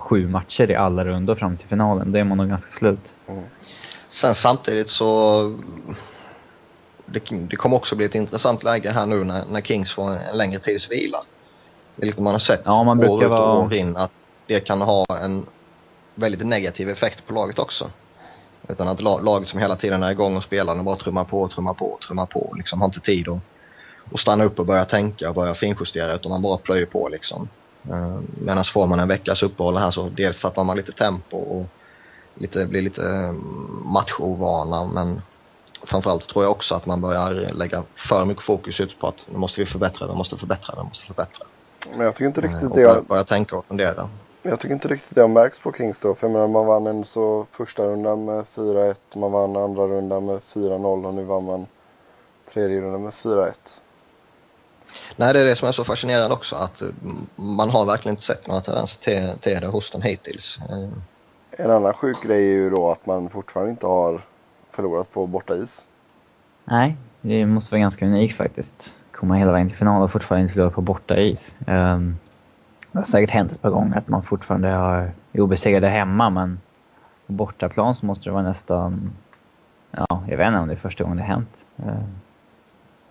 sju 0.00 0.28
matcher 0.28 0.70
i 0.70 0.74
alla 0.74 1.04
rundor 1.04 1.34
fram 1.34 1.56
till 1.56 1.68
finalen. 1.68 2.12
Då 2.12 2.18
är 2.18 2.24
man 2.24 2.38
nog 2.38 2.48
ganska 2.48 2.78
slut. 2.78 3.12
Mm. 3.26 3.44
Sen 4.10 4.34
samtidigt 4.34 4.90
så 4.90 5.42
det, 7.06 7.22
det 7.30 7.56
kommer 7.56 7.76
också 7.76 7.96
bli 7.96 8.06
ett 8.06 8.14
intressant 8.14 8.64
läge 8.64 8.90
här 8.90 9.06
nu 9.06 9.24
när, 9.24 9.44
när 9.50 9.60
Kings 9.60 9.92
får 9.92 10.10
en 10.10 10.36
längre 10.36 10.58
tids 10.58 10.90
vila. 10.90 11.18
Vilket 11.96 12.20
man 12.20 12.34
har 12.34 12.38
sett 12.38 12.62
ja, 12.64 12.84
man 12.84 12.98
år 12.98 13.24
ut 13.24 13.24
och 13.24 13.30
vara... 13.30 13.58
år 13.58 13.74
in 13.74 13.96
att 13.96 14.12
det 14.46 14.60
kan 14.60 14.80
ha 14.80 15.04
en 15.22 15.46
väldigt 16.14 16.46
negativ 16.46 16.88
effekt 16.88 17.26
på 17.26 17.34
laget 17.34 17.58
också. 17.58 17.90
Utan 18.68 18.88
att 18.88 19.00
laget 19.00 19.48
som 19.48 19.60
hela 19.60 19.76
tiden 19.76 20.02
är 20.02 20.10
igång 20.10 20.36
och 20.36 20.42
spelar 20.42 20.78
och 20.78 20.84
bara 20.84 20.96
trummar 20.96 21.24
på, 21.24 21.48
trummar 21.48 21.74
på, 21.74 21.98
trummar 22.06 22.26
på. 22.26 22.54
Liksom 22.56 22.80
har 22.80 22.88
inte 22.88 23.00
tid 23.00 23.28
att, 23.28 23.38
att 24.12 24.20
stanna 24.20 24.44
upp 24.44 24.58
och 24.58 24.66
börja 24.66 24.84
tänka 24.84 25.28
och 25.28 25.34
börja 25.34 25.54
finjustera 25.54 26.14
utan 26.14 26.30
man 26.30 26.42
bara 26.42 26.56
plöjer 26.56 26.86
på 26.86 27.08
liksom. 27.08 27.48
Uh, 27.88 28.20
Medan 28.40 28.64
får 28.64 28.86
man 28.86 29.00
en 29.00 29.08
veckas 29.08 29.42
uppehåll 29.42 29.76
här 29.76 29.90
så 29.90 30.08
dels 30.08 30.40
tappar 30.40 30.64
man 30.64 30.76
lite 30.76 30.92
tempo 30.92 31.36
och 31.36 31.66
lite, 32.34 32.66
blir 32.66 32.82
lite 32.82 33.02
uh, 33.02 33.32
matchovana 33.84 34.84
men 34.84 35.22
framförallt 35.84 36.28
tror 36.28 36.44
jag 36.44 36.50
också 36.50 36.74
att 36.74 36.86
man 36.86 37.00
börjar 37.00 37.54
lägga 37.54 37.82
för 37.96 38.24
mycket 38.24 38.44
fokus 38.44 38.80
ut 38.80 38.98
på 38.98 39.08
att 39.08 39.26
nu 39.32 39.38
måste 39.38 39.60
vi 39.60 39.66
förbättra, 39.66 40.06
vi 40.06 40.14
måste 40.14 40.36
förbättra, 40.36 40.74
vi 40.76 40.88
måste 40.88 41.06
förbättra. 41.06 41.46
Men 41.96 42.06
jag 42.06 42.14
tycker 42.14 42.26
inte 42.26 42.40
riktigt 42.40 42.62
uh, 42.62 42.68
det... 42.68 42.74
Börja, 42.74 43.02
börja 43.02 43.24
tänka 43.24 43.56
och 43.56 43.64
fundera. 43.64 44.08
Jag 44.42 44.60
tycker 44.60 44.74
inte 44.74 44.88
riktigt 44.88 45.14
det 45.14 45.20
har 45.20 45.28
märkts 45.28 45.60
på 45.60 45.72
Kings 45.72 46.00
då. 46.00 46.14
För 46.14 46.26
jag 46.26 46.32
menar, 46.32 46.48
man 46.48 46.66
vann 46.66 46.86
en 46.86 47.04
så 47.04 47.46
första 47.50 47.84
rundan 47.84 48.24
med 48.24 48.44
4-1, 48.44 48.94
man 49.14 49.32
vann 49.32 49.56
andra 49.56 49.86
rundan 49.86 50.26
med 50.26 50.40
4-0 50.40 51.06
och 51.06 51.14
nu 51.14 51.24
vann 51.24 51.44
man 51.44 51.66
tredje 52.52 52.80
rundan 52.80 53.02
med 53.02 53.12
4-1. 53.12 53.52
Nej, 55.16 55.32
det 55.32 55.40
är 55.40 55.44
det 55.44 55.56
som 55.56 55.68
är 55.68 55.72
så 55.72 55.84
fascinerande 55.84 56.34
också 56.34 56.56
att 56.56 56.82
man 57.36 57.70
har 57.70 57.86
verkligen 57.86 58.12
inte 58.12 58.22
sett 58.22 58.46
några 58.46 58.60
tendenser 58.60 59.02
till, 59.02 59.38
till 59.40 59.60
det 59.60 59.66
hos 59.66 59.90
dem 59.90 60.02
hittills. 60.02 60.58
En 61.50 61.70
annan 61.70 61.92
sjuk 61.94 62.22
grej 62.22 62.48
är 62.48 62.54
ju 62.54 62.70
då 62.70 62.90
att 62.90 63.06
man 63.06 63.28
fortfarande 63.28 63.70
inte 63.70 63.86
har 63.86 64.20
förlorat 64.70 65.12
på 65.12 65.26
borta 65.26 65.54
is. 65.54 65.86
Nej, 66.64 66.96
det 67.20 67.46
måste 67.46 67.70
vara 67.70 67.80
ganska 67.80 68.06
unikt 68.06 68.36
faktiskt. 68.36 68.94
Komma 69.12 69.34
hela 69.34 69.52
vägen 69.52 69.68
till 69.68 69.78
final 69.78 70.02
och 70.02 70.12
fortfarande 70.12 70.42
inte 70.42 70.54
förlora 70.54 70.70
på 70.70 70.80
borta 70.80 71.20
is. 71.20 71.52
Um, 71.66 72.18
det 72.92 72.98
har 72.98 73.04
säkert 73.04 73.30
hänt 73.30 73.52
ett 73.52 73.62
par 73.62 73.70
gånger 73.70 73.98
att 73.98 74.08
man 74.08 74.22
fortfarande 74.22 74.68
har 74.68 75.12
obesegrade 75.32 75.88
hemma 75.88 76.30
men 76.30 76.60
på 77.26 77.32
bortaplan 77.32 77.94
så 77.94 78.06
måste 78.06 78.24
det 78.24 78.30
vara 78.30 78.42
nästan... 78.42 79.12
Ja, 79.90 80.22
jag 80.28 80.36
vet 80.36 80.46
inte 80.46 80.58
om 80.58 80.68
det 80.68 80.74
är 80.74 80.78
första 80.78 81.04
gången 81.04 81.16
det 81.16 81.22
har 81.22 81.34
hänt. 81.34 81.56
Uh, 81.78 82.04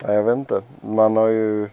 Nej, 0.04 0.16
jag 0.16 0.24
vet 0.24 0.38
inte. 0.38 0.62
Man 0.82 1.18
har 1.18 1.28
ju... 1.28 1.70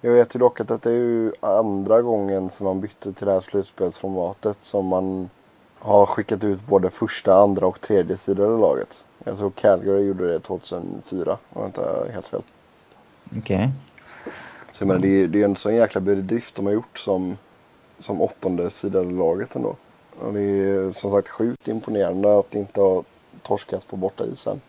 Jag 0.00 0.12
vet 0.12 0.34
ju 0.34 0.38
dock 0.38 0.60
att 0.60 0.82
det 0.82 0.90
är 0.90 0.94
ju 0.94 1.32
andra 1.40 2.02
gången 2.02 2.50
som 2.50 2.66
man 2.66 2.80
bytte 2.80 3.12
till 3.12 3.26
det 3.26 3.32
här 3.32 3.40
slutspelsformatet 3.40 4.56
som 4.60 4.86
man 4.86 5.30
har 5.78 6.06
skickat 6.06 6.44
ut 6.44 6.66
både 6.66 6.90
första, 6.90 7.34
andra 7.34 7.66
och 7.66 7.80
tredje 7.80 8.16
sidan 8.16 8.58
i 8.58 8.60
laget. 8.60 9.04
Jag 9.24 9.38
tror 9.38 9.50
Calgary 9.50 10.02
gjorde 10.02 10.32
det 10.32 10.40
2004 10.40 11.38
om 11.52 11.60
jag 11.60 11.68
inte 11.68 11.80
har 11.80 12.12
helt 12.12 12.28
fel. 12.28 12.42
Okej. 13.38 13.40
Okay. 13.40 13.68
Så 14.72 14.82
jag 14.82 14.88
menar, 14.88 15.00
det 15.00 15.08
är, 15.08 15.26
det 15.26 15.40
är 15.40 15.44
en 15.44 15.56
sån 15.56 15.74
jäkla 15.74 16.00
bedrift 16.00 16.54
de 16.54 16.66
har 16.66 16.72
gjort 16.72 16.98
som, 16.98 17.38
som 17.98 18.20
åttonde 18.20 18.70
sidan 18.70 19.10
i 19.10 19.14
laget 19.14 19.56
ändå. 19.56 19.76
Och 20.20 20.32
det 20.32 20.40
är 20.40 20.92
som 20.92 21.10
sagt 21.10 21.28
sjukt 21.28 21.68
imponerande 21.68 22.38
att 22.38 22.54
inte 22.54 22.80
ha 22.80 23.02
torskat 23.42 23.86
på 23.86 23.96
borta 23.96 24.24
isen. 24.24 24.60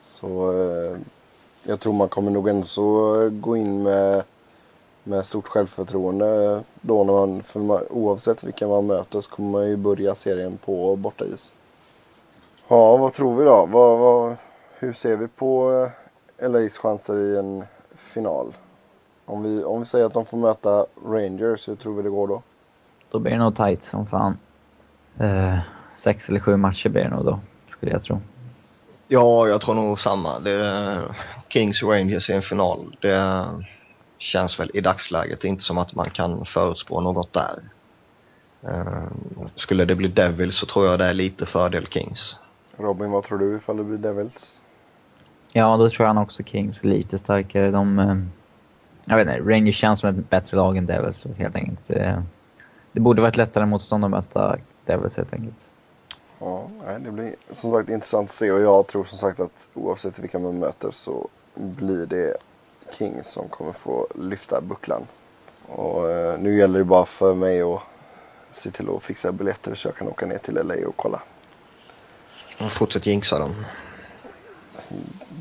Så 0.00 0.52
eh, 0.62 0.98
jag 1.64 1.80
tror 1.80 1.92
man 1.92 2.08
kommer 2.08 2.30
nog 2.30 2.48
ändå 2.48 3.28
gå 3.30 3.56
in 3.56 3.82
med, 3.82 4.22
med 5.04 5.26
stort 5.26 5.48
självförtroende 5.48 6.60
då 6.80 7.04
när 7.04 7.12
man, 7.12 7.42
för 7.42 7.60
man, 7.60 7.82
oavsett 7.90 8.44
vilka 8.44 8.68
man 8.68 8.86
möter 8.86 9.20
så 9.20 9.30
kommer 9.30 9.50
man 9.50 9.68
ju 9.68 9.76
börja 9.76 10.14
serien 10.14 10.58
på 10.64 10.96
bortais. 10.96 11.54
Ja, 12.68 12.96
vad 12.96 13.12
tror 13.12 13.36
vi 13.36 13.44
då? 13.44 13.68
Vad, 13.70 13.98
vad, 13.98 14.36
hur 14.78 14.92
ser 14.92 15.16
vi 15.16 15.28
på 15.28 15.72
eh, 16.38 16.50
LAs 16.50 16.78
chanser 16.78 17.18
i 17.18 17.38
en 17.38 17.64
final? 17.96 18.46
Om 19.24 19.42
vi, 19.42 19.64
om 19.64 19.80
vi 19.80 19.86
säger 19.86 20.06
att 20.06 20.14
de 20.14 20.26
får 20.26 20.38
möta 20.38 20.86
Rangers, 21.06 21.68
hur 21.68 21.74
tror 21.74 21.94
vi 21.94 22.02
det 22.02 22.10
går 22.10 22.28
då? 22.28 22.42
Då 23.10 23.18
blir 23.18 23.32
det 23.32 23.38
nog 23.38 23.56
tight 23.56 23.84
som 23.84 24.06
fan. 24.06 24.38
Eh, 25.18 25.58
sex 25.96 26.28
eller 26.28 26.40
sju 26.40 26.56
matcher 26.56 26.88
blir 26.88 27.02
det 27.02 27.10
nog 27.10 27.24
då, 27.24 27.40
skulle 27.70 27.92
jag 27.92 28.04
tro. 28.04 28.20
Ja, 29.08 29.48
jag 29.48 29.60
tror 29.60 29.74
nog 29.74 30.00
samma. 30.00 30.38
Det 30.38 31.02
Kings 31.52 31.82
Rangers 31.82 32.30
i 32.30 32.32
en 32.32 32.42
final. 32.42 32.96
Det 33.00 33.48
känns 34.18 34.60
väl 34.60 34.70
i 34.74 34.80
dagsläget 34.80 35.44
inte 35.44 35.62
som 35.62 35.78
att 35.78 35.94
man 35.94 36.04
kan 36.04 36.44
förutspå 36.44 37.00
något 37.00 37.32
där. 37.32 37.62
Uh, 38.64 39.06
skulle 39.56 39.84
det 39.84 39.94
bli 39.94 40.08
Devils 40.08 40.56
så 40.56 40.66
tror 40.66 40.86
jag 40.86 40.98
det 40.98 41.04
är 41.04 41.14
lite 41.14 41.46
fördel 41.46 41.86
Kings. 41.86 42.36
Robin, 42.76 43.10
vad 43.10 43.24
tror 43.24 43.38
du 43.38 43.56
ifall 43.56 43.76
det 43.76 43.84
blir 43.84 43.98
Devils? 43.98 44.62
Ja, 45.52 45.76
då 45.76 45.90
tror 45.90 46.08
jag 46.08 46.18
också 46.22 46.42
Kings 46.42 46.80
är 46.84 46.88
lite 46.88 47.18
starkare. 47.18 47.70
De, 47.70 47.98
uh, 47.98 48.24
jag 49.04 49.16
vet 49.16 49.28
inte, 49.28 49.50
Rangers 49.50 49.76
känns 49.76 50.00
som 50.00 50.08
ett 50.08 50.30
bättre 50.30 50.56
lag 50.56 50.76
än 50.76 50.86
Devils 50.86 51.26
helt 51.36 51.56
enkelt. 51.56 51.90
Uh, 51.90 52.22
det 52.92 53.00
borde 53.00 53.22
varit 53.22 53.36
lättare 53.36 53.66
motstånd 53.66 54.04
att 54.04 54.10
möta 54.10 54.56
Devils 54.84 55.16
helt 55.16 55.32
enkelt. 55.32 55.56
Ja, 56.38 56.68
det 57.04 57.10
blir 57.10 57.34
som 57.52 57.72
sagt 57.72 57.88
intressant 57.88 58.30
att 58.30 58.36
se 58.36 58.52
och 58.52 58.60
jag 58.60 58.86
tror 58.86 59.04
som 59.04 59.18
sagt 59.18 59.40
att 59.40 59.70
oavsett 59.74 60.18
vilka 60.18 60.38
man 60.38 60.58
möter 60.58 60.90
så 60.90 61.28
blir 61.54 62.06
det 62.06 62.36
King 62.98 63.24
som 63.24 63.48
kommer 63.48 63.72
få 63.72 64.08
lyfta 64.14 64.60
bucklan. 64.60 65.06
Och 65.66 66.10
eh, 66.10 66.38
nu 66.38 66.58
gäller 66.58 66.78
det 66.78 66.84
bara 66.84 67.06
för 67.06 67.34
mig 67.34 67.62
att 67.62 67.80
se 68.52 68.70
till 68.70 68.88
att 68.96 69.02
fixa 69.02 69.32
biljetter 69.32 69.74
så 69.74 69.88
jag 69.88 69.96
kan 69.96 70.08
åka 70.08 70.26
ner 70.26 70.38
till 70.38 70.54
LA 70.54 70.88
och 70.88 70.96
kolla. 70.96 71.22
Och 72.60 72.72
fortsätt 72.72 73.06
jinxa 73.06 73.38
dem. 73.38 73.64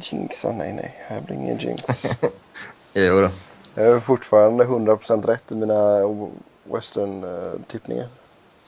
Jinxa? 0.01 0.51
Nej, 0.51 0.73
nej. 0.73 0.95
Här 1.07 1.21
blir 1.21 1.35
ingen 1.35 1.57
jinx. 1.57 2.03
jo 2.93 3.21
då. 3.21 3.29
Jag 3.75 3.85
är 3.85 3.99
fortfarande 3.99 4.63
100% 4.63 5.27
rätt 5.27 5.51
i 5.51 5.55
mina 5.55 5.99
western-tippningar. 6.63 8.07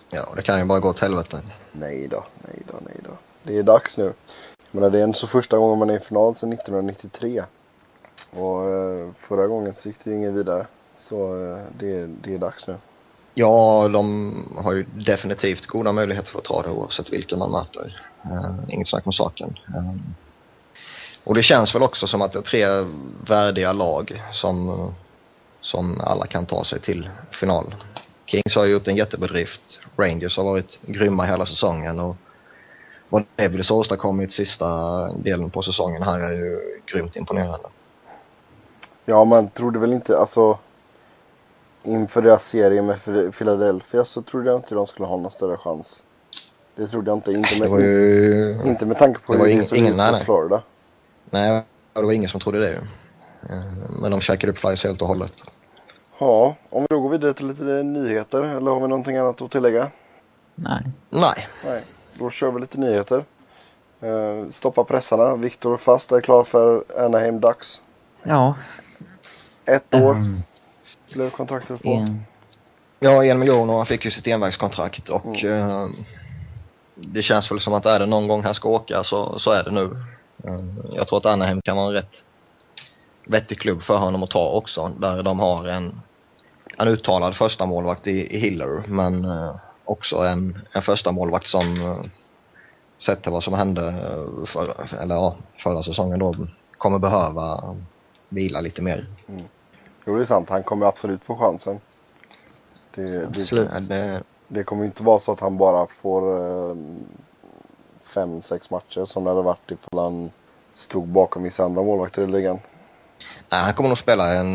Ja, 0.09 0.33
det 0.35 0.41
kan 0.41 0.59
ju 0.59 0.65
bara 0.65 0.79
gå 0.79 0.89
åt 0.89 0.99
helvete. 0.99 1.41
Nej 1.71 2.07
då, 2.07 2.25
nej 2.37 2.63
då, 2.67 2.73
nej 2.85 2.95
då. 3.03 3.17
Det 3.43 3.57
är 3.57 3.63
dags 3.63 3.97
nu. 3.97 4.13
Men 4.75 4.91
det 4.91 4.99
är 4.99 5.13
så 5.13 5.27
första 5.27 5.57
gången 5.57 5.79
man 5.79 5.89
är 5.89 5.97
i 5.97 5.99
final 5.99 6.35
sedan 6.35 6.53
1993. 6.53 7.43
Och 8.31 8.69
eh, 8.69 9.11
förra 9.15 9.47
gången 9.47 9.75
så 9.75 9.87
gick 9.87 10.03
det 10.03 10.09
ju 10.09 10.15
ingen 10.15 10.33
vidare. 10.33 10.67
Så 10.95 11.45
eh, 11.45 11.57
det, 11.79 12.05
det 12.05 12.33
är 12.33 12.37
dags 12.37 12.67
nu. 12.67 12.75
Ja, 13.33 13.89
de 13.93 14.57
har 14.57 14.73
ju 14.73 14.83
definitivt 14.83 15.65
goda 15.65 15.91
möjligheter 15.91 16.29
för 16.29 16.39
att 16.39 16.45
ta 16.45 16.61
det 16.61 16.69
oavsett 16.69 17.13
vilka 17.13 17.37
man 17.37 17.51
möter. 17.51 18.01
Uh, 18.25 18.59
inget 18.69 18.87
snack 18.87 19.07
om 19.07 19.13
saken. 19.13 19.59
Och 21.23 21.35
det 21.35 21.43
känns 21.43 21.75
väl 21.75 21.83
också 21.83 22.07
som 22.07 22.21
att 22.21 22.31
det 22.31 22.39
är 22.39 22.43
tre 22.43 22.65
värdiga 23.27 23.73
lag 23.73 24.23
som, 24.31 24.93
som 25.61 26.01
alla 26.01 26.25
kan 26.27 26.45
ta 26.45 26.63
sig 26.63 26.79
till 26.79 27.09
final. 27.31 27.75
Kings 28.25 28.55
har 28.55 28.65
gjort 28.65 28.87
en 28.87 28.95
jättebedrift. 28.95 29.79
Rangers 29.97 30.37
har 30.37 30.43
varit 30.43 30.79
grymma 30.85 31.25
hela 31.25 31.45
säsongen 31.45 31.99
och 31.99 32.15
vad 33.13 33.23
Devils 33.35 33.69
har 33.69 33.77
åstadkommit 33.77 34.33
sista 34.33 34.67
delen 35.13 35.49
på 35.49 35.61
säsongen 35.61 36.03
här 36.03 36.19
är 36.19 36.31
ju 36.31 36.79
grymt 36.85 37.15
imponerande. 37.15 37.67
Ja, 39.05 39.25
man 39.25 39.49
trodde 39.49 39.79
väl 39.79 39.93
inte, 39.93 40.17
alltså 40.17 40.57
inför 41.83 42.21
deras 42.21 42.45
serie 42.45 42.81
med 42.81 42.97
Philadelphia 43.33 44.05
så 44.05 44.21
trodde 44.21 44.49
jag 44.49 44.59
inte 44.59 44.75
de 44.75 44.87
skulle 44.87 45.07
ha 45.07 45.17
någon 45.17 45.31
större 45.31 45.57
chans. 45.57 46.03
Det 46.75 46.87
trodde 46.87 47.11
jag 47.11 47.17
inte. 47.17 47.31
Inte 47.31 47.59
med, 47.59 47.81
ju... 47.81 48.59
inte 48.65 48.85
med 48.85 48.97
tanke 48.97 49.19
på 49.19 49.33
hur 49.33 49.57
det 49.57 49.65
såg 49.65 49.77
ut 49.77 49.95
mot 49.95 50.19
Florida. 50.19 50.61
Nej, 51.29 51.63
det 51.93 52.01
var 52.01 52.11
ingen 52.11 52.29
som 52.29 52.39
trodde 52.39 52.59
det 52.59 52.69
ju. 52.69 52.79
Eh, 53.49 53.63
men 54.01 54.11
de 54.11 54.21
käkade 54.21 54.51
upp 54.51 54.59
Flyers 54.59 54.83
helt 54.83 55.01
och 55.01 55.07
hållet. 55.07 55.33
Ja, 56.19 56.55
om 56.69 56.81
vi 56.81 56.87
då 56.89 56.99
går 56.99 57.09
vidare 57.09 57.33
till 57.33 57.47
lite 57.47 57.63
nyheter, 57.63 58.43
eller 58.43 58.71
har 58.71 58.79
vi 58.79 58.87
någonting 58.87 59.17
annat 59.17 59.41
att 59.41 59.51
tillägga? 59.51 59.91
Nej. 60.55 60.83
Nej. 61.09 61.47
Nej, 61.65 61.83
då 62.19 62.29
kör 62.29 62.51
vi 62.51 62.61
lite 62.61 62.79
nyheter. 62.79 63.25
Uh, 64.03 64.49
stoppa 64.49 64.83
pressarna. 64.83 65.35
Viktor 65.35 65.77
Fast 65.77 66.11
är 66.11 66.21
klar 66.21 66.43
för 66.43 66.83
Anaheim 67.05 67.39
Ducks. 67.39 67.81
Ja. 68.23 68.55
Ett 69.65 69.95
år 69.95 70.11
um, 70.11 70.43
blev 71.13 71.29
kontraktet 71.29 71.83
på. 71.83 71.89
En. 71.89 72.23
Ja, 72.99 73.25
en 73.25 73.39
miljon 73.39 73.69
och 73.69 73.77
han 73.77 73.85
fick 73.85 74.05
ju 74.05 74.11
sitt 74.11 74.27
envägskontrakt 74.27 75.09
och 75.09 75.43
mm. 75.43 75.71
uh, 75.71 75.89
det 76.95 77.21
känns 77.21 77.51
väl 77.51 77.59
som 77.59 77.73
att 77.73 77.85
är 77.85 77.99
det 77.99 78.05
någon 78.05 78.27
gång 78.27 78.43
han 78.43 78.53
ska 78.53 78.69
åka 78.69 79.03
så, 79.03 79.39
så 79.39 79.51
är 79.51 79.63
det 79.63 79.71
nu. 79.71 79.83
Uh, 79.83 80.95
jag 80.95 81.07
tror 81.07 81.17
att 81.17 81.25
Anaheim 81.25 81.61
kan 81.61 81.77
vara 81.77 81.87
en 81.87 81.93
rätt 81.93 82.23
vettig 83.25 83.59
klubb 83.59 83.81
för 83.81 83.97
honom 83.97 84.23
att 84.23 84.29
ta 84.29 84.49
också. 84.49 84.91
Där 84.99 85.23
de 85.23 85.39
har 85.39 85.67
en, 85.67 86.01
en 86.77 86.87
uttalad 86.87 87.35
första 87.35 87.65
målvakt 87.65 88.07
i, 88.07 88.35
i 88.35 88.39
Hiller 88.39 88.83
men 88.87 89.25
uh, 89.25 89.55
också 89.85 90.17
en, 90.17 90.67
en 90.71 90.81
första 90.81 91.11
målvakt 91.11 91.47
som 91.47 91.81
uh, 91.81 92.05
sett 92.99 93.23
till 93.23 93.31
vad 93.31 93.43
som 93.43 93.53
hände 93.53 93.93
för, 94.45 94.95
eller, 95.01 95.15
ja, 95.15 95.35
förra 95.57 95.83
säsongen 95.83 96.19
då 96.19 96.35
kommer 96.77 96.99
behöva 96.99 97.75
vila 98.29 98.61
lite 98.61 98.81
mer. 98.81 99.07
Mm. 99.27 99.45
Jo, 100.05 100.15
det 100.15 100.21
är 100.21 100.25
sant. 100.25 100.49
Han 100.49 100.63
kommer 100.63 100.85
absolut 100.85 101.23
få 101.23 101.37
chansen. 101.37 101.79
Det, 102.95 103.25
absolut. 103.25 103.69
Det, 103.71 103.79
det, 103.79 104.23
det 104.47 104.63
kommer 104.63 104.85
inte 104.85 105.03
vara 105.03 105.19
så 105.19 105.31
att 105.31 105.39
han 105.39 105.57
bara 105.57 105.87
får 105.87 106.39
uh, 106.39 106.75
fem, 108.01 108.41
sex 108.41 108.69
matcher 108.69 109.05
som 109.05 109.23
det 109.23 109.29
hade 109.29 109.41
varit 109.41 109.71
ifall 109.71 109.99
han 109.99 110.31
stod 110.73 111.07
bakom 111.07 111.43
vissa 111.43 111.63
andra 111.63 111.83
målvakter 111.83 112.21
i 112.21 112.27
ligan. 112.27 112.59
Nej, 113.49 113.63
han 113.63 113.73
kommer 113.73 113.89
nog 113.89 113.97
spela 113.97 114.33
en 114.33 114.53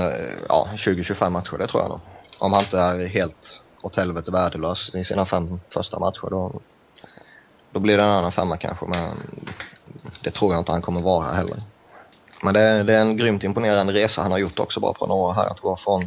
ja, 0.49 0.69
20-25 0.73 1.31
matcher, 1.31 1.59
det 1.59 1.67
tror 1.67 1.83
jag 1.83 1.89
nog. 1.89 2.01
Om 2.39 2.53
han 2.53 2.65
inte 2.65 2.79
är 2.79 3.07
helt 3.07 3.63
åt 3.83 3.97
helvete 3.97 4.31
värdelös 4.31 4.95
i 4.95 5.05
sina 5.05 5.27
fem 5.27 5.61
första 5.73 5.99
matcher. 5.99 6.31
Då, 6.31 6.61
då 7.73 7.81
blir 7.81 7.97
det 7.97 8.03
en 8.03 8.11
annan 8.11 8.33
femma 8.33 8.57
kanske, 8.57 8.87
men 8.87 9.17
det 10.25 10.31
tror 10.31 10.53
jag 10.53 10.61
inte 10.61 10.73
han 10.73 10.83
kommer 10.83 11.01
vara 11.01 11.27
heller. 11.27 11.63
Men 12.43 12.55
det, 12.55 12.83
det 12.83 12.95
är 12.95 13.01
en 13.01 13.17
grymt 13.17 13.45
imponerande 13.45 13.93
resa 13.93 14.23
han 14.23 14.31
har 14.31 14.39
gjort 14.39 14.59
också 14.59 14.81
bara 14.81 14.93
på 14.93 15.07
några 15.07 15.21
år 15.21 15.33
här. 15.33 15.47
Att 15.47 15.61
gå 15.61 15.77
från 15.77 16.05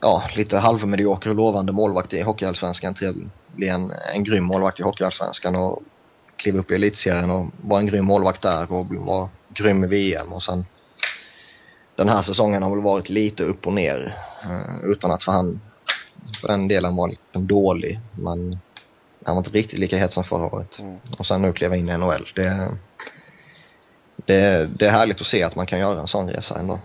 ja, 0.00 0.22
lite 0.36 0.58
halvmedioker 0.58 1.30
och 1.30 1.36
lovande 1.36 1.72
målvakt 1.72 2.12
i 2.12 2.22
Hockeyallsvenskan 2.22 2.94
till 2.94 3.08
att 3.08 3.16
bli 3.46 3.68
en, 3.68 3.92
en 4.14 4.24
grym 4.24 4.44
målvakt 4.44 4.80
i 4.80 4.82
Hockeyallsvenskan 4.82 5.56
och 5.56 5.82
kliva 6.42 6.58
upp 6.58 6.70
i 6.70 6.74
elitserien 6.74 7.30
och 7.30 7.50
vara 7.58 7.80
en 7.80 7.86
grym 7.86 8.04
målvakt 8.04 8.42
där 8.42 8.72
och 8.72 8.86
vara 8.86 9.30
grym 9.48 9.84
i 9.84 9.86
VM 9.86 10.32
och 10.32 10.42
sen 10.42 10.64
den 11.96 12.08
här 12.08 12.22
säsongen 12.22 12.62
har 12.62 12.70
väl 12.70 12.84
varit 12.84 13.08
lite 13.08 13.44
upp 13.44 13.66
och 13.66 13.72
ner 13.72 14.16
eh, 14.44 14.90
utan 14.90 15.10
att 15.10 15.24
för 15.24 15.32
han 15.32 15.67
för 16.38 16.48
den 16.48 16.68
delen 16.68 16.96
var 16.96 17.08
liksom 17.08 17.46
dålig 17.46 18.00
men 18.18 18.58
han 19.24 19.36
var 19.36 19.40
inte 19.40 19.50
riktigt 19.50 19.78
lika 19.78 19.96
het 19.96 20.12
som 20.12 20.24
förra 20.24 20.46
året. 20.46 20.78
Mm. 20.78 20.96
Och 21.18 21.26
sen 21.26 21.42
nu 21.42 21.52
kliva 21.52 21.76
in 21.76 21.88
i 21.88 21.98
NHL. 21.98 22.28
Det, 22.34 22.76
det, 24.16 24.70
det 24.78 24.86
är 24.86 24.90
härligt 24.90 25.20
att 25.20 25.26
se 25.26 25.42
att 25.42 25.56
man 25.56 25.66
kan 25.66 25.78
göra 25.78 26.00
en 26.00 26.08
sån 26.08 26.30
resa 26.30 26.58
ändå. 26.58 26.78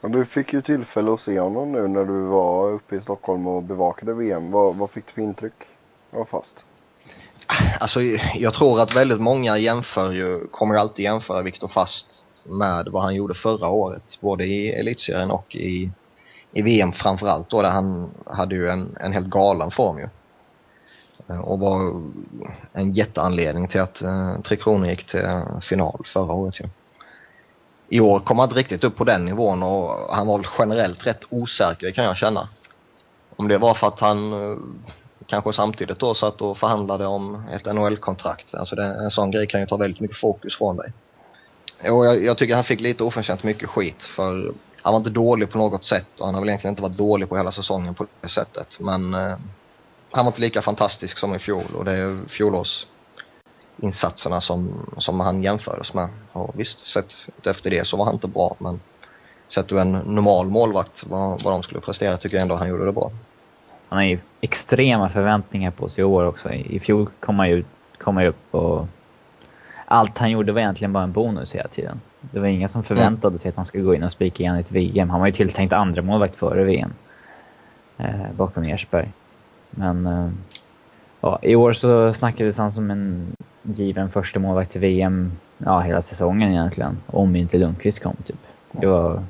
Men 0.00 0.12
du 0.12 0.24
fick 0.24 0.52
ju 0.52 0.62
tillfälle 0.62 1.12
att 1.12 1.20
se 1.20 1.40
honom 1.40 1.72
nu 1.72 1.88
när 1.88 2.04
du 2.04 2.20
var 2.20 2.72
uppe 2.72 2.96
i 2.96 3.00
Stockholm 3.00 3.46
och 3.46 3.62
bevakade 3.62 4.14
VM. 4.14 4.50
Vad, 4.50 4.76
vad 4.76 4.90
fick 4.90 5.06
du 5.06 5.12
för 5.12 5.22
intryck 5.22 5.52
av 6.12 6.24
Fast? 6.24 6.64
Alltså 7.80 8.00
jag 8.34 8.54
tror 8.54 8.80
att 8.80 8.96
väldigt 8.96 9.20
många 9.20 9.58
jämför 9.58 10.12
ju, 10.12 10.46
kommer 10.46 10.74
alltid 10.74 11.02
jämföra 11.02 11.42
Viktor 11.42 11.68
Fast 11.68 12.24
med 12.44 12.88
vad 12.88 13.02
han 13.02 13.14
gjorde 13.14 13.34
förra 13.34 13.68
året. 13.68 14.18
Både 14.20 14.44
i 14.44 14.72
elitserien 14.72 15.30
och 15.30 15.54
i, 15.54 15.90
i 16.52 16.62
VM 16.62 16.92
framförallt 16.92 17.50
då 17.50 17.62
där 17.62 17.70
han 17.70 18.10
hade 18.26 18.54
ju 18.54 18.70
en, 18.70 18.96
en 19.00 19.12
helt 19.12 19.26
galen 19.26 19.70
form 19.70 19.98
ju. 19.98 20.08
Eh, 21.28 21.40
och 21.40 21.58
var 21.58 22.02
en 22.72 22.92
jätteanledning 22.92 23.68
till 23.68 23.80
att 23.80 24.02
eh, 24.02 24.40
Tre 24.40 24.56
Kronor 24.56 24.86
gick 24.86 25.04
till 25.06 25.42
final 25.62 26.02
förra 26.06 26.32
året 26.32 26.60
ju. 26.60 26.64
I 27.88 28.00
år 28.00 28.20
kom 28.20 28.38
han 28.38 28.48
inte 28.48 28.58
riktigt 28.58 28.84
upp 28.84 28.96
på 28.96 29.04
den 29.04 29.24
nivån 29.24 29.62
och 29.62 30.14
han 30.14 30.26
var 30.26 30.46
generellt 30.58 31.06
rätt 31.06 31.24
osäker 31.30 31.90
kan 31.90 32.04
jag 32.04 32.16
känna. 32.16 32.48
Om 33.36 33.48
det 33.48 33.58
var 33.58 33.74
för 33.74 33.86
att 33.86 34.00
han 34.00 34.32
eh, 34.32 34.58
kanske 35.26 35.52
samtidigt 35.52 35.98
då 35.98 36.14
satt 36.14 36.42
och 36.42 36.58
förhandlade 36.58 37.06
om 37.06 37.42
ett 37.52 37.74
NHL-kontrakt. 37.74 38.54
Alltså 38.54 38.76
det, 38.76 38.84
en 38.84 39.10
sån 39.10 39.30
grej 39.30 39.46
kan 39.46 39.60
ju 39.60 39.66
ta 39.66 39.76
väldigt 39.76 40.00
mycket 40.00 40.16
fokus 40.16 40.56
från 40.56 40.76
dig. 40.76 40.92
Och 41.90 42.06
jag, 42.06 42.24
jag 42.24 42.38
tycker 42.38 42.54
han 42.54 42.64
fick 42.64 42.80
lite 42.80 43.04
oförtjänt 43.04 43.42
mycket 43.42 43.68
skit 43.68 44.02
för 44.02 44.52
han 44.82 44.92
var 44.92 44.98
inte 44.98 45.10
dålig 45.10 45.50
på 45.50 45.58
något 45.58 45.84
sätt 45.84 46.20
och 46.20 46.26
han 46.26 46.34
har 46.34 46.42
väl 46.42 46.48
egentligen 46.48 46.72
inte 46.72 46.82
varit 46.82 46.96
dålig 46.96 47.28
på 47.28 47.36
hela 47.36 47.52
säsongen 47.52 47.94
på 47.94 48.06
det 48.20 48.28
sättet. 48.28 48.76
Men 48.80 49.14
eh, 49.14 49.36
han 50.10 50.24
var 50.24 50.26
inte 50.26 50.40
lika 50.40 50.62
fantastisk 50.62 51.18
som 51.18 51.34
i 51.34 51.38
fjol 51.38 51.64
och 51.74 51.84
det 51.84 51.92
är 51.92 52.28
fjolårsinsatserna 52.28 54.40
som, 54.40 54.86
som 54.98 55.20
han 55.20 55.42
jämfördes 55.42 55.94
med. 55.94 56.08
Och 56.32 56.50
visst, 56.54 56.86
sett 56.86 57.08
efter 57.44 57.70
det 57.70 57.86
så 57.86 57.96
var 57.96 58.04
han 58.04 58.14
inte 58.14 58.28
bra 58.28 58.56
men 58.58 58.80
sett 59.48 59.68
du 59.68 59.80
en 59.80 59.92
normal 59.92 60.46
målvakt 60.46 61.04
vad, 61.06 61.42
vad 61.42 61.54
de 61.54 61.62
skulle 61.62 61.80
prestera 61.80 62.16
tycker 62.16 62.36
jag 62.36 62.42
ändå 62.42 62.54
han 62.54 62.68
gjorde 62.68 62.84
det 62.84 62.92
bra. 62.92 63.10
Han 63.88 63.98
har 63.98 64.04
ju 64.04 64.18
extrema 64.40 65.10
förväntningar 65.10 65.70
på 65.70 65.88
sig 65.88 66.02
i 66.02 66.04
år 66.04 66.24
också. 66.24 66.52
I 66.52 66.80
fjol 66.80 67.10
kom 67.20 67.38
han 67.38 67.48
ju, 67.48 67.64
kom 67.98 68.16
han 68.16 68.26
upp 68.26 68.54
och 68.54 68.86
allt 69.86 70.18
han 70.18 70.30
gjorde 70.30 70.52
var 70.52 70.60
egentligen 70.60 70.92
bara 70.92 71.04
en 71.04 71.12
bonus 71.12 71.54
hela 71.54 71.68
tiden. 71.68 72.00
Det 72.20 72.40
var 72.40 72.46
inga 72.46 72.68
som 72.68 72.82
förväntade 72.82 73.38
sig 73.38 73.48
att 73.48 73.56
han 73.56 73.64
skulle 73.64 73.84
gå 73.84 73.94
in 73.94 74.02
och 74.02 74.12
spika 74.12 74.42
igen 74.42 74.56
i 74.56 74.60
ett 74.60 74.72
VM. 74.72 75.10
Han 75.10 75.20
var 75.20 75.26
ju 75.26 75.32
tilltänkt 75.32 75.72
andra 75.72 76.02
målvakt 76.02 76.36
före 76.36 76.64
VM. 76.64 76.92
Eh, 77.98 78.32
bakom 78.36 78.64
Ersberg. 78.64 79.12
Men 79.70 80.06
eh, 80.06 80.30
ja, 81.20 81.38
i 81.42 81.54
år 81.54 81.72
så 81.72 82.14
snackades 82.14 82.56
han 82.56 82.72
som 82.72 82.90
en 82.90 83.36
given 83.62 84.10
första 84.10 84.38
målvakt 84.38 84.72
till 84.72 84.80
VM 84.80 85.32
ja, 85.58 85.80
hela 85.80 86.02
säsongen 86.02 86.50
egentligen. 86.50 86.98
Om 87.06 87.36
inte 87.36 87.58
Lundqvist 87.58 88.00
kom 88.00 88.16
typ. 88.26 88.40
Det 88.72 88.86
var... 88.86 89.22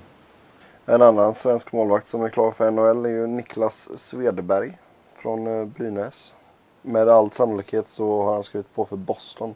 En 0.86 1.02
annan 1.02 1.34
svensk 1.34 1.72
målvakt 1.72 2.06
som 2.06 2.24
är 2.24 2.28
klar 2.28 2.52
för 2.52 2.70
NHL 2.70 3.06
är 3.06 3.10
ju 3.10 3.26
Niklas 3.26 3.98
Svedberg 3.98 4.78
från 5.14 5.60
eh, 5.60 5.66
Brynäs. 5.66 6.34
Med 6.82 7.08
all 7.08 7.30
sannolikhet 7.30 7.88
så 7.88 8.22
har 8.22 8.32
han 8.32 8.42
skrivit 8.42 8.74
på 8.74 8.84
för 8.84 8.96
Boston. 8.96 9.54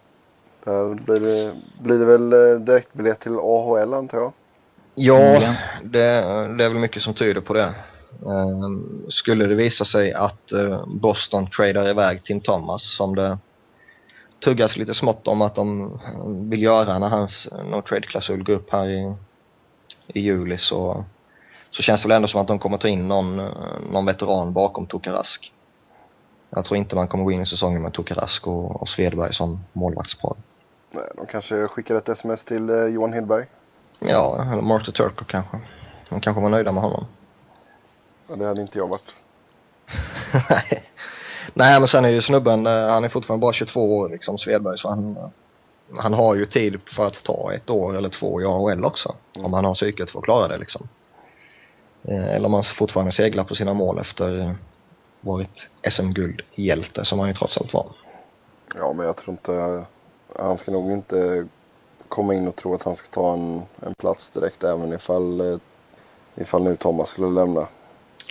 Där 0.65 0.95
blir 0.95 1.21
det, 1.21 1.55
blir 1.81 1.99
det 1.99 2.05
väl 2.05 2.33
eh, 2.33 2.61
direktbiljett 2.61 3.21
till 3.21 3.39
AHL 3.39 3.95
antar 3.95 4.19
jag? 4.19 4.33
Ja, 4.95 5.55
det, 5.83 6.01
det 6.59 6.65
är 6.65 6.69
väl 6.69 6.75
mycket 6.75 7.03
som 7.03 7.15
tyder 7.15 7.41
på 7.41 7.55
det. 7.55 7.75
Um, 8.23 9.07
skulle 9.09 9.47
det 9.47 9.55
visa 9.55 9.85
sig 9.85 10.13
att 10.13 10.53
uh, 10.55 10.85
Boston 10.87 11.47
tradar 11.47 11.89
iväg 11.89 12.25
Tim 12.25 12.41
Thomas 12.41 12.97
som 12.97 13.15
det 13.15 13.39
tuggas 14.45 14.77
lite 14.77 14.95
smått 14.95 15.29
om 15.29 15.43
att 15.43 15.55
de 15.55 15.99
vill 16.51 16.63
göra 16.63 16.99
när 16.99 17.09
hans 17.09 17.49
no 17.53 17.83
trade-klausul 17.83 18.43
går 18.43 18.53
upp 18.53 18.73
här 18.73 18.89
i, 18.89 19.15
i 20.07 20.21
juli 20.21 20.59
så, 20.59 21.05
så 21.71 21.83
känns 21.83 22.03
det 22.03 22.09
väl 22.09 22.17
ändå 22.17 22.29
som 22.29 22.41
att 22.41 22.49
de 22.49 22.59
kommer 22.59 22.79
ta 22.79 22.89
in 22.89 23.09
någon, 23.09 23.37
någon 23.91 24.07
veteran 24.07 24.53
bakom 24.53 24.87
Tokarask. 24.87 25.53
Jag 26.51 26.65
tror 26.65 26.77
inte 26.77 26.97
man 26.97 27.09
kommer 27.09 27.25
gå 27.25 27.33
in 27.33 27.43
i 27.43 27.47
säsongen 27.47 27.83
med 27.83 27.93
Tokarask 27.93 28.47
och, 28.47 28.83
och 28.83 28.89
Svedberg 28.89 29.35
som 29.35 29.65
målvaktspar. 29.73 30.37
Nej, 30.95 31.05
de 31.17 31.27
kanske 31.27 31.67
skickar 31.67 31.95
ett 31.95 32.09
sms 32.09 32.45
till 32.45 32.71
eh, 32.71 32.85
Johan 32.85 33.13
Hillberg. 33.13 33.47
Ja, 33.99 34.47
eller 34.53 34.63
Marty 34.63 34.93
Turco 34.93 35.25
kanske. 35.25 35.61
De 36.09 36.21
kanske 36.21 36.43
var 36.43 36.49
nöjda 36.49 36.73
med 36.73 36.83
honom. 36.83 37.07
Ja, 38.29 38.37
det 38.37 38.47
hade 38.47 38.61
inte 38.63 38.79
jag 38.79 38.89
varit. 38.89 39.15
Nej. 41.55 41.81
men 41.81 41.89
sen 41.89 42.05
är 42.05 42.09
ju 42.09 42.21
snubben, 42.21 42.67
eh, 42.67 42.89
han 42.89 43.05
är 43.05 43.09
fortfarande 43.09 43.41
bara 43.41 43.53
22 43.53 43.99
år 43.99 44.09
liksom, 44.09 44.39
Svedberg, 44.39 44.79
så 44.79 44.89
han, 44.89 45.17
han 45.97 46.15
har 46.15 46.35
ju 46.35 46.47
tid 46.47 46.81
för 46.87 47.07
att 47.07 47.25
ta 47.25 47.53
ett 47.53 47.71
år 47.71 47.97
eller 47.97 48.09
två 48.09 48.41
i 48.43 48.45
AHL 48.45 48.85
också. 48.85 49.15
Mm. 49.37 49.47
Om 49.47 49.53
han 49.53 49.65
har 49.65 49.75
psyket 49.75 50.11
för 50.11 50.19
att 50.19 50.25
klara 50.25 50.49
det 50.49 50.59
liksom. 50.59 50.89
Eh, 52.03 52.35
eller 52.35 52.47
om 52.47 52.55
han 52.55 52.65
fortfarande 52.65 53.13
seglar 53.13 53.45
på 53.45 53.55
sina 53.55 53.75
mål 53.75 53.99
efter 53.99 54.57
varit 55.21 55.69
SM-guldhjälte 55.91 57.05
som 57.05 57.19
han 57.19 57.29
ju 57.29 57.35
trots 57.35 57.59
allt 57.59 57.73
var. 57.73 57.87
Ja, 58.75 58.93
men 58.93 59.07
jag 59.07 59.17
tror 59.17 59.33
inte 59.33 59.85
han 60.39 60.59
ska 60.59 60.73
nog 60.73 60.93
inte 60.93 61.47
komma 62.09 62.35
in 62.35 62.49
och 62.49 62.57
tro 62.57 62.75
att 62.75 62.83
han 62.83 62.97
ska 62.97 63.21
ta 63.21 63.33
en, 63.33 63.63
en 63.87 63.95
plats 63.95 64.31
direkt 64.31 64.65
även 64.65 64.93
ifall, 64.93 65.41
eh, 65.41 65.59
ifall 66.35 66.63
nu 66.65 66.77
Thomas 66.77 67.09
skulle 67.09 67.29
lämna. 67.29 67.67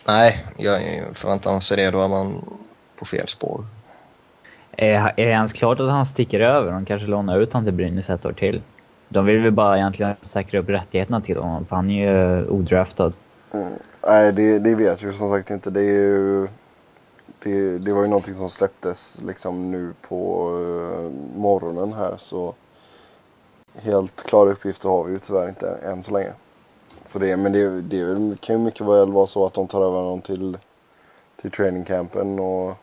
Nej, 0.08 0.46
jag 0.58 0.82
förväntar 1.14 1.60
sig 1.60 1.78
det. 1.78 1.92
Då 1.92 2.02
är 2.02 2.08
man 2.08 2.46
på 3.00 3.06
fel 3.06 3.28
spår. 3.28 3.66
Är, 4.72 4.96
är 4.96 5.26
det 5.26 5.32
ens 5.32 5.54
klart 5.54 5.80
att 5.80 5.90
han 5.90 6.06
sticker 6.06 6.40
över? 6.40 6.72
De 6.72 6.86
kanske 6.86 7.08
lånar 7.08 7.40
ut 7.40 7.54
honom 7.54 7.66
till 7.66 7.74
Brynäs 7.74 8.10
ett 8.10 8.26
år 8.26 8.34
till. 8.34 8.62
De 9.10 9.26
vill 9.26 9.40
väl 9.40 9.52
bara 9.52 9.78
egentligen 9.78 10.16
säkra 10.22 10.60
upp 10.60 10.70
rättigheterna 10.70 11.22
till 11.22 11.38
honom, 11.38 11.66
för 11.66 11.76
han 11.76 11.90
är 11.90 12.12
ju 12.12 12.48
odraftad. 12.48 13.14
Mm. 13.54 13.74
Nej, 14.08 14.32
det, 14.32 14.60
det 14.60 14.76
vet 14.76 15.02
jag 15.02 15.14
som 15.14 15.30
sagt 15.30 15.50
inte. 15.50 15.70
Det, 15.70 15.80
är 15.80 15.84
ju, 15.84 16.48
det, 17.44 17.78
det 17.78 17.94
var 17.94 18.02
ju 18.02 18.08
någonting 18.08 18.34
som 18.34 18.50
släpptes 18.50 19.22
liksom 19.22 19.72
nu 19.72 19.94
på 20.02 20.50
uh, 20.50 21.12
morgonen 21.36 21.94
här. 21.94 22.18
Så 22.18 22.54
helt 23.76 24.24
klara 24.24 24.52
uppgifter 24.52 24.90
har 24.90 25.04
vi 25.04 25.14
ju 25.14 25.20
tyvärr 25.20 25.50
inte 25.50 25.70
än 25.70 26.04
så 26.04 26.14
länge. 26.14 26.34
Så 27.08 27.20
det, 27.20 27.38
men 27.38 27.52
det, 27.52 27.82
det 27.82 28.42
kan 28.42 28.56
ju 28.56 28.62
mycket 28.62 28.88
väl 28.88 29.12
vara 29.12 29.28
så 29.28 29.46
att 29.46 29.54
de 29.54 29.68
tar 29.68 29.82
över 29.82 29.98
honom 29.98 30.22
till, 30.22 30.58
till 31.42 31.52
trainingcampen 31.52 32.40
och, 32.40 32.74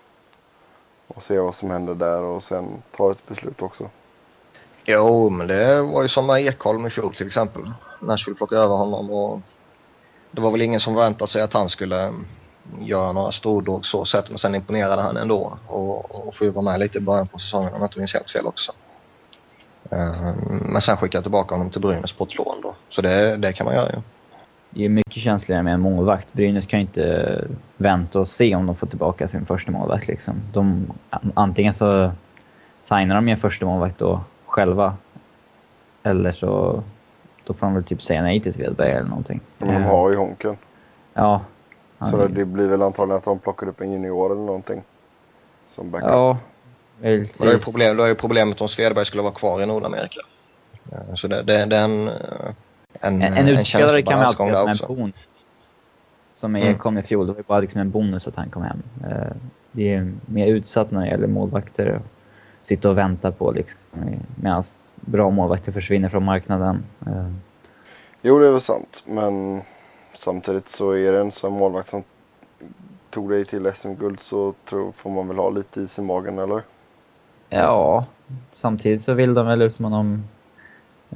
och 1.06 1.22
ser 1.22 1.40
vad 1.40 1.54
som 1.54 1.70
händer 1.70 1.94
där 1.94 2.22
och 2.22 2.42
sen 2.42 2.82
tar 2.90 3.10
ett 3.10 3.26
beslut 3.26 3.62
också. 3.62 3.88
Jo, 4.84 5.30
men 5.30 5.46
det 5.46 5.82
var 5.82 6.02
ju 6.02 6.08
som 6.08 6.26
med 6.26 6.46
Ekholm 6.46 6.86
i 6.86 6.90
fjol 6.90 7.14
till 7.14 7.26
exempel. 7.26 7.62
Nashville 8.00 8.36
plockade 8.36 8.60
över 8.60 8.74
honom 8.74 9.10
och 9.10 9.40
det 10.30 10.40
var 10.40 10.50
väl 10.50 10.62
ingen 10.62 10.80
som 10.80 10.94
väntade 10.94 11.30
sig 11.30 11.42
att 11.42 11.52
han 11.52 11.68
skulle 11.68 12.12
göra 12.78 13.12
några 13.12 13.32
stordåd 13.32 13.84
så 13.84 14.04
sett 14.04 14.28
men 14.28 14.38
sen 14.38 14.54
imponerade 14.54 15.02
han 15.02 15.16
ändå 15.16 15.58
och, 15.66 16.26
och 16.26 16.34
får 16.34 16.46
ju 16.46 16.52
vara 16.52 16.64
med 16.64 16.80
lite 16.80 16.98
i 16.98 17.00
början 17.00 17.28
på 17.28 17.38
säsongen 17.38 17.74
om 17.74 17.80
jag 17.80 17.86
inte 17.86 17.98
minns 17.98 18.14
helt 18.14 18.30
fel 18.30 18.46
också. 18.46 18.72
Uh, 19.92 20.34
men 20.48 20.80
sen 20.80 20.96
skickade 20.96 21.16
jag 21.16 21.24
tillbaka 21.24 21.54
honom 21.54 21.70
till 21.70 21.80
Brynäs 21.80 22.12
på 22.12 22.24
ett 22.24 22.34
lån 22.34 22.60
då. 22.62 22.74
Så 22.88 23.02
det, 23.02 23.36
det 23.36 23.52
kan 23.52 23.64
man 23.64 23.74
göra 23.74 23.90
ju. 23.90 24.00
Det 24.70 24.84
är 24.84 24.88
mycket 24.88 25.22
känsligare 25.22 25.62
med 25.62 25.74
en 25.74 25.80
målvakt. 25.80 26.32
Brynäs 26.32 26.66
kan 26.66 26.80
ju 26.80 26.86
inte 26.86 27.44
vänta 27.76 28.20
och 28.20 28.28
se 28.28 28.54
om 28.54 28.66
de 28.66 28.76
får 28.76 28.86
tillbaka 28.86 29.28
sin 29.28 29.46
första 29.46 29.72
målvakt 29.72 30.08
liksom. 30.08 30.34
De, 30.52 30.92
antingen 31.34 31.74
så 31.74 32.12
signar 32.82 33.14
de 33.14 33.28
ju 33.28 33.34
en 33.34 33.40
första 33.40 33.66
målvakt 33.66 33.98
då 33.98 34.20
själva. 34.46 34.96
Eller 36.02 36.32
så 36.32 36.82
då 37.44 37.54
får 37.54 37.66
de 37.66 37.74
väl 37.74 37.84
typ 37.84 38.02
säga 38.02 38.22
nej 38.22 38.40
till 38.40 38.52
Svedberg 38.52 38.90
eller 38.90 39.08
någonting. 39.08 39.40
Men 39.58 39.74
de 39.74 39.82
har 39.82 40.10
ju 40.10 40.16
Honken. 40.16 40.56
Ja. 41.14 41.40
Så 42.10 42.26
det 42.26 42.44
blir 42.44 42.68
väl 42.68 42.82
antagligen 42.82 43.18
att 43.18 43.24
de 43.24 43.38
plockar 43.38 43.68
upp 43.68 43.80
en 43.80 43.92
junior 43.92 44.32
eller 44.32 44.42
någonting. 44.42 44.82
Som 45.68 45.90
backup. 45.90 46.08
Ja. 46.08 46.38
Möjligtvis. 47.02 47.38
Då 47.38 47.44
är, 47.44 47.58
problem, 47.58 47.96
då 47.96 48.02
är 48.02 48.14
problemet 48.14 48.60
om 48.60 48.68
Svedberg 48.68 49.04
skulle 49.06 49.22
vara 49.22 49.34
kvar 49.34 49.62
i 49.62 49.66
Nordamerika. 49.66 50.20
Så 51.14 51.28
det, 51.28 51.42
det, 51.42 51.64
det 51.64 51.76
är 51.76 51.84
en... 51.84 52.10
En, 53.00 53.22
en, 53.22 53.34
en 53.36 53.48
utspelare 53.48 54.02
kan 54.02 54.18
man 54.18 54.26
alltid 54.26 54.46
se 54.46 54.74
som 54.74 54.90
en 54.90 54.96
bonus. 54.96 55.14
Som 56.34 56.56
mm. 56.56 56.78
kom 56.78 56.98
i 56.98 57.02
fjol, 57.02 57.26
det 57.26 57.32
var 57.32 57.38
ju 57.38 57.44
bara 57.46 57.60
liksom 57.60 57.80
en 57.80 57.90
bonus 57.90 58.28
att 58.28 58.36
han 58.36 58.50
kom 58.50 58.62
hem. 58.62 58.82
Eh, 59.04 59.32
det 59.72 59.94
är 59.94 60.12
mer 60.26 60.46
utsatt 60.46 60.90
när 60.90 61.00
det 61.00 61.06
gäller 61.06 61.26
målvakter. 61.26 62.00
Sitta 62.62 62.90
och 62.90 62.98
vänta 62.98 63.32
på 63.32 63.52
liksom, 63.52 63.78
medan 64.34 64.64
bra 64.94 65.30
målvakter 65.30 65.72
försvinner 65.72 66.08
från 66.08 66.24
marknaden. 66.24 66.84
Eh. 67.06 67.30
Jo, 68.22 68.38
det 68.38 68.46
är 68.46 68.50
väl 68.50 68.60
sant. 68.60 69.02
Men 69.06 69.62
samtidigt 70.20 70.68
så 70.68 70.90
är 70.90 71.12
det 71.12 71.20
en 71.20 71.32
sån 71.32 71.52
målvakt 71.52 71.88
som 71.88 72.02
tog 73.10 73.30
dig 73.30 73.44
till 73.44 73.72
SM-guld 73.74 74.20
så 74.20 74.54
tror, 74.68 74.92
får 74.92 75.10
man 75.10 75.28
väl 75.28 75.36
ha 75.36 75.50
lite 75.50 75.80
is 75.80 75.98
i 75.98 76.02
magen, 76.02 76.38
eller? 76.38 76.62
Ja, 77.48 78.04
samtidigt 78.54 79.02
så 79.02 79.14
vill 79.14 79.34
de 79.34 79.46
väl 79.46 79.62
utmana 79.62 79.98
om 79.98 80.24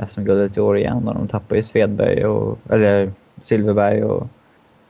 SM-guldet 0.08 0.56
i 0.56 0.60
år 0.60 0.78
igen 0.78 1.08
och 1.08 1.14
de 1.14 1.28
tappar 1.28 1.56
ju 1.56 1.62
Svedberg 1.62 2.26
och, 2.26 2.58
eller 2.70 3.12
Silverberg 3.42 4.04
och 4.04 4.26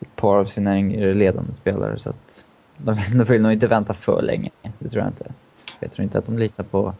ett 0.00 0.16
par 0.16 0.36
av 0.36 0.44
sina 0.44 0.78
yngre 0.78 1.14
ledande 1.14 1.54
spelare 1.54 1.98
så 1.98 2.10
att 2.10 2.44
de, 2.76 2.94
de 3.18 3.24
vill 3.24 3.42
nog 3.42 3.52
inte 3.52 3.66
vänta 3.66 3.94
för 3.94 4.22
länge. 4.22 4.50
Det 4.78 4.88
tror 4.88 5.02
jag 5.02 5.10
inte. 5.10 5.32
Jag 5.80 5.92
tror 5.92 6.04
inte 6.04 6.18
att 6.18 6.26
de 6.26 6.38
litar 6.38 6.64
på 6.64 6.94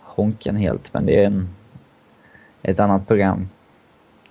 Honken 0.00 0.56
helt, 0.56 0.94
men 0.94 1.06
det 1.06 1.22
är 1.22 1.26
en, 1.26 1.48
ett 2.62 2.80
annat 2.80 3.08
program. 3.08 3.48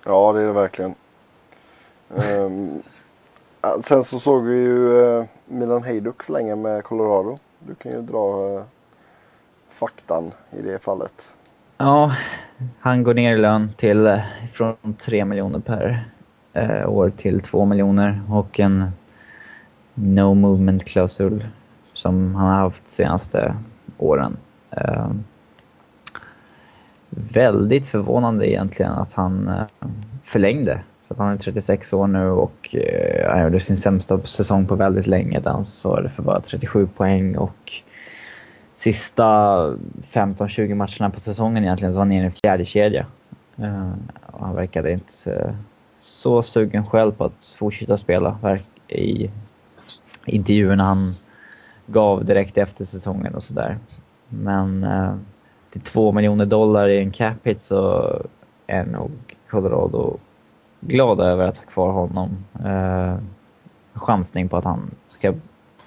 Ja, 0.04 0.32
det 0.32 0.42
är 0.42 0.46
det 0.46 0.52
verkligen 0.52 0.94
um, 2.12 2.82
sen 3.82 4.04
så 4.04 4.18
såg 4.18 4.44
vi 4.44 4.56
ju 4.56 4.88
uh, 4.88 5.24
Milan 5.46 5.82
Hayduk 5.82 6.22
förlänga 6.22 6.56
med 6.56 6.84
Colorado. 6.84 7.36
Du 7.58 7.74
kan 7.74 7.92
ju 7.92 8.02
dra 8.02 8.56
uh, 8.56 8.62
faktan 9.68 10.32
i 10.50 10.62
det 10.62 10.82
fallet. 10.82 11.34
Ja, 11.78 12.16
han 12.80 13.02
går 13.02 13.14
ner 13.14 13.34
i 13.34 13.38
lön 13.38 13.70
till 13.76 14.06
eh, 14.06 14.20
från 14.54 14.76
3 14.98 15.24
miljoner 15.24 15.58
per 15.58 16.06
år 16.86 17.12
till 17.16 17.40
2 17.40 17.64
miljoner 17.64 18.22
och 18.30 18.60
en 18.60 18.90
no 19.94 20.34
movement-klausul 20.34 21.46
som 21.94 22.34
han 22.34 22.46
har 22.46 22.58
haft 22.58 22.82
de 22.84 22.92
senaste 22.92 23.54
åren. 23.98 24.36
Ehm, 24.70 25.24
väldigt 27.10 27.86
förvånande 27.86 28.50
egentligen 28.50 28.92
att 28.92 29.12
han 29.12 29.50
förlängde. 30.24 30.82
För 31.14 31.24
han 31.24 31.32
är 31.32 31.38
36 31.38 31.92
år 31.92 32.06
nu 32.06 32.30
och 32.30 32.74
eh, 32.74 33.30
han 33.30 33.42
gjorde 33.42 33.60
sin 33.60 33.76
sämsta 33.76 34.20
säsong 34.22 34.66
på 34.66 34.74
väldigt 34.74 35.06
länge 35.06 35.40
där 35.40 35.50
han 35.50 35.64
svarade 35.64 36.08
för 36.08 36.22
bara 36.22 36.40
37 36.40 36.86
poäng 36.86 37.36
och 37.36 37.72
sista 38.74 39.24
15-20 40.12 40.74
matcherna 40.74 41.10
på 41.10 41.20
säsongen 41.20 41.64
egentligen 41.64 41.92
så 41.92 41.98
var 41.98 42.00
han 42.00 42.08
nere 42.08 42.22
i 42.22 42.26
en 42.26 42.32
fjärde 42.32 42.64
kedja. 42.64 43.06
Eh, 43.56 43.92
och 44.26 44.46
han 44.46 44.54
verkade 44.54 44.92
inte 44.92 45.12
så 45.96 46.42
sugen 46.42 46.86
själv 46.86 47.12
på 47.12 47.24
att 47.24 47.56
fortsätta 47.58 47.98
spela 47.98 48.58
i 48.88 49.30
intervjuerna 50.26 50.84
han 50.84 51.14
gav 51.86 52.24
direkt 52.24 52.58
efter 52.58 52.84
säsongen 52.84 53.34
och 53.34 53.42
sådär. 53.42 53.78
Men 54.28 54.84
eh, 54.84 55.14
till 55.70 55.80
två 55.80 56.12
miljoner 56.12 56.46
dollar 56.46 56.88
i 56.88 56.98
en 56.98 57.10
cap 57.10 57.36
hit 57.42 57.62
så 57.62 58.12
är 58.66 58.84
nog 58.84 59.10
Colorado 59.50 60.18
glada 60.86 61.24
över 61.24 61.48
att 61.48 61.58
ha 61.58 61.64
kvar 61.64 61.92
honom. 61.92 62.44
Eh, 62.64 63.16
chansning 63.94 64.48
på 64.48 64.56
att 64.56 64.64
han 64.64 64.90
ska 65.08 65.34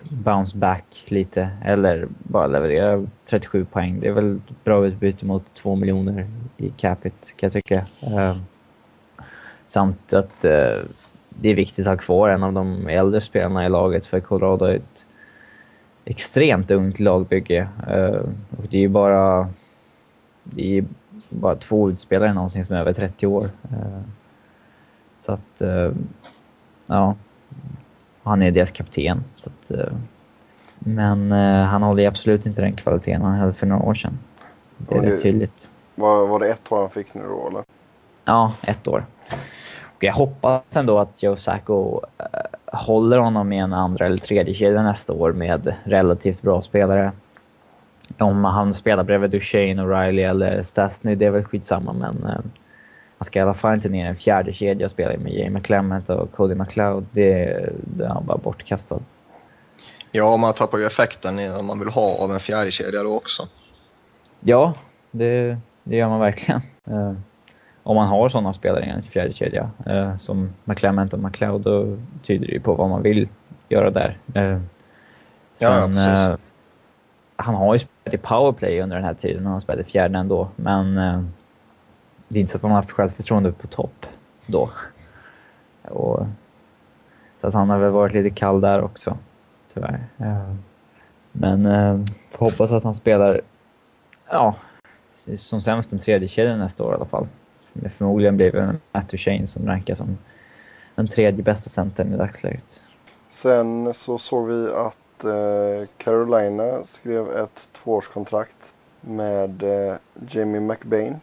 bounce 0.09 0.57
back 0.57 1.03
lite 1.05 1.49
eller 1.63 2.07
bara 2.17 2.47
leverera 2.47 3.05
37 3.29 3.65
poäng. 3.65 3.99
Det 3.99 4.07
är 4.07 4.11
väl 4.11 4.35
ett 4.35 4.63
bra 4.63 4.85
utbyte 4.85 5.25
mot 5.25 5.53
2 5.53 5.75
miljoner 5.75 6.27
i 6.57 6.69
capita 6.69 7.15
kan 7.35 7.47
jag 7.47 7.53
tycka. 7.53 7.85
Eh, 8.01 8.37
samt 9.67 10.13
att 10.13 10.45
eh, 10.45 10.79
det 11.29 11.49
är 11.49 11.55
viktigt 11.55 11.87
att 11.87 11.99
ha 11.99 12.05
kvar 12.05 12.29
en 12.29 12.43
av 12.43 12.53
de 12.53 12.87
äldre 12.87 13.21
spelarna 13.21 13.65
i 13.65 13.69
laget 13.69 14.05
för 14.05 14.19
Colorado 14.19 14.65
är 14.65 14.75
ett 14.75 15.05
extremt 16.05 16.71
ungt 16.71 16.99
lagbygge. 16.99 17.67
Eh, 17.87 18.21
och 18.57 18.67
det 18.69 18.77
är 18.77 18.81
ju 18.81 18.89
bara, 18.89 19.49
det 20.43 20.77
är 20.77 20.85
bara 21.29 21.55
två 21.55 21.89
utspelare 21.89 22.33
någonting 22.33 22.65
som 22.65 22.75
är 22.75 22.79
över 22.79 22.93
30 22.93 23.27
år. 23.27 23.49
Eh, 23.71 24.01
så 25.25 25.31
att, 25.31 25.61
ja 26.85 27.15
han 28.25 28.41
är 28.41 28.51
deras 28.51 28.71
kapten. 28.71 29.23
Så 29.35 29.49
att, 29.49 29.71
eh, 29.71 29.93
men 30.79 31.31
uh, 31.31 31.63
han 31.63 31.83
håller 31.83 32.07
absolut 32.07 32.45
inte 32.45 32.61
den 32.61 32.75
kvaliteten 32.75 33.21
han 33.21 33.39
hade 33.39 33.53
för 33.53 33.65
några 33.65 33.83
år 33.83 33.93
sedan. 33.93 34.19
Det 34.77 34.95
är 34.95 35.01
rätt 35.01 35.21
tydligt. 35.21 35.69
Var, 35.95 36.27
var 36.27 36.39
det 36.39 36.49
ett 36.49 36.71
år 36.71 36.79
han 36.79 36.89
fick 36.89 37.13
nu 37.13 37.23
då 37.23 37.47
eller? 37.47 37.63
Ja, 38.25 38.53
ett 38.67 38.87
år. 38.87 39.05
Och 39.95 40.03
jag 40.03 40.13
hoppas 40.13 40.63
ändå 40.73 40.99
att 40.99 41.23
Joe 41.23 41.35
Sacco 41.35 41.95
uh, 41.95 42.01
håller 42.65 43.17
honom 43.17 43.53
i 43.53 43.57
en 43.57 43.73
andra 43.73 44.05
eller 44.05 44.17
tredje 44.17 44.53
kedja 44.53 44.83
nästa 44.83 45.13
år 45.13 45.31
med 45.31 45.75
relativt 45.83 46.41
bra 46.41 46.61
spelare. 46.61 47.11
Om 48.19 48.45
han 48.45 48.73
spelar 48.73 49.03
bredvid 49.03 49.29
Duchene, 49.29 49.83
O'Reilly 49.83 50.29
eller 50.29 50.63
Stastny, 50.63 51.15
det 51.15 51.25
är 51.25 51.31
väl 51.31 51.43
skitsamma 51.43 51.93
men 51.93 52.23
uh, 52.23 52.39
han 53.17 53.25
ska 53.25 53.39
i 53.39 53.41
alla 53.41 53.53
fall 53.53 53.73
inte 53.73 53.89
ner 53.89 54.05
en 54.05 54.15
fjärde 54.15 54.53
kedja 54.53 54.85
och 54.85 54.91
spela 54.91 55.17
med 55.17 55.33
Jamie 55.33 55.63
Clement 55.63 56.09
och 56.09 56.31
Cody 56.31 56.55
McLeod. 56.55 57.05
Det, 57.11 57.69
det 57.83 58.03
är 58.03 58.09
han 58.09 58.25
bara 58.25 58.37
bortkastad. 58.37 58.99
Ja, 60.11 60.37
man 60.37 60.53
tappar 60.53 60.77
ju 60.77 60.85
effekten 60.85 61.55
om 61.59 61.65
man 61.65 61.79
vill 61.79 61.89
ha 61.89 62.17
av 62.23 62.31
en 62.31 62.39
fjärde 62.39 62.71
kedja 62.71 63.03
då 63.03 63.15
också. 63.15 63.47
Ja, 64.39 64.73
det, 65.11 65.57
det 65.83 65.95
gör 65.95 66.09
man 66.09 66.19
verkligen. 66.19 66.61
Uh, 66.87 67.13
om 67.83 67.95
man 67.95 68.07
har 68.07 68.29
sådana 68.29 68.53
spelare 68.53 68.85
i 68.85 68.89
en 68.89 69.03
fjärde 69.03 69.33
kedja 69.33 69.69
uh, 69.89 70.17
som 70.17 70.49
McClement 70.63 71.13
och 71.13 71.19
McLeod, 71.19 71.61
då 71.61 71.97
tyder 72.23 72.47
det 72.47 72.53
ju 72.53 72.59
på 72.59 72.73
vad 72.73 72.89
man 72.89 73.01
vill 73.01 73.27
göra 73.69 73.89
där. 73.89 74.17
Uh, 74.35 74.61
sen, 75.55 75.95
ja, 75.95 76.37
han 77.35 77.55
har 77.55 77.73
ju 77.73 77.79
spelat 77.79 78.13
i 78.13 78.17
powerplay 78.17 78.81
under 78.81 78.95
den 78.95 79.05
här 79.05 79.13
tiden, 79.13 79.45
han 79.45 79.61
spelade 79.61 79.83
fjärde 79.83 80.17
ändå, 80.17 80.49
men 80.55 80.97
det 82.27 82.39
är 82.39 82.41
inte 82.41 82.51
så 82.51 82.57
att 82.57 82.61
han 82.61 82.71
har 82.71 82.77
haft 82.77 82.91
självförtroende 82.91 83.51
på 83.51 83.67
topp 83.67 84.05
då. 84.45 84.69
Och, 85.81 86.25
så 87.41 87.47
att 87.47 87.53
han 87.53 87.69
har 87.69 87.79
väl 87.79 87.91
varit 87.91 88.13
lite 88.13 88.29
kall 88.29 88.61
där 88.61 88.81
också, 88.81 89.17
tyvärr. 89.73 90.03
Eh, 90.17 90.53
men 91.31 91.65
eh, 91.65 91.99
får 92.31 92.51
hoppas 92.51 92.71
att 92.71 92.83
han 92.83 92.95
spelar 92.95 93.41
ja, 94.29 94.55
som 95.37 95.61
sämst 95.61 95.93
en 95.93 95.99
tredje 95.99 96.27
kedja 96.27 96.57
nästa 96.57 96.83
år 96.83 96.91
i 96.91 96.95
alla 96.95 97.05
fall. 97.05 97.27
Förmodligen 97.97 98.37
blir 98.37 98.51
det 98.51 98.75
Matt 98.91 99.09
Duchene 99.09 99.47
som 99.47 99.67
rankas 99.67 99.97
som 99.97 100.17
den 100.95 101.07
tredje 101.07 101.43
bästa 101.43 101.69
centern 101.69 102.13
i 102.13 102.17
dagsläget. 102.17 102.81
Sen 103.29 103.93
så 103.93 104.17
såg 104.17 104.47
vi 104.47 104.71
att 104.71 105.23
eh, 105.23 105.87
Carolina 105.97 106.85
skrev 106.85 107.37
ett 107.37 107.69
tvåårskontrakt 107.83 108.73
med 109.01 109.63
eh, 109.63 109.95
Jamie 110.29 110.61
McBain. 110.61 111.19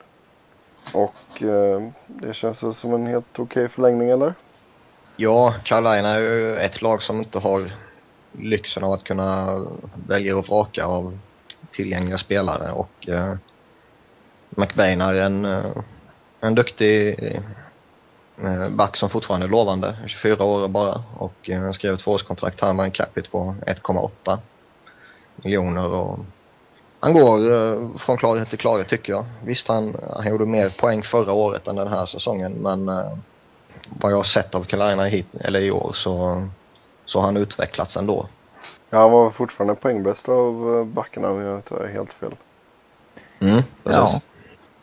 Och 0.92 1.42
eh, 1.42 1.88
det 2.06 2.34
känns 2.34 2.78
som 2.78 2.94
en 2.94 3.06
helt 3.06 3.26
okej 3.32 3.42
okay 3.42 3.68
förlängning 3.68 4.10
eller? 4.10 4.34
Ja, 5.16 5.54
Carolina 5.64 6.08
är 6.08 6.20
ju 6.20 6.56
ett 6.56 6.82
lag 6.82 7.02
som 7.02 7.18
inte 7.18 7.38
har 7.38 7.72
lyxen 8.32 8.84
av 8.84 8.92
att 8.92 9.04
kunna 9.04 9.58
välja 10.06 10.36
och 10.36 10.46
vraka 10.46 10.84
av 10.84 11.18
tillgängliga 11.70 12.18
spelare. 12.18 12.72
Och 12.72 13.08
eh, 13.08 13.34
McBain 14.50 15.00
är 15.00 15.14
en, 15.14 15.44
eh, 15.44 15.76
en 16.40 16.54
duktig 16.54 17.18
eh, 18.42 18.68
back 18.68 18.96
som 18.96 19.10
fortfarande 19.10 19.46
är 19.46 19.50
lovande, 19.50 19.96
24 20.06 20.44
år 20.44 20.68
bara. 20.68 21.02
Och 21.16 21.50
eh, 21.50 21.72
skrev 21.72 21.94
ett 21.94 22.00
tvåårskontrakt 22.00 22.60
här 22.60 22.72
med 22.72 22.84
en 22.84 22.90
capita 22.90 23.28
på 23.30 23.54
1,8 23.66 24.38
miljoner 25.36 25.90
och 25.90 26.18
han 27.04 27.12
går 27.12 27.52
eh, 27.52 27.96
från 27.96 28.16
klarhet 28.16 28.48
till 28.48 28.58
klarhet 28.58 28.88
tycker 28.88 29.12
jag. 29.12 29.24
Visst 29.44 29.68
han, 29.68 29.96
han 30.16 30.30
gjorde 30.30 30.46
mer 30.46 30.70
poäng 30.70 31.02
förra 31.02 31.32
året 31.32 31.68
än 31.68 31.76
den 31.76 31.88
här 31.88 32.06
säsongen 32.06 32.52
men 32.52 32.88
eh, 32.88 33.18
vad 33.88 34.12
jag 34.12 34.16
har 34.16 34.24
sett 34.24 34.54
av 34.54 34.64
Carolina 34.64 35.04
hit, 35.04 35.26
eller 35.40 35.60
i 35.60 35.70
år 35.70 35.92
så, 35.94 36.42
så 37.04 37.18
har 37.18 37.26
han 37.26 37.36
utvecklats 37.36 37.96
ändå. 37.96 38.26
Ja, 38.90 38.98
han 38.98 39.12
var 39.12 39.30
fortfarande 39.30 39.74
poängbäst 39.74 40.28
av 40.28 40.78
eh, 40.78 40.84
backarna 40.84 41.30
om 41.30 41.40
jag 41.40 41.58
inte 41.58 41.88
helt 41.92 42.12
fel. 42.12 42.34
Mm, 43.40 43.62
ja. 43.84 44.20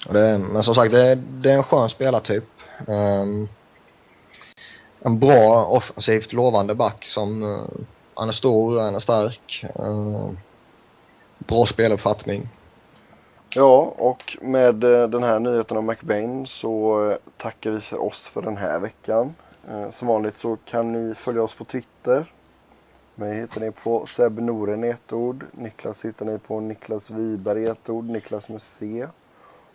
Det, 0.10 0.38
men 0.38 0.64
som 0.64 0.76
sagt, 0.76 0.92
det, 0.92 1.16
det 1.16 1.52
är 1.52 1.58
en 1.58 1.64
skön 1.64 1.90
spelartyp. 1.90 2.46
Um, 2.88 3.50
en 5.02 5.20
bra 5.20 5.66
offensivt 5.66 6.34
lovande 6.34 6.76
back 6.76 7.06
som 7.06 7.44
uh, 7.44 7.60
han 8.14 8.30
är 8.30 8.34
stor, 8.34 8.80
han 8.80 8.96
är 8.96 9.00
stark. 9.00 9.66
Uh, 9.80 10.32
bra 11.50 11.66
speluppfattning. 11.66 12.50
Ja, 13.50 13.94
och 13.98 14.38
med 14.42 14.84
eh, 14.84 15.10
den 15.10 15.24
här 15.24 15.40
nyheten 15.40 15.78
om 15.78 15.86
McBain 15.86 16.46
så 16.46 17.04
eh, 17.10 17.18
tackar 17.38 17.72
vi 17.72 17.82
för 17.82 18.02
oss 18.02 18.24
för 18.24 18.42
den 18.42 18.58
här 18.58 18.80
veckan. 18.80 19.36
Eh, 19.70 19.92
som 19.92 20.08
vanligt 20.08 20.38
så 20.38 20.58
kan 20.66 20.92
ni 20.92 21.16
följa 21.16 21.44
oss 21.44 21.56
på 21.56 21.66
Twitter. 21.66 22.32
Mig 23.16 23.42
hittar 23.42 23.62
ni 23.62 23.72
på 23.72 24.06
Seb 24.06 24.40
Noren 24.40 24.84
i 24.84 24.88
ett 24.88 25.14
ord. 25.14 25.46
Niklas 25.52 26.06
hittar 26.06 26.26
ni 26.26 26.38
på 26.38 26.60
Niklas 26.60 27.10
Wiberg 27.10 27.64
i 27.64 27.68
ett 27.68 27.90
ord. 27.90 28.06
Niklas 28.06 28.50
med 28.50 28.62
C. 28.62 29.08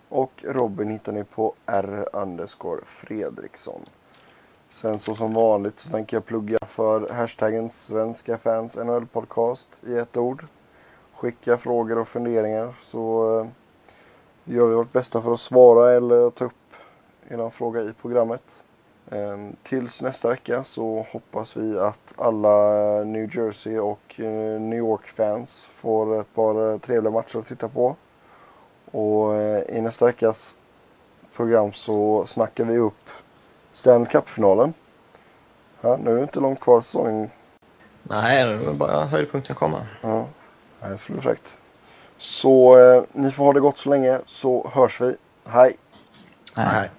Och 0.09 0.33
Robin 0.49 0.89
hittar 0.89 1.13
ni 1.13 1.25
på 1.25 1.55
R-underscore 1.67 2.81
Fredriksson. 2.87 3.81
Sen 4.71 4.99
så 4.99 5.15
som 5.15 5.35
vanligt 5.35 5.81
så 5.81 5.89
tänker 5.91 6.17
jag 6.17 6.25
plugga 6.27 6.59
för 6.67 7.09
hashtaggen 7.09 7.71
Svenska 7.71 8.39
fans 8.39 8.77
NHL 8.77 9.07
podcast 9.07 9.81
i 9.87 9.99
ett 9.99 10.17
ord. 10.17 10.47
Skicka 11.25 11.57
frågor 11.57 11.99
och 11.99 12.09
funderingar 12.09 12.75
så 12.81 13.41
eh, 13.41 13.47
gör 14.55 14.67
vi 14.67 14.75
vårt 14.75 14.93
bästa 14.93 15.23
för 15.23 15.33
att 15.33 15.41
svara 15.41 15.93
eller 15.93 16.31
ta 16.31 16.45
upp 16.45 16.75
er 17.29 17.51
fråga 17.51 17.83
i 17.83 17.93
programmet. 18.03 18.63
Ehm, 19.11 19.57
tills 19.63 20.03
nästa 20.03 20.29
vecka 20.29 20.65
så 20.65 21.07
hoppas 21.11 21.57
vi 21.57 21.79
att 21.79 22.15
alla 22.17 22.59
New 23.05 23.37
Jersey 23.37 23.79
och 23.79 24.21
eh, 24.21 24.61
New 24.61 24.79
York-fans 24.79 25.61
får 25.61 26.21
ett 26.21 26.35
par 26.35 26.73
eh, 26.73 26.79
trevliga 26.79 27.13
matcher 27.13 27.39
att 27.39 27.47
titta 27.47 27.69
på. 27.69 27.97
Och 28.91 29.35
i 29.69 29.81
nästa 29.81 30.07
veckas 30.07 30.57
program 31.37 31.73
så 31.73 32.27
snackar 32.27 32.65
vi 32.65 32.79
upp 32.79 33.11
Stanley 33.71 34.09
Cup-finalen. 34.09 34.75
Ja, 35.81 35.97
nu 35.97 36.11
är 36.11 36.17
det 36.17 36.23
inte 36.23 36.41
långt 36.41 36.61
kvar 36.61 36.81
säsongen. 36.81 37.31
Nej, 38.03 38.57
nu 38.57 38.65
är 38.65 38.73
bara 38.73 39.05
höjdpunkten 39.05 39.57
komma. 39.57 39.87
Ja, 40.01 40.27
det 40.91 40.99
skulle 40.99 41.23
fräckt. 41.23 41.59
Så 42.19 42.79
eh, 42.79 43.03
ni 43.13 43.33
får 43.33 43.45
ha 43.45 43.53
det 43.53 43.61
gott 43.61 43.79
så 43.79 43.91
länge 43.91 44.21
så 44.27 44.71
hörs 44.75 45.01
vi. 45.01 45.17
Hej! 45.45 45.77
Hej. 46.55 46.67
Hej. 46.67 46.91